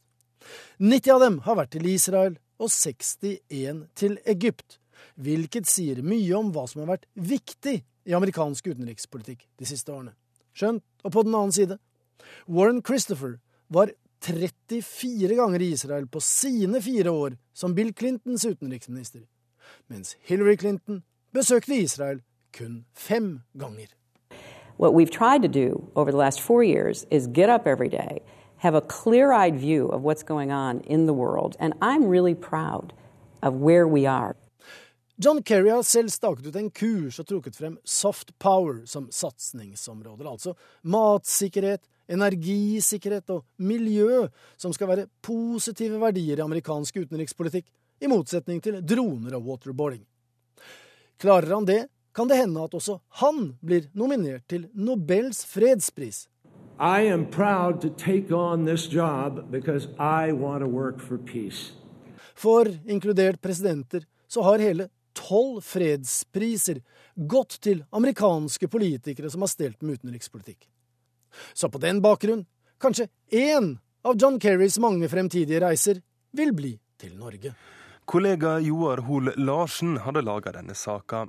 90 0.78 1.14
av 1.14 1.22
dem 1.24 1.38
har 1.46 1.58
vært 1.58 1.74
til 1.76 1.88
Israel 1.90 2.36
og 2.62 2.70
61 2.72 3.84
til 3.98 4.16
Egypt, 4.28 4.78
hvilket 5.16 5.68
sier 5.68 6.02
mye 6.04 6.36
om 6.38 6.52
hva 6.54 6.66
som 6.68 6.82
har 6.82 6.96
vært 6.96 7.08
viktig 7.14 7.76
i 8.06 8.16
amerikansk 8.16 8.70
utenrikspolitikk 8.70 9.46
de 9.58 9.68
siste 9.68 9.92
årene. 9.92 10.14
Skjønt, 10.56 10.84
og 11.04 11.12
på 11.12 11.24
den 11.26 11.36
annen 11.36 11.52
side, 11.52 11.78
Warren 12.48 12.82
Christopher 12.84 13.38
var 13.68 13.92
34 14.24 15.36
ganger 15.36 15.62
i 15.62 15.72
Israel 15.76 16.06
på 16.08 16.20
sine 16.24 16.80
fire 16.82 17.10
år 17.10 17.36
som 17.54 17.74
Bill 17.74 17.92
Clintons 17.94 18.46
utenriksminister, 18.46 19.26
mens 19.88 20.16
Hillary 20.24 20.56
Clinton 20.56 21.02
besøkte 21.34 21.76
Israel 21.76 22.22
kun 22.56 22.84
fem 22.94 23.40
ganger. 23.58 23.92
What 24.78 24.94
we've 24.94 25.10
tried 25.10 25.42
to 25.42 25.48
do 25.48 25.90
over 25.94 26.10
the 26.10 26.18
last 26.18 26.40
four 26.40 26.62
years 26.62 27.06
is 27.10 27.26
get 27.26 27.48
up 27.48 27.66
every 27.66 27.88
day 27.88 28.22
have 28.58 28.74
a 28.74 28.80
clear 28.80 29.32
eyed 29.32 29.56
view 29.56 29.88
of 29.88 30.02
what's 30.02 30.22
going 30.22 30.52
on 30.52 30.80
in 30.80 31.06
the 31.06 31.12
world. 31.12 31.56
And 31.58 31.74
I'm 31.80 32.08
really 32.08 32.34
proud 32.34 32.92
of 33.42 33.54
where 33.54 33.86
we 33.86 34.06
are. 34.06 34.36
John 35.18 35.42
Kerry 35.42 35.70
har 35.70 35.82
selv 35.82 36.10
staket 36.12 36.46
ut 36.46 36.56
en 36.56 36.70
kurs 36.70 37.16
og 37.20 37.26
trukket 37.26 37.56
frem 37.56 37.78
soft 37.84 38.34
power 38.38 38.82
som 38.84 39.06
satsingsområder, 39.08 40.28
altså 40.28 40.52
matsikkerhet, 40.84 41.80
energisikkerhet 42.12 43.32
og 43.32 43.46
miljø, 43.56 44.26
som 44.60 44.74
skal 44.76 44.90
være 44.90 45.06
positive 45.24 45.96
verdier 46.02 46.36
i 46.36 46.44
amerikansk 46.44 47.00
utenrikspolitikk, 47.00 47.64
i 48.04 48.10
motsetning 48.12 48.60
til 48.60 48.82
droner 48.84 49.38
og 49.38 49.48
waterboarding. 49.48 50.04
Klarer 51.16 51.54
han 51.54 51.64
det, 51.64 51.86
kan 52.12 52.28
det 52.28 52.36
hende 52.42 52.64
at 52.68 52.76
også 52.76 52.98
han 53.22 53.54
blir 53.64 53.88
nominert 53.96 54.44
til 54.52 54.68
Nobels 54.76 55.46
fredspris 55.48 56.26
I 56.78 57.08
am 57.08 57.26
proud 57.26 57.80
to 57.80 57.88
take 57.88 58.30
on 58.30 58.66
this 58.66 58.86
job 58.86 59.50
because 59.50 59.88
I 59.98 60.32
want 60.32 60.60
to 60.60 60.68
work 60.68 61.00
for 61.00 61.18
peace. 61.18 61.72
For 62.34 62.66
inkludert 62.86 63.40
presidenter 63.40 64.04
så 64.28 64.42
har 64.42 64.58
hele 64.58 64.88
tolv 65.12 65.62
fredspriser 65.64 66.82
gått 67.14 67.60
til 67.64 67.80
amerikanske 67.90 68.68
politikere 68.68 69.30
som 69.32 69.40
har 69.40 69.48
stelt 69.48 69.80
med 69.82 69.96
utenrikspolitikk. 69.96 70.68
Så 71.54 71.68
på 71.72 71.80
den 71.80 72.02
bakgrunn, 72.04 72.44
kanskje 72.78 73.08
én 73.32 73.78
av 74.04 74.20
John 74.20 74.36
Kerrys 74.40 74.76
mange 74.78 75.08
fremtidige 75.08 75.62
reiser 75.64 76.02
vil 76.36 76.52
bli 76.52 76.74
til 77.00 77.16
Norge. 77.16 77.54
Kollega 78.04 78.58
Joar 78.60 79.00
Hoel 79.08 79.32
Larsen 79.40 79.96
hadde 80.04 80.22
laga 80.28 80.52
denne 80.58 80.76
saka. 80.76 81.24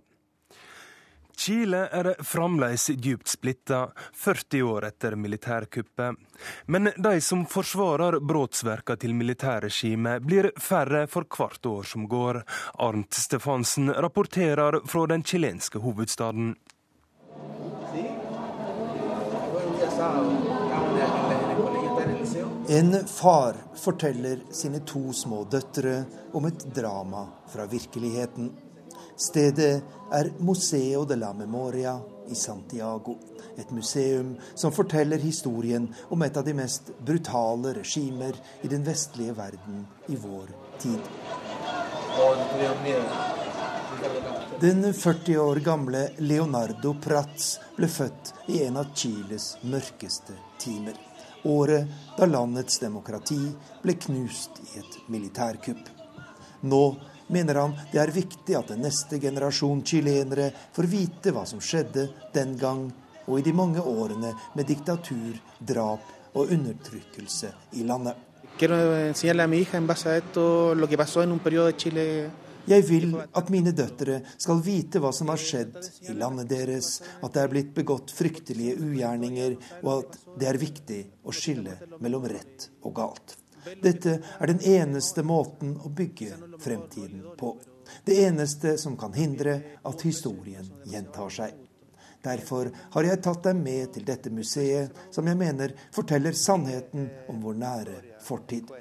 Chile 1.38 1.83
er 1.93 2.15
fremdeles 2.23 2.88
dypt 2.97 3.27
splitta, 3.29 3.91
40 4.13 4.61
år 4.63 4.88
etter 4.88 5.15
militærkuppet. 5.15 6.17
Men 6.65 6.89
de 6.97 7.21
som 7.21 7.45
forsvarer 7.45 8.17
brotsverka 8.19 8.97
til 8.97 9.13
militærregimet, 9.13 10.25
blir 10.25 10.49
færre 10.57 11.05
for 11.07 11.29
hvert 11.29 11.69
år 11.69 11.85
som 11.85 12.07
går. 12.09 12.41
Arnt 12.81 13.13
Stefansen 13.13 13.93
rapporterer 13.93 14.81
fra 14.89 15.05
den 15.13 15.23
chilenske 15.23 15.79
hovedstaden. 15.79 16.55
En 22.69 23.07
far 23.07 23.55
forteller 23.75 24.39
sine 24.51 24.79
to 24.79 25.13
små 25.13 25.43
døtre 25.51 26.01
om 26.33 26.45
et 26.49 26.65
drama 26.75 27.27
fra 27.53 27.65
virkeligheten. 27.65 28.51
Stedet 29.18 29.84
er 30.11 30.30
Museo 30.39 31.05
de 31.05 31.15
la 31.15 31.34
Memoria 31.34 31.99
i 32.30 32.36
Santiago. 32.36 33.18
Et 33.57 33.72
museum 33.72 34.36
som 34.55 34.72
forteller 34.72 35.18
historien 35.18 35.88
om 36.09 36.22
et 36.22 36.38
av 36.38 36.45
de 36.45 36.53
mest 36.53 36.91
brutale 37.05 37.74
regimer 37.80 38.38
i 38.61 38.70
den 38.70 38.86
vestlige 38.86 39.34
verden 39.34 39.82
i 40.07 40.15
vår 40.15 40.53
tid. 40.78 41.01
Den 44.61 44.93
40 44.93 45.38
år 45.38 45.63
gamle 45.65 46.07
Leonardo 46.18 46.93
Prats 47.01 47.57
ble 47.78 47.89
født 47.89 48.34
i 48.53 48.63
en 48.68 48.78
av 48.78 48.93
Chiles 48.93 49.55
mørkeste 49.65 50.38
timer 50.61 50.97
året 51.47 51.88
da 52.18 52.26
landets 52.26 52.80
demokrati 52.80 53.39
ble 53.84 53.95
knust 54.07 54.59
i 54.63 54.80
et 54.82 54.97
militærkupp. 55.11 55.84
Nå 56.68 56.82
mener 57.34 57.61
han 57.61 57.75
det 57.91 58.01
er 58.01 58.13
viktig 58.15 58.55
at 58.57 58.71
den 58.73 58.84
neste 58.86 59.19
generasjon 59.21 59.84
chilenere 59.86 60.51
får 60.75 60.89
vite 60.91 61.34
hva 61.36 61.45
som 61.49 61.61
skjedde 61.63 62.07
den 62.36 62.55
gang 62.59 62.88
og 63.28 63.39
i 63.39 63.43
de 63.43 63.53
mange 63.55 63.82
årene 63.84 64.32
med 64.55 64.67
diktatur, 64.67 65.36
drap 65.59 66.34
og 66.38 66.51
undertrykkelse 66.53 67.51
i 67.80 67.84
landet. 67.88 68.15
Jeg 72.67 72.84
vil 72.84 73.13
at 73.39 73.49
mine 73.53 73.71
døtre 73.71 74.17
skal 74.36 74.61
vite 74.63 74.99
hva 74.99 75.11
som 75.15 75.30
har 75.32 75.39
skjedd 75.39 75.78
i 76.09 76.15
landet 76.17 76.49
deres, 76.51 76.97
at 77.23 77.32
det 77.36 77.43
er 77.43 77.51
blitt 77.53 77.73
begått 77.75 78.11
fryktelige 78.15 78.75
ugjerninger, 78.84 79.55
og 79.86 79.91
at 79.93 80.17
det 80.39 80.49
er 80.49 80.59
viktig 80.59 81.01
å 81.23 81.36
skille 81.36 81.78
mellom 82.03 82.28
rett 82.28 82.67
og 82.84 82.95
galt. 82.97 83.38
Dette 83.82 84.20
er 84.39 84.51
den 84.53 84.61
eneste 84.61 85.24
måten 85.24 85.76
å 85.78 85.89
bygge 85.89 86.38
fremtiden 86.63 87.24
på. 87.38 87.55
Det 88.03 88.18
eneste 88.26 88.78
som 88.78 88.97
kan 88.99 89.13
hindre 89.15 89.59
at 89.88 90.03
historien 90.07 90.68
gjentar 90.86 91.32
seg. 91.32 91.55
Derfor 92.24 92.72
har 92.91 93.07
jeg 93.07 93.22
tatt 93.24 93.45
deg 93.45 93.55
med 93.55 93.93
til 93.95 94.05
dette 94.07 94.32
museet, 94.34 94.91
som 95.11 95.28
jeg 95.28 95.39
mener 95.39 95.76
forteller 95.95 96.36
sannheten 96.36 97.09
om 97.32 97.39
vår 97.43 97.59
nære 97.61 97.97
fortid. 98.24 98.74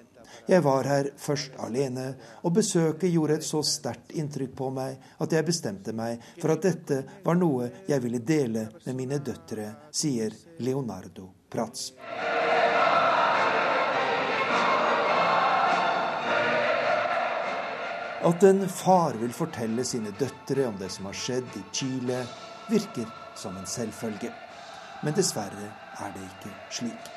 Jeg 0.47 0.63
var 0.63 0.87
her 0.87 1.11
først 1.21 1.57
alene, 1.63 2.07
og 2.43 2.57
besøket 2.59 3.13
gjorde 3.13 3.39
et 3.39 3.47
så 3.47 3.63
sterkt 3.67 4.15
inntrykk 4.19 4.55
på 4.59 4.71
meg 4.75 4.99
at 5.23 5.33
jeg 5.33 5.47
bestemte 5.47 5.95
meg 5.97 6.23
for 6.41 6.55
at 6.55 6.67
dette 6.67 7.03
var 7.25 7.39
noe 7.39 7.71
jeg 7.89 8.03
ville 8.05 8.23
dele 8.23 8.69
med 8.85 8.99
mine 8.99 9.21
døtre, 9.23 9.73
sier 9.91 10.35
Leonardo 10.59 11.31
Prats. 11.51 11.93
At 18.25 18.43
en 18.49 18.69
far 18.69 19.19
vil 19.21 19.35
fortelle 19.37 19.85
sine 19.85 20.15
døtre 20.17 20.65
om 20.71 20.79
det 20.81 20.89
som 20.95 21.09
har 21.11 21.17
skjedd 21.17 21.59
i 21.61 21.67
Chile, 21.73 22.23
virker 22.71 23.13
som 23.37 23.57
en 23.61 23.69
selvfølge. 23.69 24.33
Men 25.05 25.15
dessverre 25.15 25.69
er 26.01 26.15
det 26.15 26.25
ikke 26.25 26.55
slik. 26.73 27.13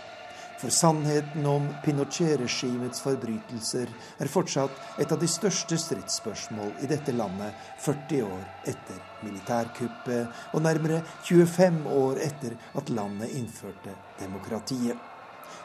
For 0.60 0.72
sannheten 0.76 1.46
om 1.48 1.70
Pinochet-regimets 1.84 3.00
forbrytelser 3.04 3.94
er 4.20 4.32
fortsatt 4.32 4.82
et 5.00 5.12
av 5.16 5.20
de 5.22 5.28
største 5.32 5.80
stridsspørsmål 5.80 6.82
i 6.84 6.90
dette 6.92 7.16
landet 7.16 7.56
40 7.80 8.26
år 8.28 8.50
etter 8.68 9.00
militærkuppet 9.24 10.42
og 10.52 10.66
nærmere 10.68 11.00
25 11.24 11.86
år 11.96 12.20
etter 12.28 12.58
at 12.76 12.92
landet 12.92 13.38
innførte 13.40 13.96
demokratiet. 14.20 15.00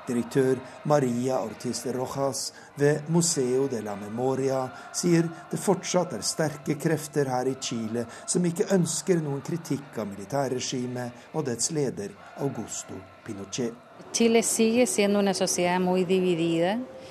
Direktør 0.05 0.59
Maria 0.85 1.39
Ortiz 1.41 1.83
de 1.83 1.93
Rojas 1.93 2.53
ved 2.77 3.09
Museo 3.09 3.69
de 3.73 3.81
la 3.81 3.95
Memoria 3.97 4.67
sier 4.93 5.31
det 5.51 5.61
fortsatt 5.61 6.13
er 6.13 6.25
sterke 6.27 6.77
krefter 6.81 7.31
her 7.33 7.49
i 7.49 7.55
Chile 7.57 8.05
som 8.27 8.45
ikke 8.45 8.69
ønsker 8.77 9.23
noen 9.25 9.41
kritikk 9.47 9.97
av 9.97 10.11
militærregimet 10.11 11.33
og 11.33 11.47
dets 11.49 11.71
leder 11.73 12.13
Augusto 12.45 12.99
Pinochet. 13.25 13.73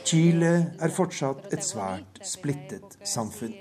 Chile 0.04 0.54
er 0.86 0.94
fortsatt 0.94 1.54
et 1.56 1.66
svært 1.66 2.22
splittet 2.28 2.98
samfunn. 3.08 3.56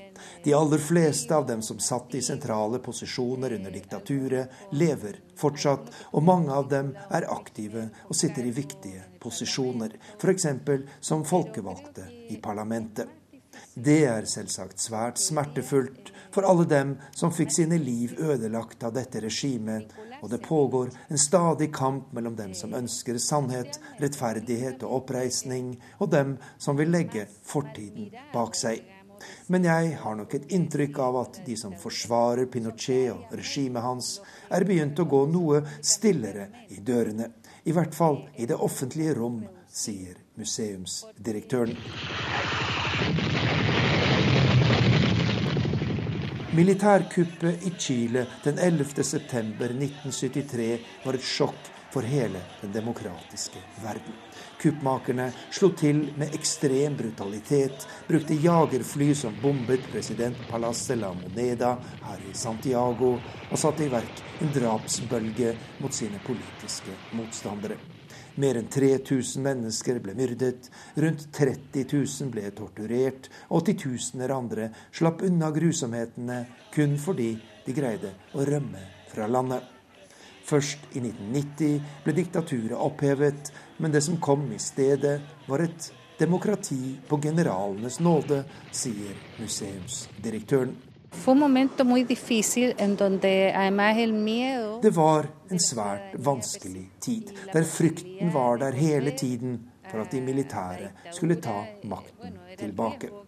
De 0.44 0.52
aller 0.54 0.82
fleste 0.82 1.34
av 1.34 1.46
dem 1.48 1.62
som 1.62 1.80
satt 1.82 2.14
i 2.14 2.22
sentrale 2.22 2.78
posisjoner 2.84 3.56
under 3.56 3.74
diktaturet, 3.74 4.52
lever 4.76 5.18
fortsatt, 5.38 5.88
og 6.12 6.26
mange 6.26 6.52
av 6.52 6.68
dem 6.70 6.92
er 7.10 7.30
aktive 7.32 7.88
og 8.08 8.18
sitter 8.18 8.46
i 8.46 8.54
viktige 8.54 9.06
posisjoner, 9.22 9.96
f.eks. 10.18 10.46
som 11.00 11.24
folkevalgte 11.24 12.08
i 12.28 12.38
parlamentet. 12.42 13.18
Det 13.74 14.02
er 14.04 14.26
selvsagt 14.28 14.80
svært 14.80 15.20
smertefullt 15.20 16.10
for 16.32 16.44
alle 16.48 16.64
dem 16.68 16.94
som 17.16 17.32
fikk 17.32 17.52
sine 17.54 17.78
liv 17.80 18.14
ødelagt 18.20 18.84
av 18.84 18.94
dette 18.96 19.20
regimet, 19.24 19.92
og 20.20 20.30
det 20.32 20.42
pågår 20.44 20.92
en 21.08 21.20
stadig 21.20 21.70
kamp 21.74 22.12
mellom 22.12 22.36
dem 22.36 22.52
som 22.54 22.74
ønsker 22.76 23.18
sannhet, 23.20 23.78
rettferdighet 24.00 24.84
og 24.86 25.02
oppreisning, 25.02 25.76
og 26.00 26.12
dem 26.12 26.36
som 26.58 26.76
vil 26.78 26.92
legge 26.92 27.26
fortiden 27.48 28.12
bak 28.34 28.56
seg. 28.58 28.84
Men 29.46 29.66
jeg 29.66 29.96
har 30.02 30.16
nok 30.18 30.34
et 30.34 30.48
inntrykk 30.54 30.98
av 31.02 31.18
at 31.20 31.40
de 31.46 31.56
som 31.58 31.74
forsvarer 31.78 32.48
Pinochet 32.50 33.12
og 33.14 33.34
regimet 33.38 33.84
hans, 33.84 34.16
er 34.50 34.66
begynt 34.68 34.98
å 34.98 35.08
gå 35.08 35.24
noe 35.30 35.62
stillere 35.80 36.48
i 36.74 36.80
dørene. 36.82 37.30
I 37.64 37.72
hvert 37.72 37.94
fall 37.94 38.28
i 38.36 38.46
det 38.46 38.56
offentlige 38.58 39.14
rom, 39.14 39.44
sier 39.72 40.14
museumsdirektøren. 40.36 41.76
Militærkuppet 46.52 47.62
i 47.64 47.72
Chile 47.78 48.26
den 48.44 48.58
11.9.1973 48.58 50.78
var 51.04 51.14
et 51.16 51.24
sjokk 51.24 51.70
for 51.92 52.02
hele 52.02 52.40
den 52.60 52.72
demokratiske 52.72 53.60
verden. 53.82 54.14
Kuppmakerne 54.62 55.26
slo 55.50 55.68
til 55.76 56.06
med 56.16 56.32
ekstrem 56.34 56.96
brutalitet, 56.96 57.84
brukte 58.08 58.38
jagerfly 58.40 59.10
som 59.14 59.36
bombet 59.42 59.84
president 59.92 60.38
Palace 60.48 60.96
la 60.96 61.12
Moneda 61.12 61.74
her 62.06 62.22
i 62.30 62.32
Santiago, 62.34 63.18
og 63.50 63.60
satte 63.60 63.84
i 63.84 63.90
verk 63.92 64.22
en 64.40 64.54
drapsbølge 64.54 65.52
mot 65.82 65.92
sine 65.92 66.20
politiske 66.24 66.96
motstandere. 67.18 67.76
Mer 68.40 68.56
enn 68.56 68.70
3000 68.72 69.44
mennesker 69.44 70.00
ble 70.00 70.14
myrdet, 70.16 70.70
rundt 70.96 71.26
30 71.36 71.84
000 71.92 72.32
ble 72.32 72.46
torturert, 72.56 73.28
og 73.52 73.66
titusener 73.68 74.32
andre 74.32 74.70
slapp 74.88 75.20
unna 75.28 75.52
grusomhetene 75.52 76.40
kun 76.72 76.96
fordi 76.96 77.34
de 77.66 77.76
greide 77.76 78.16
å 78.32 78.48
rømme 78.48 78.80
fra 79.12 79.28
landet. 79.28 79.81
Først 80.44 80.78
i 80.92 81.00
1990 81.00 81.80
ble 82.04 82.14
diktaturet 82.16 82.76
opphevet, 82.76 83.52
men 83.78 83.92
det 83.94 84.02
som 84.04 84.20
kom 84.20 84.48
i 84.52 84.58
stedet, 84.58 85.20
var 85.48 85.64
et 85.64 85.92
demokrati 86.18 86.98
på 87.08 87.18
generalenes 87.22 88.00
nåde, 88.00 88.44
sier 88.70 89.14
museumsdirektøren. 89.40 90.74
Det 94.82 94.94
var 94.96 95.26
en 95.50 95.60
svært 95.60 96.14
vanskelig 96.24 96.86
tid, 97.00 97.34
der 97.52 97.68
frykten 97.68 98.32
var 98.32 98.56
der 98.62 98.72
hele 98.72 99.10
tiden 99.10 99.60
for 99.90 100.00
at 100.00 100.12
de 100.12 100.20
militære 100.24 100.88
skulle 101.12 101.36
ta 101.36 101.58
makten 101.84 102.38
tilbake. 102.58 103.21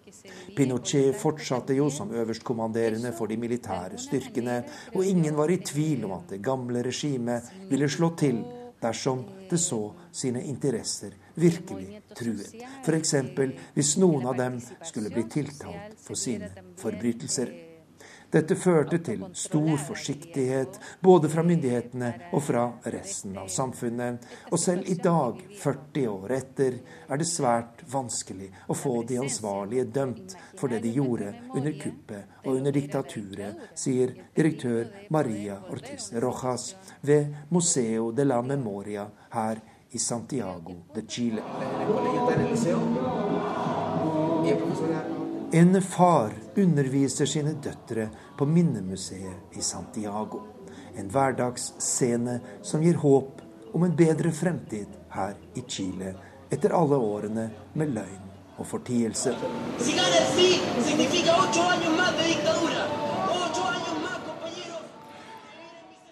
Pinochet 0.57 1.17
fortsatte 1.17 1.75
jo 1.75 1.91
som 1.91 2.13
øverstkommanderende 2.13 3.13
for 3.17 3.31
de 3.31 3.37
militære 3.41 3.99
styrkene, 3.99 4.63
og 4.95 5.07
ingen 5.07 5.37
var 5.37 5.51
i 5.51 5.61
tvil 5.65 6.05
om 6.05 6.19
at 6.19 6.35
det 6.35 6.43
gamle 6.45 6.83
regimet 6.85 7.51
ville 7.71 7.89
slå 7.89 8.15
til 8.19 8.45
dersom 8.83 9.25
det 9.51 9.61
så 9.61 9.81
sine 10.13 10.45
interesser 10.45 11.15
virkelig 11.35 12.03
truet. 12.17 12.55
F.eks. 12.85 13.15
hvis 13.75 13.97
noen 13.99 14.27
av 14.27 14.37
dem 14.39 14.59
skulle 14.83 15.11
bli 15.15 15.25
tiltalt 15.31 15.97
for 16.01 16.19
sine 16.19 16.51
forbrytelser. 16.81 17.53
Dette 18.35 18.57
førte 18.59 18.99
til 18.99 19.21
stor 19.39 19.77
forsiktighet 19.79 20.79
både 21.05 21.29
fra 21.31 21.45
myndighetene 21.47 22.09
og 22.35 22.43
fra 22.43 22.65
resten 22.91 23.37
av 23.39 23.47
samfunnet. 23.53 24.25
Og 24.51 24.59
selv 24.59 24.91
i 24.91 24.97
dag, 24.99 25.39
40 25.61 26.09
år 26.11 26.35
etter, 26.35 26.81
er 27.07 27.21
det 27.21 27.29
svært 27.31 27.85
vanskelig 27.93 28.51
å 28.67 28.75
få 28.75 28.97
de 29.07 29.21
ansvarlige 29.23 29.87
dømt 29.95 30.35
for 30.59 30.73
det 30.73 30.83
de 30.83 30.97
gjorde 30.97 31.31
under 31.55 31.79
kuppet 31.79 32.43
og 32.43 32.57
under 32.57 32.75
diktaturet, 32.75 33.71
sier 33.79 34.17
direktør 34.35 34.91
Maria 35.15 35.61
Ortiz 35.71 36.11
Rojas 36.19 36.73
ved 37.07 37.47
Museo 37.55 38.11
de 38.11 38.27
la 38.27 38.43
Memoria 38.43 39.07
her 39.39 39.63
i 39.95 39.99
Santiago 40.03 40.81
de 40.91 41.07
Chile. 41.07 41.43
En 45.55 45.83
far 45.83 46.33
underviser 46.57 47.27
sine 47.31 47.53
døtre 47.63 48.09
på 48.39 48.47
minnemuseet 48.47 49.55
i 49.55 49.61
Santiago. 49.63 50.41
En 50.99 51.07
hverdagsscene 51.15 52.41
som 52.63 52.83
gir 52.83 52.99
håp 52.99 53.39
om 53.71 53.85
en 53.87 53.95
bedre 53.95 54.33
fremtid 54.35 54.97
her 55.15 55.37
i 55.55 55.63
Chile 55.63 56.11
etter 56.51 56.75
alle 56.75 56.99
årene 56.99 57.47
med 57.79 57.95
løgn 57.95 58.27
og 58.59 58.67
fortielse. 58.67 59.37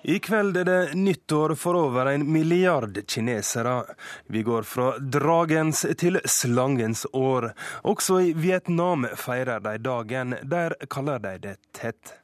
I 0.05 0.19
kveld 0.19 0.57
er 0.57 0.65
det 0.65 0.95
nyttår 0.99 1.55
for 1.55 1.77
over 1.79 2.09
en 2.11 2.25
milliard 2.33 2.97
kinesere. 3.07 3.85
Vi 4.27 4.41
går 4.43 4.63
fra 4.67 4.99
dragens 4.99 5.85
til 5.99 6.19
slangens 6.25 7.05
år. 7.13 7.53
Også 7.87 8.17
i 8.21 8.33
Vietnam 8.35 9.07
feirer 9.17 9.63
de 9.63 9.77
dagen. 9.79 10.35
Der 10.43 10.75
kaller 10.91 11.23
de 11.23 11.37
det 11.45 11.55
tett. 11.79 12.17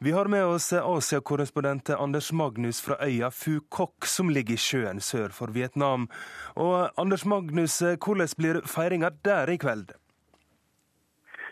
Vi 0.00 0.14
har 0.16 0.30
med 0.32 0.46
oss 0.48 0.72
Asia-korrespondent 0.72 1.90
Anders 1.90 2.32
Magnus 2.32 2.80
fra 2.80 2.96
øya 3.04 3.28
Phu 3.30 3.60
Kok, 3.68 4.06
som 4.08 4.32
ligger 4.32 4.56
i 4.56 4.62
sjøen 4.62 5.02
sør 5.04 5.28
for 5.36 5.52
Vietnam. 5.52 6.06
Og 6.56 6.88
Anders 6.96 7.26
Magnus, 7.28 7.82
hvordan 7.82 8.32
blir 8.38 8.62
feiringa 8.64 9.12
der 9.24 9.52
i 9.52 9.58
kveld? 9.60 9.92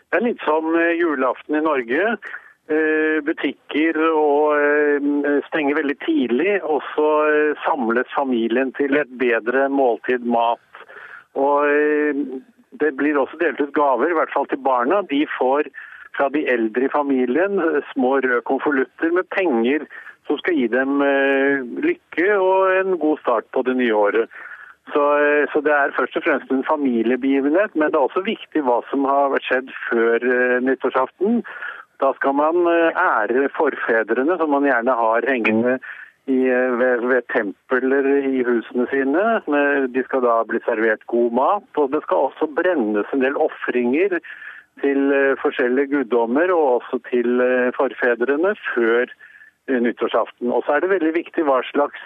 Det 0.09 0.17
er 0.17 0.25
litt 0.31 0.41
som 0.41 0.65
julaften 0.97 1.59
i 1.59 1.61
Norge. 1.61 2.17
Eh, 2.65 3.19
butikker 3.21 3.93
og 4.09 4.55
eh, 4.57 5.35
stenger 5.45 5.77
veldig 5.77 5.95
tidlig. 6.01 6.53
Og 6.65 6.81
så 6.95 7.09
eh, 7.29 7.59
samles 7.61 8.09
familien 8.15 8.71
til 8.73 8.97
et 8.97 9.11
bedre 9.21 9.67
måltid 9.69 10.25
mat. 10.25 10.61
Og 11.37 11.67
det 12.79 12.93
blir 12.95 13.19
også 13.19 13.37
delt 13.41 13.59
ut 13.59 13.73
gaver, 13.75 14.09
i 14.09 14.17
hvert 14.17 14.31
fall 14.33 14.47
til 14.47 14.61
barna. 14.63 15.01
De 15.11 15.25
får 15.35 15.67
fra 16.15 16.29
de 16.31 16.45
eldre 16.47 16.87
i 16.87 16.93
familien 16.93 17.59
små 17.91 18.15
røde 18.23 18.39
konvolutter 18.47 19.11
med 19.11 19.27
penger 19.35 19.83
som 20.25 20.39
skal 20.39 20.55
gi 20.55 20.69
dem 20.71 21.03
lykke 21.83 22.29
og 22.39 22.71
en 22.71 22.95
god 23.03 23.19
start 23.19 23.49
på 23.51 23.65
det 23.67 23.75
nye 23.81 23.99
året. 23.99 24.31
Så, 24.93 25.03
så, 25.51 25.59
det 25.65 25.75
er 25.75 25.93
først 25.97 26.15
og 26.15 26.23
fremst 26.23 26.55
en 26.55 26.63
familiebegivenhet, 26.63 27.75
men 27.75 27.91
det 27.91 27.99
er 27.99 28.07
også 28.07 28.23
viktig 28.23 28.63
hva 28.63 28.79
som 28.87 29.03
har 29.11 29.35
skjedd 29.43 29.75
før 29.89 30.29
nyttårsaften. 30.63 31.43
Da 31.99 32.11
skal 32.17 32.35
man 32.35 32.65
eh, 32.67 32.97
ære 32.99 33.49
forfedrene, 33.55 34.37
som 34.37 34.51
man 34.51 34.67
gjerne 34.67 34.95
har 34.99 35.27
hengende 35.29 35.77
i, 36.27 36.39
eh, 36.49 36.71
ved, 36.79 37.05
ved, 37.11 37.21
tempeler 37.31 38.09
i 38.17 38.43
husene 38.43 38.87
sine. 38.91 39.23
De 39.95 40.03
skal 40.07 40.25
da 40.25 40.41
bli 40.49 40.59
servert 40.65 41.05
god 41.11 41.31
mat. 41.39 41.69
Og 41.79 41.93
det 41.93 42.03
skal 42.03 42.27
også 42.29 42.49
brennes 42.57 43.15
en 43.15 43.23
del 43.23 43.39
ofringer 43.47 44.19
til 44.83 45.15
eh, 45.15 45.37
forskjellige 45.39 45.93
guddommer, 45.93 46.51
og 46.51 46.81
også 46.81 46.99
til 47.11 47.41
forfedrene, 47.77 48.55
før 48.73 49.11
nyttårsaften. 49.71 50.51
Og 50.51 50.63
så 50.65 50.75
er 50.75 50.83
det 50.83 50.93
veldig 50.93 51.13
viktig 51.15 51.43
hva 51.47 51.61
slags, 51.65 52.01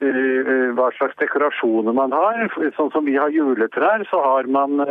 hva 0.00 0.86
slags 0.96 1.18
dekorasjoner 1.20 1.94
man 1.94 2.10
har. 2.16 2.48
Sånn 2.74 2.90
som 2.90 3.06
vi 3.06 3.14
har 3.14 3.30
juletrær, 3.30 4.02
så 4.10 4.18
har 4.24 4.48
man 4.50 4.82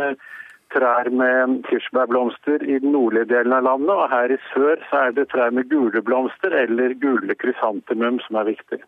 trær 0.74 1.10
med 1.10 1.60
kirsebærblomster 1.68 2.64
i 2.64 2.78
den 2.82 2.92
nordlige 2.94 3.28
delen 3.32 3.54
av 3.56 3.66
landet, 3.66 3.94
og 3.94 4.10
her 4.12 4.34
i 4.34 4.38
sør 4.50 4.82
så 4.90 5.06
er 5.06 5.16
det 5.16 5.28
trær 5.32 5.54
med 5.54 5.70
gule 5.70 6.02
blomster 6.02 6.54
eller 6.64 6.94
gule 7.02 7.36
krysantemum 7.38 8.20
som 8.26 8.40
er 8.40 8.52
viktig. 8.52 8.80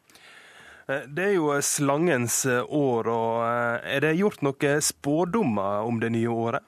Eh, 0.89 1.05
det 1.07 1.25
er 1.25 1.35
jo 1.37 1.53
slangens 1.63 2.45
eh, 2.47 2.63
år, 2.67 3.11
og 3.11 3.43
eh, 3.47 3.97
er 3.97 4.05
det 4.07 4.17
gjort 4.19 4.43
noen 4.43 4.83
spådommer 4.83 5.87
om 5.87 6.01
det 6.03 6.11
nye 6.15 6.31
året? 6.31 6.65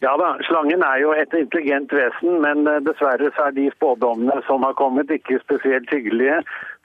Ja 0.00 0.14
da, 0.16 0.30
slangen 0.48 0.80
er 0.80 1.02
jo 1.02 1.10
et 1.12 1.34
intelligent 1.36 1.92
vesen, 1.92 2.38
men 2.40 2.64
dessverre 2.86 3.28
så 3.36 3.50
er 3.50 3.56
de 3.58 3.66
spådommene 3.74 4.38
som 4.46 4.64
har 4.64 4.72
kommet 4.78 5.12
ikke 5.12 5.42
spesielt 5.42 5.92
hyggelige. 5.92 6.38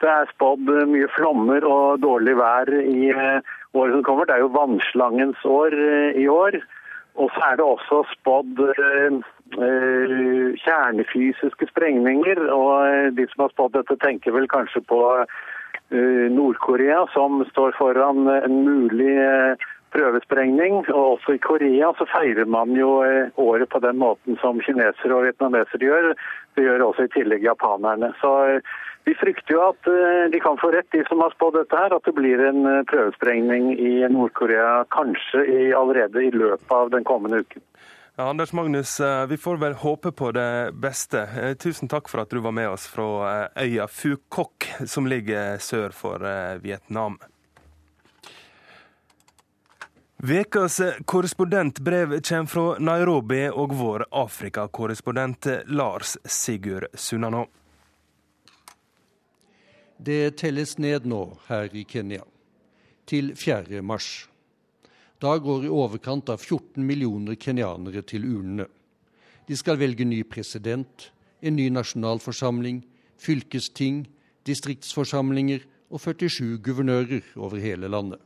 Det 0.04 0.08
er 0.12 0.28
spådd 0.34 0.68
mye 0.90 1.08
flommer 1.14 1.64
og 1.64 2.02
dårlig 2.04 2.34
vær 2.36 2.68
i 2.68 3.12
året 3.76 3.94
som 3.94 4.04
kommer. 4.04 4.26
Det 4.26 4.36
er 4.36 4.44
jo 4.44 4.54
vannslangens 4.56 5.44
år 5.44 5.76
eh, 5.76 6.20
i 6.22 6.28
år. 6.28 6.58
Og 7.16 7.30
så 7.32 7.44
er 7.46 7.56
det 7.56 7.64
også 7.64 8.02
spådd 8.12 8.62
eh, 8.66 9.18
eh, 9.56 10.56
kjernefysiske 10.64 11.68
sprengninger. 11.72 12.42
Og 12.52 13.16
de 13.16 13.28
som 13.32 13.46
har 13.46 13.54
spådd 13.54 13.76
dette, 13.78 13.98
tenker 14.04 14.36
vel 14.36 14.48
kanskje 14.52 14.84
på 14.88 15.02
Nord-Korea, 15.86 17.04
som 17.12 17.44
står 17.46 17.76
foran 17.78 18.24
en 18.26 18.56
mulig 18.66 19.12
prøvesprengning. 19.94 20.80
Og 20.90 21.12
også 21.12 21.36
i 21.36 21.42
Korea 21.44 21.92
så 21.94 22.08
feirer 22.10 22.48
man 22.50 22.72
jo 22.74 22.96
året 23.38 23.70
på 23.70 23.78
den 23.84 24.00
måten 24.00 24.40
som 24.42 24.58
kinesere 24.66 25.14
og 25.14 25.28
vietnamesere 25.28 25.86
gjør. 25.86 26.10
Det 26.58 26.66
gjør 26.66 26.88
også 26.88 27.06
i 27.06 27.12
tillegg 27.14 27.46
japanerne. 27.46 28.10
Så 28.18 28.32
vi 29.06 29.14
frykter 29.14 29.54
jo 29.54 29.60
at 29.68 29.86
eh, 29.86 30.24
de 30.32 30.40
kan 30.42 30.58
få 30.58 30.72
rett, 30.74 30.88
de 30.90 31.04
som 31.06 31.20
har 31.22 31.30
spådd 31.36 31.54
dette 31.60 31.78
her, 31.78 31.94
at 31.94 32.08
det 32.08 32.14
blir 32.16 32.40
en 32.42 32.64
eh, 32.66 32.82
prøvesprengning 32.90 33.68
i 33.78 33.92
Nord-Korea 34.10 34.80
kanskje 34.90 35.44
i, 35.46 35.58
allerede 35.78 36.24
i 36.26 36.32
løpet 36.34 36.72
av 36.74 36.90
den 36.90 37.06
kommende 37.06 37.44
uken. 37.44 37.62
Ja, 38.16 38.26
Anders 38.26 38.50
Magnus, 38.56 38.96
eh, 39.00 39.26
vi 39.30 39.38
får 39.38 39.60
vel 39.62 39.76
håpe 39.78 40.10
på 40.10 40.32
det 40.34 40.72
beste. 40.82 41.22
Tusen 41.62 41.92
takk 41.92 42.10
for 42.10 42.24
at 42.24 42.34
du 42.34 42.40
var 42.42 42.56
med 42.56 42.72
oss 42.72 42.88
fra 42.90 43.46
øya 43.54 43.86
Quoc, 43.86 44.66
som 44.90 45.06
ligger 45.06 45.62
sør 45.62 45.94
for 45.94 46.26
Vietnam. 46.64 47.20
Vekas 50.26 50.80
korrespondentbrev 51.04 52.16
kommer 52.26 52.50
fra 52.50 52.66
Nairobi 52.82 53.44
og 53.52 53.76
vår 53.78 54.08
Afrikakorrespondent 54.10 55.46
Lars 55.70 56.16
Sigurd 56.24 56.90
Sunnanå. 56.94 57.44
Det 59.98 60.36
telles 60.36 60.76
ned 60.78 61.06
nå 61.08 61.20
her 61.48 61.72
i 61.72 61.84
Kenya, 61.88 62.20
til 63.08 63.32
4. 63.32 63.80
mars. 63.80 64.28
Da 65.22 65.38
går 65.40 65.64
i 65.64 65.72
overkant 65.72 66.28
av 66.28 66.42
14 66.42 66.84
millioner 66.84 67.38
kenyanere 67.40 68.02
til 68.04 68.26
urnene. 68.28 68.66
De 69.48 69.56
skal 69.56 69.80
velge 69.80 70.04
ny 70.04 70.20
president, 70.28 71.08
en 71.40 71.56
ny 71.56 71.70
nasjonalforsamling, 71.72 72.82
fylkesting, 73.16 74.04
distriktsforsamlinger 74.44 75.64
og 75.88 76.02
47 76.02 76.58
guvernører 76.60 77.32
over 77.36 77.56
hele 77.62 77.88
landet. 77.88 78.20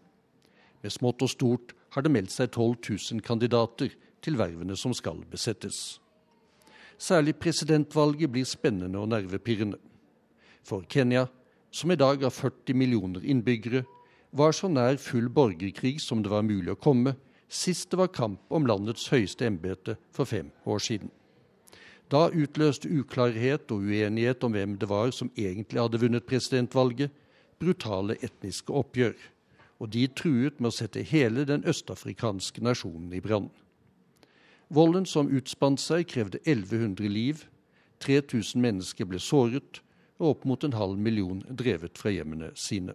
Med 0.83 0.91
smått 0.91 1.23
og 1.23 1.31
stort 1.31 1.75
har 1.95 2.03
det 2.03 2.11
meldt 2.11 2.35
seg 2.35 2.51
12 2.51 2.79
000 3.14 3.23
kandidater 3.23 3.95
til 4.25 4.39
vervene 4.41 4.75
som 4.77 4.95
skal 4.97 5.23
besettes. 5.31 6.01
Særlig 6.99 7.37
presidentvalget 7.39 8.33
blir 8.33 8.45
spennende 8.45 8.99
og 8.99 9.12
nervepirrende. 9.12 9.79
For 10.66 10.83
Kenya 10.89 11.29
som 11.71 11.91
i 11.91 11.99
dag 11.99 12.23
har 12.23 12.35
40 12.35 12.75
millioner 12.75 13.25
innbyggere, 13.25 13.85
var 14.31 14.53
så 14.55 14.68
nær 14.71 14.99
full 15.03 15.29
borgerkrig 15.29 15.99
som 16.03 16.23
det 16.23 16.31
var 16.31 16.47
mulig 16.47 16.75
å 16.75 16.79
komme 16.79 17.16
sist 17.51 17.91
det 17.91 17.99
var 17.99 18.12
kamp 18.14 18.53
om 18.55 18.66
landets 18.66 19.09
høyeste 19.11 19.47
embete 19.47 19.97
for 20.14 20.25
fem 20.25 20.53
år 20.64 20.79
siden. 20.79 21.11
Da 22.11 22.29
utløste 22.31 22.91
uklarhet 22.91 23.71
og 23.71 23.87
uenighet 23.87 24.45
om 24.47 24.55
hvem 24.55 24.77
det 24.79 24.89
var 24.91 25.11
som 25.14 25.31
egentlig 25.37 25.83
hadde 25.83 26.01
vunnet 26.03 26.27
presidentvalget, 26.27 27.11
brutale 27.61 28.16
etniske 28.23 28.73
oppgjør, 28.73 29.16
og 29.81 29.91
de 29.95 30.07
truet 30.09 30.59
med 30.59 30.71
å 30.71 30.75
sette 30.75 31.05
hele 31.07 31.45
den 31.47 31.64
østafrikanske 31.68 32.62
nasjonen 32.64 33.12
i 33.14 33.23
brann. 33.23 33.51
Volden 34.71 35.07
som 35.07 35.31
utspant 35.35 35.81
seg, 35.83 36.07
krevde 36.07 36.39
1100 36.45 37.11
liv, 37.11 37.47
3000 38.01 38.62
mennesker 38.62 39.07
ble 39.07 39.18
såret, 39.18 39.83
og 40.21 40.35
opp 40.35 40.45
mot 40.47 40.64
en 40.64 40.77
halv 40.77 41.01
million 41.01 41.41
drevet 41.49 41.99
fra 41.99 42.12
hjemmene 42.12 42.53
sine. 42.55 42.95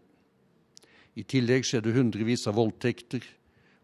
I 1.15 1.23
tillegg 1.23 1.65
skjedde 1.65 1.95
hundrevis 1.95 2.45
av 2.47 2.57
voldtekter, 2.59 3.23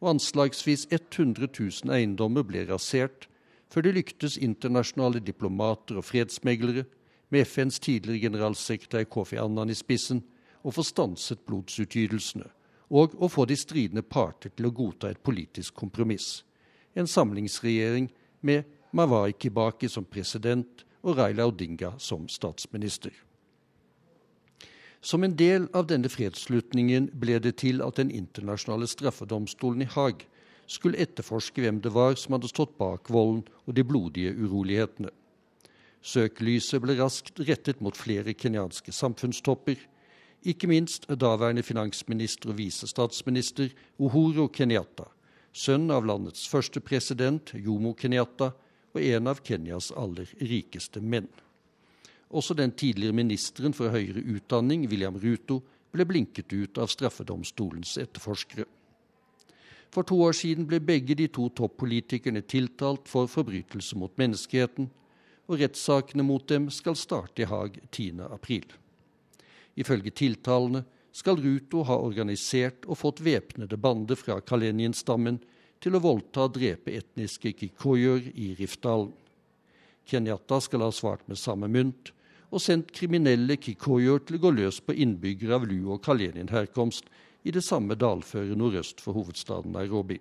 og 0.02 0.16
anslagsvis 0.16 0.88
100 0.92 1.50
000 1.50 1.94
eiendommer 1.96 2.46
ble 2.46 2.66
rasert 2.70 3.28
før 3.72 3.86
det 3.86 3.96
lyktes 3.96 4.38
internasjonale 4.38 5.22
diplomater 5.24 6.00
og 6.00 6.06
fredsmeglere, 6.06 6.86
med 7.32 7.48
FNs 7.48 7.80
tidligere 7.80 8.26
generalsekretær 8.26 9.06
Kofi 9.08 9.38
Annan 9.40 9.72
i 9.72 9.78
spissen, 9.78 10.20
å 10.68 10.74
få 10.76 10.84
stanset 10.84 11.46
blodsutgytelsene 11.48 12.50
og 12.92 13.16
å 13.24 13.30
få 13.32 13.46
de 13.48 13.56
stridende 13.56 14.04
parter 14.04 14.52
til 14.52 14.68
å 14.68 14.74
godta 14.76 15.10
et 15.10 15.24
politisk 15.24 15.78
kompromiss. 15.80 16.44
En 16.92 17.08
samlingsregjering 17.08 18.10
med 18.44 18.68
Mawai 18.92 19.32
Kibaki 19.40 19.88
som 19.90 20.04
president 20.04 20.84
og 21.02 21.16
Raila 21.18 21.48
Odinga 21.48 21.94
som 22.04 22.28
statsminister. 22.28 23.14
Som 25.02 25.24
en 25.24 25.34
del 25.36 25.66
av 25.74 25.88
denne 25.90 26.10
fredsslutningen 26.14 27.08
ble 27.18 27.40
det 27.42 27.56
til 27.64 27.82
at 27.82 27.98
Den 27.98 28.12
internasjonale 28.14 28.86
straffedomstolen 28.88 29.82
i 29.82 29.90
Haag 29.90 30.28
skulle 30.70 31.02
etterforske 31.02 31.64
hvem 31.64 31.82
det 31.82 31.92
var 31.96 32.16
som 32.16 32.38
hadde 32.38 32.52
stått 32.52 32.78
bak 32.78 33.10
volden 33.10 33.44
og 33.66 33.74
de 33.76 33.84
blodige 33.84 34.36
urolighetene. 34.38 35.10
Søkelyset 36.02 36.82
ble 36.82 36.96
raskt 36.98 37.42
rettet 37.46 37.82
mot 37.82 37.98
flere 37.98 38.34
kenyanske 38.34 38.94
samfunnstopper, 38.94 39.78
ikke 40.42 40.70
minst 40.70 41.06
daværende 41.10 41.62
finansminister 41.62 42.54
og 42.54 42.58
visestatsminister 42.58 43.70
Uhuru 44.02 44.48
Kenyatta, 44.50 45.06
sønn 45.54 45.92
av 45.94 46.08
landets 46.10 46.48
første 46.50 46.82
president, 46.82 47.54
Jomo 47.54 47.94
Kenyatta, 47.94 48.54
og 48.94 49.02
en 49.02 49.30
av 49.30 49.42
Kenyas 49.46 49.92
aller 49.98 50.30
rikeste 50.42 51.02
menn. 51.02 51.30
Også 52.32 52.56
den 52.56 52.72
tidligere 52.72 53.16
ministeren 53.16 53.74
for 53.76 53.92
høyere 53.92 54.24
utdanning, 54.24 54.86
William 54.88 55.18
Ruto, 55.20 55.60
ble 55.92 56.06
blinket 56.08 56.54
ut 56.56 56.80
av 56.80 56.88
straffedomstolens 56.88 57.98
etterforskere. 58.00 58.66
For 59.92 60.08
to 60.08 60.16
år 60.24 60.36
siden 60.38 60.68
ble 60.70 60.80
begge 60.80 61.18
de 61.20 61.28
to 61.28 61.50
toppolitikerne 61.52 62.46
tiltalt 62.48 63.12
for 63.12 63.28
forbrytelse 63.28 63.98
mot 64.00 64.16
menneskeheten, 64.20 64.88
og 65.52 65.60
rettssakene 65.60 66.24
mot 66.24 66.46
dem 66.48 66.70
skal 66.72 66.96
starte 66.96 67.44
i 67.44 67.50
Haag 67.50 67.76
10.4. 67.92 68.78
Ifølge 69.84 70.14
tiltalene 70.16 70.86
skal 71.12 71.42
Ruto 71.44 71.84
ha 71.90 71.98
organisert 72.00 72.88
og 72.88 73.02
fått 73.02 73.20
væpnede 73.26 73.76
bander 73.76 74.16
fra 74.16 74.40
Kalenien-stammen 74.40 75.42
til 75.84 75.98
å 75.98 76.04
voldta 76.04 76.46
og 76.48 76.56
drepe 76.56 76.94
etniske 76.96 77.52
kikoyer 77.60 78.32
i 78.32 78.54
Rifdalen. 78.56 79.12
Kenyatta 80.08 80.62
skal 80.64 80.86
ha 80.86 80.92
svart 80.96 81.28
med 81.28 81.40
samme 81.40 81.68
mynt 81.72 82.14
og 82.52 82.62
sendt 82.62 82.92
kriminelle 82.92 83.56
kikoyer 83.58 84.20
til 84.26 84.38
å 84.38 84.44
gå 84.46 84.52
løs 84.58 84.82
på 84.84 84.94
innbyggere 84.94 85.56
av 85.56 85.68
Lu- 85.68 85.94
og 85.96 86.04
Kalenien-herkomst 86.04 87.08
i 87.44 87.52
det 87.56 87.64
samme 87.64 87.96
dalføret 87.96 88.58
nordøst 88.60 89.02
for 89.02 89.16
hovedstaden 89.16 89.72
Nairobi. 89.72 90.20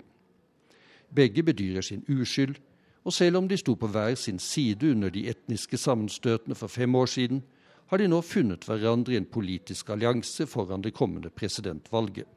Begge 1.10 1.42
bedyrer 1.42 1.82
sin 1.82 2.04
uskyld, 2.08 2.56
og 3.04 3.12
selv 3.12 3.40
om 3.40 3.48
de 3.48 3.56
sto 3.58 3.74
på 3.74 3.88
hver 3.90 4.14
sin 4.14 4.38
side 4.38 4.92
under 4.92 5.10
de 5.10 5.26
etniske 5.32 5.78
sammenstøtene 5.80 6.54
for 6.54 6.68
fem 6.68 6.94
år 6.94 7.10
siden, 7.10 7.42
har 7.90 7.98
de 7.98 8.06
nå 8.06 8.20
funnet 8.22 8.62
hverandre 8.68 9.16
i 9.16 9.18
en 9.18 9.26
politisk 9.26 9.90
allianse 9.90 10.46
foran 10.46 10.84
det 10.84 10.94
kommende 10.94 11.30
presidentvalget. 11.34 12.28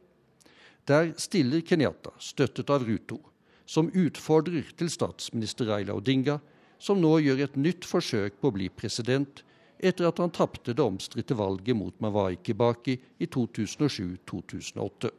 Der 0.87 1.13
stiller 1.17 1.61
Kenyatta, 1.61 2.11
støttet 2.19 2.71
av 2.73 2.87
Ruto, 2.87 3.19
som 3.65 3.91
utfordrer 3.93 4.73
til 4.75 4.89
statsminister 4.89 5.69
Raila 5.69 5.93
Odinga, 5.95 6.39
som 6.79 6.99
nå 6.99 7.19
gjør 7.23 7.45
et 7.45 7.55
nytt 7.55 7.85
forsøk 7.87 8.41
på 8.41 8.49
å 8.49 8.55
bli 8.55 8.67
president 8.73 9.43
etter 9.83 10.07
at 10.07 10.21
han 10.23 10.31
tapte 10.31 10.73
det 10.73 10.83
omstridte 10.83 11.35
valget 11.35 11.75
mot 11.75 11.99
Mawai 11.99 12.37
Kibaki 12.43 12.95
i 13.19 13.27
2007-2008. 13.27 15.11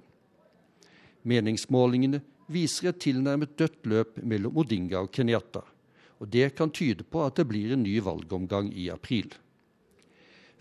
Meningsmålingene 1.29 2.21
viser 2.53 2.91
et 2.91 3.01
tilnærmet 3.05 3.57
dødt 3.61 3.87
løp 3.89 4.19
mellom 4.23 4.57
Odinga 4.61 5.05
og 5.05 5.13
Kenyatta, 5.13 5.63
og 6.21 6.29
det 6.33 6.55
kan 6.57 6.73
tyde 6.73 7.05
på 7.05 7.25
at 7.25 7.37
det 7.41 7.49
blir 7.49 7.75
en 7.75 7.85
ny 7.85 7.99
valgomgang 8.05 8.73
i 8.73 8.91
april. 8.93 9.33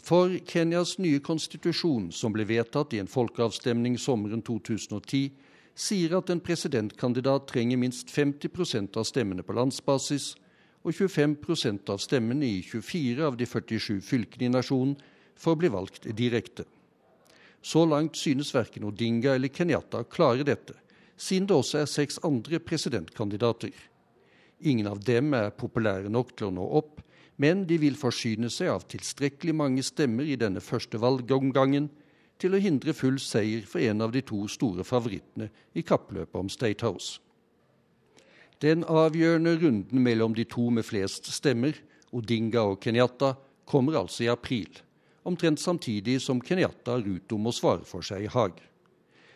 For 0.04 0.36
Kenyas 0.48 0.98
nye 1.00 1.22
konstitusjon, 1.24 2.10
som 2.12 2.34
ble 2.36 2.44
vedtatt 2.48 2.92
i 2.96 3.00
en 3.00 3.08
folkeavstemning 3.08 3.96
sommeren 3.96 4.44
2010, 4.44 5.30
sier 5.76 6.18
at 6.18 6.30
en 6.30 6.42
presidentkandidat 6.44 7.48
trenger 7.50 7.80
minst 7.80 8.12
50% 8.12 9.00
av 9.00 9.08
stemmene 9.08 9.46
på 9.48 9.56
landsbasis 9.56 10.34
og 10.84 10.92
25% 10.92 11.90
av 11.94 12.02
stemmene 12.04 12.48
i 12.48 12.62
24 12.62 13.24
av 13.26 13.38
de 13.40 13.48
47 13.48 14.02
fylkene 14.04 14.50
i 14.50 14.54
nasjonen 14.54 14.98
for 15.40 15.56
å 15.56 15.60
bli 15.60 15.72
valgt 15.72 16.10
direkte. 16.16 16.66
Så 17.64 17.86
langt 17.88 18.20
synes 18.20 18.52
verken 18.56 18.84
Odinga 18.90 19.38
eller 19.38 19.48
Kenyatta 19.48 20.04
klare 20.04 20.44
dette, 20.44 20.76
siden 21.16 21.48
det 21.48 21.56
også 21.56 21.80
er 21.80 21.90
seks 21.90 22.20
andre 22.28 22.60
presidentkandidater. 22.60 23.72
Ingen 24.60 24.90
av 24.92 25.00
dem 25.04 25.34
er 25.38 25.56
populære 25.56 26.12
nok 26.12 26.36
til 26.36 26.50
å 26.50 26.56
nå 26.58 26.68
opp, 26.80 27.00
men 27.40 27.64
de 27.68 27.80
vil 27.82 27.96
forsyne 27.98 28.52
seg 28.52 28.70
av 28.74 28.84
tilstrekkelig 28.92 29.56
mange 29.56 29.84
stemmer 29.84 30.28
i 30.28 30.38
denne 30.40 30.62
første 30.62 31.00
valgomgangen 31.02 31.90
til 32.42 32.54
å 32.54 32.62
hindre 32.62 32.94
full 32.96 33.20
seier 33.24 33.64
for 33.68 33.82
en 33.84 34.04
av 34.04 34.12
de 34.12 34.22
to 34.28 34.44
store 34.52 34.84
favorittene 34.84 35.48
i 35.74 35.86
kappløpet 35.88 36.40
om 36.40 36.52
State 36.52 36.84
House. 36.84 37.23
Den 38.64 38.86
avgjørende 38.88 39.58
runden 39.60 40.00
mellom 40.06 40.36
de 40.38 40.46
to 40.48 40.70
med 40.72 40.86
flest 40.88 41.28
stemmer, 41.36 41.76
Odinga 42.16 42.62
og 42.64 42.78
Kenyatta, 42.80 43.34
kommer 43.68 43.98
altså 44.00 44.24
i 44.24 44.30
april, 44.32 44.70
omtrent 45.28 45.60
samtidig 45.60 46.22
som 46.24 46.40
Kenyatta 46.40 46.96
og 46.96 47.10
Ruto 47.10 47.40
må 47.42 47.52
svare 47.52 47.84
for 47.84 48.06
seg 48.06 48.24
i 48.24 48.30
Haag. 48.32 48.62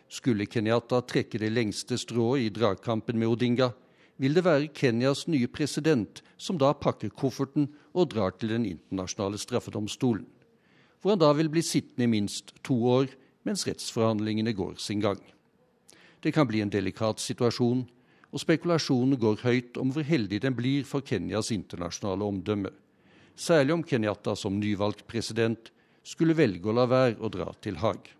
Skulle 0.08 0.48
Kenyatta 0.48 1.02
trekke 1.04 1.42
det 1.42 1.50
lengste 1.52 1.98
strået 2.00 2.46
i 2.46 2.54
dragkampen 2.56 3.20
med 3.20 3.34
Odinga, 3.34 3.74
vil 4.16 4.38
det 4.38 4.46
være 4.48 4.72
Kenyas 4.72 5.26
nye 5.28 5.52
president 5.52 6.24
som 6.40 6.56
da 6.58 6.72
pakker 6.72 7.12
kofferten 7.12 7.68
og 7.92 8.14
drar 8.14 8.32
til 8.40 8.56
Den 8.56 8.66
internasjonale 8.66 9.42
straffedomstolen, 9.44 10.24
hvor 11.02 11.18
han 11.18 11.26
da 11.26 11.34
vil 11.36 11.52
bli 11.52 11.62
sittende 11.62 12.08
i 12.08 12.14
minst 12.16 12.56
to 12.64 12.80
år 12.96 13.12
mens 13.44 13.68
rettsforhandlingene 13.68 14.56
går 14.56 14.80
sin 14.80 15.04
gang. 15.04 15.20
Det 16.24 16.32
kan 16.32 16.48
bli 16.48 16.64
en 16.64 16.72
delikat 16.72 17.20
situasjon, 17.20 17.84
og 18.38 18.44
spekulasjonen 18.44 19.18
går 19.18 19.40
høyt 19.42 19.78
om 19.82 19.90
hvor 19.90 20.06
heldig 20.06 20.44
den 20.44 20.54
blir 20.54 20.84
for 20.86 21.02
Kenyas 21.02 21.50
internasjonale 21.56 22.26
omdømme, 22.28 22.70
særlig 23.34 23.74
om 23.74 23.82
Kenyatta 23.82 24.36
som 24.38 24.60
nyvalgt 24.62 25.08
president 25.10 25.72
skulle 26.06 26.36
velge 26.38 26.70
å 26.70 26.76
la 26.78 26.86
være 26.86 27.18
å 27.18 27.32
dra 27.34 27.48
til 27.66 27.80
Haag. 27.82 28.12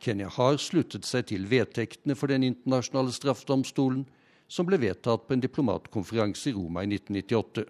Kenya 0.00 0.30
har 0.32 0.56
sluttet 0.56 1.04
seg 1.04 1.28
til 1.28 1.44
vedtektene 1.50 2.16
for 2.16 2.32
Den 2.32 2.46
internasjonale 2.48 3.12
straffedomstolen, 3.12 4.06
som 4.48 4.64
ble 4.68 4.78
vedtatt 4.80 5.26
på 5.26 5.36
en 5.36 5.42
diplomatkonferanse 5.44 6.48
i 6.48 6.54
Roma 6.56 6.84
i 6.86 6.88
1998. 6.94 7.66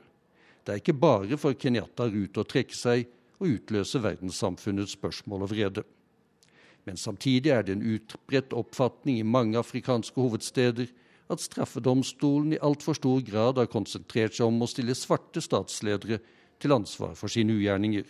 Det 0.62 0.74
er 0.74 0.82
ikke 0.82 0.94
bare 1.02 1.38
for 1.40 1.58
Kenyatta 1.58 2.06
Ruth 2.12 2.42
å 2.42 2.46
trekke 2.46 2.78
seg 2.78 3.08
og 3.40 3.48
utløse 3.48 3.98
verdenssamfunnets 4.04 4.94
spørsmål 4.94 5.48
og 5.48 5.50
vrede. 5.50 5.84
Men 6.86 7.00
samtidig 7.00 7.50
er 7.50 7.66
det 7.66 7.74
en 7.74 7.86
utbredt 7.96 8.54
oppfatning 8.54 9.18
i 9.18 9.26
mange 9.26 9.58
afrikanske 9.58 10.20
hovedsteder 10.20 10.92
at 11.32 11.42
straffedomstolen 11.42 12.54
i 12.54 12.62
altfor 12.62 12.94
stor 12.98 13.20
grad 13.26 13.58
har 13.58 13.70
konsentrert 13.70 14.36
seg 14.36 14.46
om 14.46 14.62
å 14.62 14.70
stille 14.70 14.94
svarte 14.94 15.42
statsledere 15.42 16.20
til 16.62 16.74
ansvar 16.76 17.16
for 17.18 17.32
sine 17.32 17.56
ugjerninger, 17.56 18.06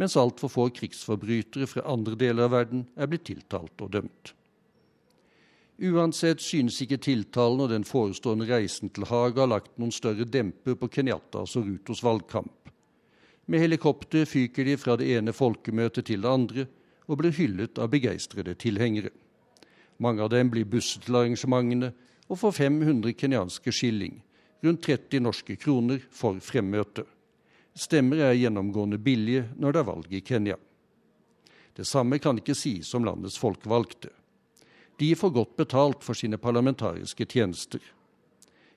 mens 0.00 0.16
altfor 0.18 0.50
få 0.50 0.66
krigsforbrytere 0.74 1.68
fra 1.70 1.86
andre 1.92 2.18
deler 2.18 2.48
av 2.48 2.54
verden 2.56 2.84
er 2.96 3.10
blitt 3.10 3.28
tiltalt 3.28 3.84
og 3.84 3.92
dømt. 3.96 4.34
Uansett 5.80 6.42
synes 6.44 6.76
ikke 6.84 6.98
tiltalen 7.00 7.62
og 7.64 7.70
den 7.72 7.86
forestående 7.88 8.44
reisen 8.50 8.90
til 8.92 9.06
Haga 9.08 9.46
har 9.46 9.52
lagt 9.54 9.78
noen 9.80 9.94
større 9.94 10.26
demper 10.28 10.76
på 10.76 10.90
Kenyatas 10.92 11.54
og 11.56 11.70
Rutos 11.70 12.02
valgkamp. 12.04 12.52
Med 13.48 13.64
helikopter 13.64 14.26
fyker 14.28 14.68
de 14.68 14.76
fra 14.76 14.98
det 15.00 15.08
ene 15.16 15.32
folkemøtet 15.32 16.10
til 16.10 16.20
det 16.22 16.30
andre 16.30 16.66
og 17.08 17.22
blir 17.22 17.32
hyllet 17.34 17.80
av 17.80 17.88
begeistrede 17.94 18.54
tilhengere. 18.60 19.10
Mange 19.98 20.22
av 20.22 20.30
dem 20.32 20.52
blir 20.52 20.68
busset 20.68 21.06
til 21.06 21.16
arrangementene 21.16 21.94
og 22.30 22.38
får 22.38 22.52
500 22.70 23.12
kenyanske 23.18 23.72
skilling, 23.74 24.20
rundt 24.62 24.84
30 24.86 25.24
norske 25.24 25.56
kroner, 25.58 25.98
for 26.10 26.38
fremmøte. 26.38 27.04
Stemmer 27.74 28.22
er 28.28 28.38
gjennomgående 28.38 28.98
billige 29.02 29.48
når 29.58 29.74
det 29.74 29.80
er 29.80 29.88
valg 29.88 30.14
i 30.14 30.22
Kenya. 30.22 30.56
Det 31.74 31.86
samme 31.86 32.18
kan 32.22 32.38
ikke 32.38 32.54
sies 32.54 32.94
om 32.94 33.06
landets 33.06 33.38
folkevalgte. 33.40 34.10
De 35.00 35.14
får 35.16 35.32
godt 35.32 35.56
betalt 35.56 36.04
for 36.04 36.14
sine 36.18 36.38
parlamentariske 36.38 37.24
tjenester. 37.24 37.80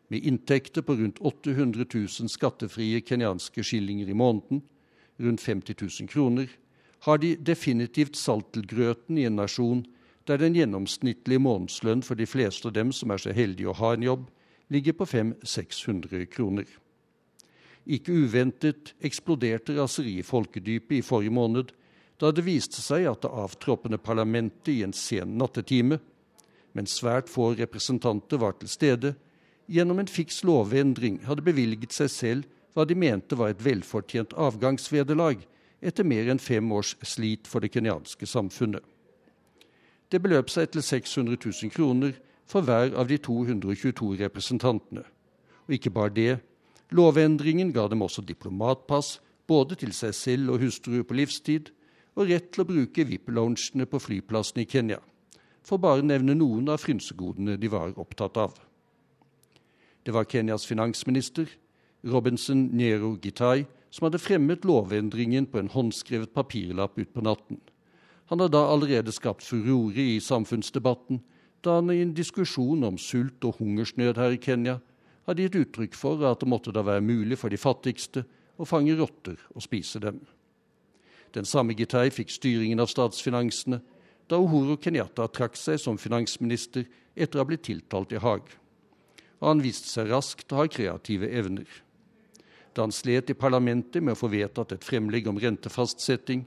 Med 0.08 0.24
inntekter 0.24 0.86
på 0.86 0.96
rundt 0.96 1.20
800 1.20 1.86
000 1.94 2.30
skattefrie 2.32 3.02
kenyanske 3.02 3.64
skillinger 3.66 4.10
i 4.10 4.18
måneden, 4.18 4.62
rundt 5.20 5.42
50 5.42 5.76
000 6.02 6.10
kroner, 6.10 6.48
har 7.04 7.18
de 7.20 7.36
definitivt 7.36 8.16
salt 8.16 8.54
til 8.54 8.66
grøten 8.68 9.18
i 9.20 9.26
en 9.28 9.36
nasjon 9.42 9.84
der 10.28 10.40
den 10.40 10.56
gjennomsnittlige 10.56 11.42
månedslønn 11.44 12.04
for 12.06 12.20
de 12.20 12.28
fleste 12.30 12.70
av 12.70 12.78
dem 12.78 12.94
som 12.96 13.12
er 13.12 13.22
så 13.22 13.34
heldige 13.36 13.72
å 13.72 13.78
ha 13.80 13.94
en 13.94 14.06
jobb, 14.06 14.30
ligger 14.72 14.96
på 14.98 15.08
500-600 15.10 16.26
kroner. 16.32 16.68
Ikke 17.84 18.16
uventet 18.16 18.94
eksploderte 19.04 19.76
raseriet 19.76 20.24
i 20.24 20.28
folkedypet 20.28 20.98
i 21.00 21.04
forrige 21.04 21.36
måned 21.36 21.74
da 22.22 22.32
det 22.32 22.46
viste 22.46 22.80
seg 22.80 23.10
at 23.10 23.26
det 23.26 23.34
avtroppende 23.36 24.00
parlamentet 24.00 24.72
i 24.72 24.80
en 24.86 24.96
sen 24.96 25.36
nattetime, 25.38 26.00
men 26.74 26.88
svært 26.90 27.30
få 27.30 27.52
representanter 27.58 28.40
var 28.40 28.56
til 28.58 28.72
stede, 28.72 29.14
gjennom 29.68 30.00
en 30.00 30.10
fiks 30.10 30.42
lovendring 30.48 31.20
hadde 31.28 31.46
bevilget 31.46 31.94
seg 31.96 32.12
selv 32.12 32.48
hva 32.74 32.88
de 32.88 32.96
mente 32.98 33.38
var 33.38 33.54
et 33.54 33.64
velfortjent 33.64 34.34
avgangsvederlag 34.40 35.44
etter 35.84 36.08
mer 36.08 36.32
enn 36.32 36.42
fem 36.42 36.72
års 36.74 36.96
slit 37.06 37.50
for 37.50 37.64
det 37.64 37.74
kenyanske 37.76 38.28
samfunnet. 38.30 38.84
Det 40.14 40.20
beløp 40.22 40.52
seg 40.54 40.70
til 40.70 40.84
600 40.86 41.40
000 41.42 41.72
kroner 41.74 42.12
for 42.46 42.62
hver 42.62 42.92
av 42.94 43.08
de 43.10 43.18
222 43.18 44.12
representantene. 44.20 45.02
Og 45.66 45.74
ikke 45.74 45.90
bare 45.90 46.14
det. 46.14 46.34
Lovendringen 46.94 47.72
ga 47.74 47.88
dem 47.90 48.06
også 48.06 48.22
diplomatpass, 48.22 49.16
både 49.48 49.76
til 49.82 49.90
seg 49.98 50.14
selv 50.14 50.54
og 50.54 50.62
hustru 50.62 51.00
på 51.02 51.18
livstid, 51.18 51.72
og 52.14 52.30
rett 52.30 52.52
til 52.54 52.62
å 52.62 52.68
bruke 52.70 53.08
VIP-loungene 53.10 53.90
på 53.90 54.04
flyplassen 54.06 54.62
i 54.62 54.68
Kenya, 54.70 55.00
for 55.66 55.82
bare 55.82 56.04
å 56.04 56.06
nevne 56.06 56.38
noen 56.38 56.70
av 56.70 56.84
frynsegodene 56.84 57.58
de 57.58 57.74
var 57.74 57.98
opptatt 57.98 58.38
av. 58.38 58.54
Det 60.06 60.14
var 60.14 60.30
Kenyas 60.30 60.70
finansminister, 60.70 61.50
Robinson 62.06 62.68
Nero 62.78 63.16
Gitai, 63.18 63.66
som 63.90 64.06
hadde 64.06 64.22
fremmet 64.22 64.66
lovendringen 64.68 65.50
på 65.50 65.58
en 65.58 65.74
håndskrevet 65.74 66.38
papirlapp 66.38 67.02
utpå 67.02 67.26
natten. 67.26 67.64
Han 68.32 68.40
har 68.40 68.50
da 68.50 68.64
allerede 68.72 69.12
skapt 69.12 69.44
furore 69.44 70.08
i 70.16 70.20
samfunnsdebatten 70.24 71.22
da 71.64 71.78
han 71.80 71.92
i 71.92 72.02
en 72.04 72.14
diskusjon 72.16 72.84
om 72.84 72.98
sult 73.00 73.44
og 73.48 73.60
hungersnød 73.60 74.20
her 74.20 74.36
i 74.36 74.42
Kenya 74.42 74.80
hadde 75.28 75.46
gitt 75.46 75.60
uttrykk 75.60 75.96
for 75.96 76.24
at 76.28 76.42
det 76.44 76.50
måtte 76.52 76.74
da 76.76 76.84
være 76.84 77.04
mulig 77.04 77.38
for 77.40 77.54
de 77.54 77.60
fattigste 77.60 78.26
å 78.60 78.68
fange 78.68 78.96
rotter 79.00 79.40
og 79.56 79.64
spise 79.64 80.02
dem. 80.04 80.20
Den 81.34 81.48
samme 81.50 81.74
Gitei 81.74 82.10
fikk 82.14 82.32
styringen 82.34 82.84
av 82.84 82.92
statsfinansene 82.92 83.80
da 84.30 84.40
Uhuru 84.40 84.76
Kenyatta 84.80 85.28
trakk 85.32 85.58
seg 85.60 85.80
som 85.82 85.98
finansminister 86.00 86.86
etter 87.16 87.40
å 87.40 87.44
ha 87.44 87.50
blitt 87.50 87.66
tiltalt 87.68 88.14
i 88.14 88.22
Haag. 88.22 88.46
Og 89.42 89.50
han 89.50 89.64
viste 89.64 89.90
seg 89.90 90.12
raskt 90.12 90.54
å 90.54 90.62
ha 90.62 90.70
kreative 90.72 91.28
evner. 91.28 91.68
Da 92.74 92.86
han 92.86 92.96
slet 92.96 93.30
i 93.30 93.38
parlamentet 93.38 94.02
med 94.02 94.16
å 94.16 94.20
få 94.20 94.30
vedtatt 94.32 94.76
et 94.76 94.86
fremlegg 94.86 95.28
om 95.30 95.40
rentefastsetting, 95.42 96.46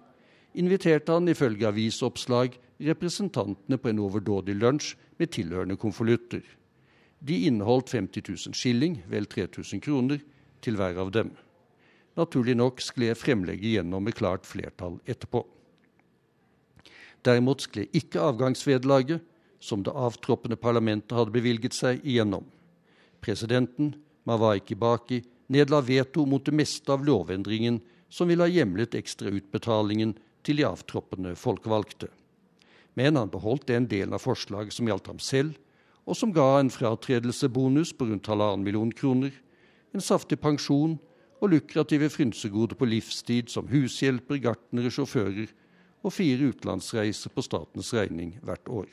inviterte 0.56 1.12
han 1.12 1.28
ifølge 1.28 1.68
avisoppslag 1.68 2.56
representantene 2.88 3.78
på 3.80 3.90
en 3.90 4.00
overdådig 4.04 4.56
lunsj 4.56 4.94
med 5.20 5.32
tilhørende 5.36 5.76
konvolutter. 5.80 6.42
De 7.20 7.46
inneholdt 7.48 7.90
50 7.92 8.22
000 8.28 8.56
skilling, 8.56 9.00
vel 9.08 9.26
3000 9.26 9.80
kroner, 9.84 10.20
til 10.60 10.76
hver 10.76 10.98
av 11.00 11.12
dem. 11.12 11.30
Naturlig 12.16 12.56
nok 12.56 12.80
skled 12.80 13.16
fremlegget 13.20 13.76
gjennom 13.76 14.04
med 14.04 14.16
klart 14.16 14.46
flertall 14.48 14.98
etterpå. 15.06 15.44
Derimot 17.24 17.64
skled 17.64 17.92
ikke 17.96 18.22
avgangsvederlaget, 18.22 19.24
som 19.60 19.82
det 19.82 19.94
avtroppende 19.96 20.56
parlamentet 20.60 21.16
hadde 21.16 21.32
bevilget 21.34 21.74
seg, 21.74 22.02
igjennom. 22.04 22.44
Presidenten, 23.24 23.94
Mawai 24.28 24.60
Kibaki, 24.60 25.22
nedla 25.48 25.80
veto 25.80 26.26
mot 26.28 26.44
det 26.44 26.54
meste 26.54 26.92
av 26.92 27.04
lovendringen 27.06 27.80
som 28.12 28.28
ville 28.28 28.44
ha 28.44 28.52
hjemlet 28.52 28.94
ekstrautbetalingen 28.98 30.14
til 30.46 30.60
de 30.60 30.66
avtroppende 30.68 31.34
folkevalgte. 31.38 32.08
Men 32.96 33.18
han 33.18 33.32
beholdt 33.32 33.68
den 33.68 33.88
delen 33.90 34.14
av 34.16 34.22
forslaget 34.24 34.72
som 34.72 34.88
gjaldt 34.88 35.10
ham 35.10 35.18
selv, 35.20 35.56
og 36.06 36.14
som 36.16 36.32
ga 36.32 36.60
en 36.60 36.70
fratredelsebonus 36.70 37.92
på 37.98 38.06
rundt 38.08 38.30
halvannen 38.30 38.64
million 38.64 38.92
kroner, 38.94 39.34
en 39.92 40.04
saftig 40.04 40.38
pensjon 40.40 40.96
og 41.42 41.50
lukrative 41.52 42.08
frynsegoder 42.12 42.78
på 42.78 42.88
livstid 42.88 43.50
som 43.52 43.68
hushjelper, 43.68 44.38
gartnere, 44.44 44.92
sjåfører 44.92 45.50
og 46.06 46.14
fire 46.14 46.52
utenlandsreiser 46.52 47.34
på 47.34 47.44
statens 47.44 47.92
regning 47.96 48.36
hvert 48.46 48.70
år. 48.70 48.88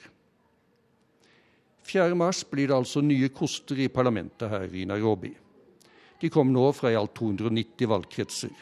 4.3 1.84 2.49
blir 2.49 2.72
det 2.72 2.78
altså 2.78 3.04
nye 3.04 3.30
koster 3.36 3.80
i 3.84 3.91
parlamentet 3.91 4.49
her 4.49 4.72
i 4.72 4.86
Nairobi. 4.88 5.34
De 6.22 6.30
kom 6.32 6.54
nå 6.56 6.70
fra 6.72 6.93
i 6.93 6.97
alt 6.97 7.12
290 7.20 7.89
valgkretser. 7.91 8.54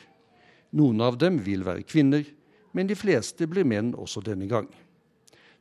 Noen 0.78 1.04
av 1.06 1.20
dem 1.22 1.38
vil 1.46 1.66
være 1.68 1.86
kvinner, 1.86 2.26
men 2.72 2.88
de 2.88 2.96
fleste 2.96 3.48
blir 3.50 3.68
menn 3.68 3.94
også 3.96 4.24
denne 4.26 4.48
gang. 4.50 4.70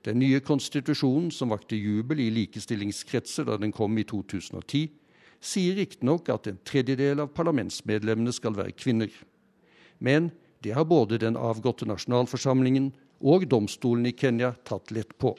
Den 0.06 0.20
nye 0.22 0.40
konstitusjonen, 0.40 1.28
som 1.30 1.52
vakte 1.52 1.76
jubel 1.76 2.22
i 2.22 2.30
likestillingskretser 2.32 3.48
da 3.48 3.58
den 3.60 3.74
kom 3.76 3.98
i 4.00 4.06
2010, 4.08 4.88
sier 5.40 5.76
riktignok 5.76 6.28
at 6.32 6.48
en 6.48 6.60
tredjedel 6.64 7.20
av 7.24 7.34
parlamentsmedlemmene 7.36 8.32
skal 8.32 8.56
være 8.56 8.76
kvinner. 8.76 9.10
Men 9.98 10.30
det 10.64 10.74
har 10.76 10.88
både 10.88 11.20
den 11.20 11.36
avgåtte 11.36 11.88
nasjonalforsamlingen 11.88 12.90
og 13.20 13.46
domstolen 13.48 14.08
i 14.08 14.16
Kenya 14.16 14.54
tatt 14.64 14.92
lett 14.92 15.16
på. 15.20 15.34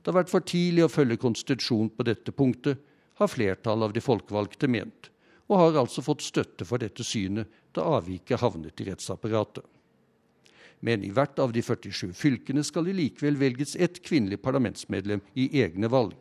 Det 0.00 0.12
har 0.12 0.22
vært 0.22 0.32
for 0.32 0.44
tidlig 0.44 0.86
å 0.86 0.92
følge 0.92 1.20
konstitusjonen 1.20 1.90
på 1.92 2.06
dette 2.08 2.32
punktet, 2.32 2.78
har 3.18 3.28
flertallet 3.28 3.88
av 3.88 3.94
de 3.96 4.00
folkevalgte 4.04 4.68
ment, 4.70 5.10
og 5.48 5.58
har 5.58 5.80
altså 5.82 6.04
fått 6.04 6.22
støtte 6.22 6.64
for 6.68 6.80
dette 6.80 7.04
synet 7.04 7.50
da 7.74 7.84
avviket 7.98 8.40
havnet 8.40 8.80
i 8.80 8.86
rettsapparatet. 8.88 9.64
Men 10.80 11.04
i 11.04 11.10
hvert 11.10 11.38
av 11.42 11.52
de 11.52 11.62
47 11.62 12.12
fylkene 12.14 12.64
skal 12.64 12.86
det 12.86 12.96
likevel 12.98 13.38
velges 13.40 13.76
ett 13.76 14.02
kvinnelig 14.04 14.40
parlamentsmedlem 14.42 15.22
i 15.34 15.48
egne 15.62 15.90
valg. 15.90 16.18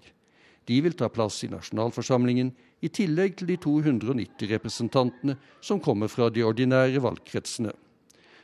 De 0.67 0.79
vil 0.81 0.97
ta 0.99 1.09
plass 1.09 1.43
i 1.45 1.51
nasjonalforsamlingen, 1.51 2.51
i 2.81 2.89
tillegg 2.93 3.37
til 3.39 3.47
de 3.49 3.57
290 3.63 4.49
representantene 4.51 5.37
som 5.61 5.79
kommer 5.81 6.11
fra 6.11 6.27
de 6.29 6.43
ordinære 6.45 7.01
valgkretsene. 7.01 7.71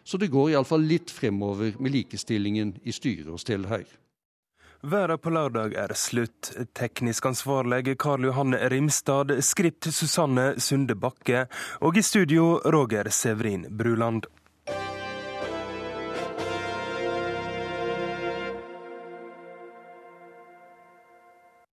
Så 0.04 0.18
det 0.20 0.32
går 0.34 0.54
iallfall 0.54 0.84
litt 0.88 1.12
fremover 1.12 1.76
med 1.80 1.94
likestillingen 1.94 2.78
i 2.84 2.96
styre 2.96 3.36
og 3.36 3.44
stell 3.44 3.68
her. 3.70 3.86
Været 4.84 5.22
på 5.24 5.32
lørdag 5.32 5.78
er 5.80 5.94
slutt. 5.96 6.50
Teknisk 6.76 7.30
ansvarlig 7.30 7.96
Karl 8.04 8.26
Johanne 8.28 8.60
Rimstad, 8.70 9.32
skript 9.40 9.88
Susanne 9.96 10.58
Sunde 10.60 10.98
Bakke, 11.00 11.46
og 11.80 11.96
i 11.98 12.04
studio 12.04 12.58
Roger 12.68 13.08
Severin 13.08 13.64
Bruland. 13.80 14.28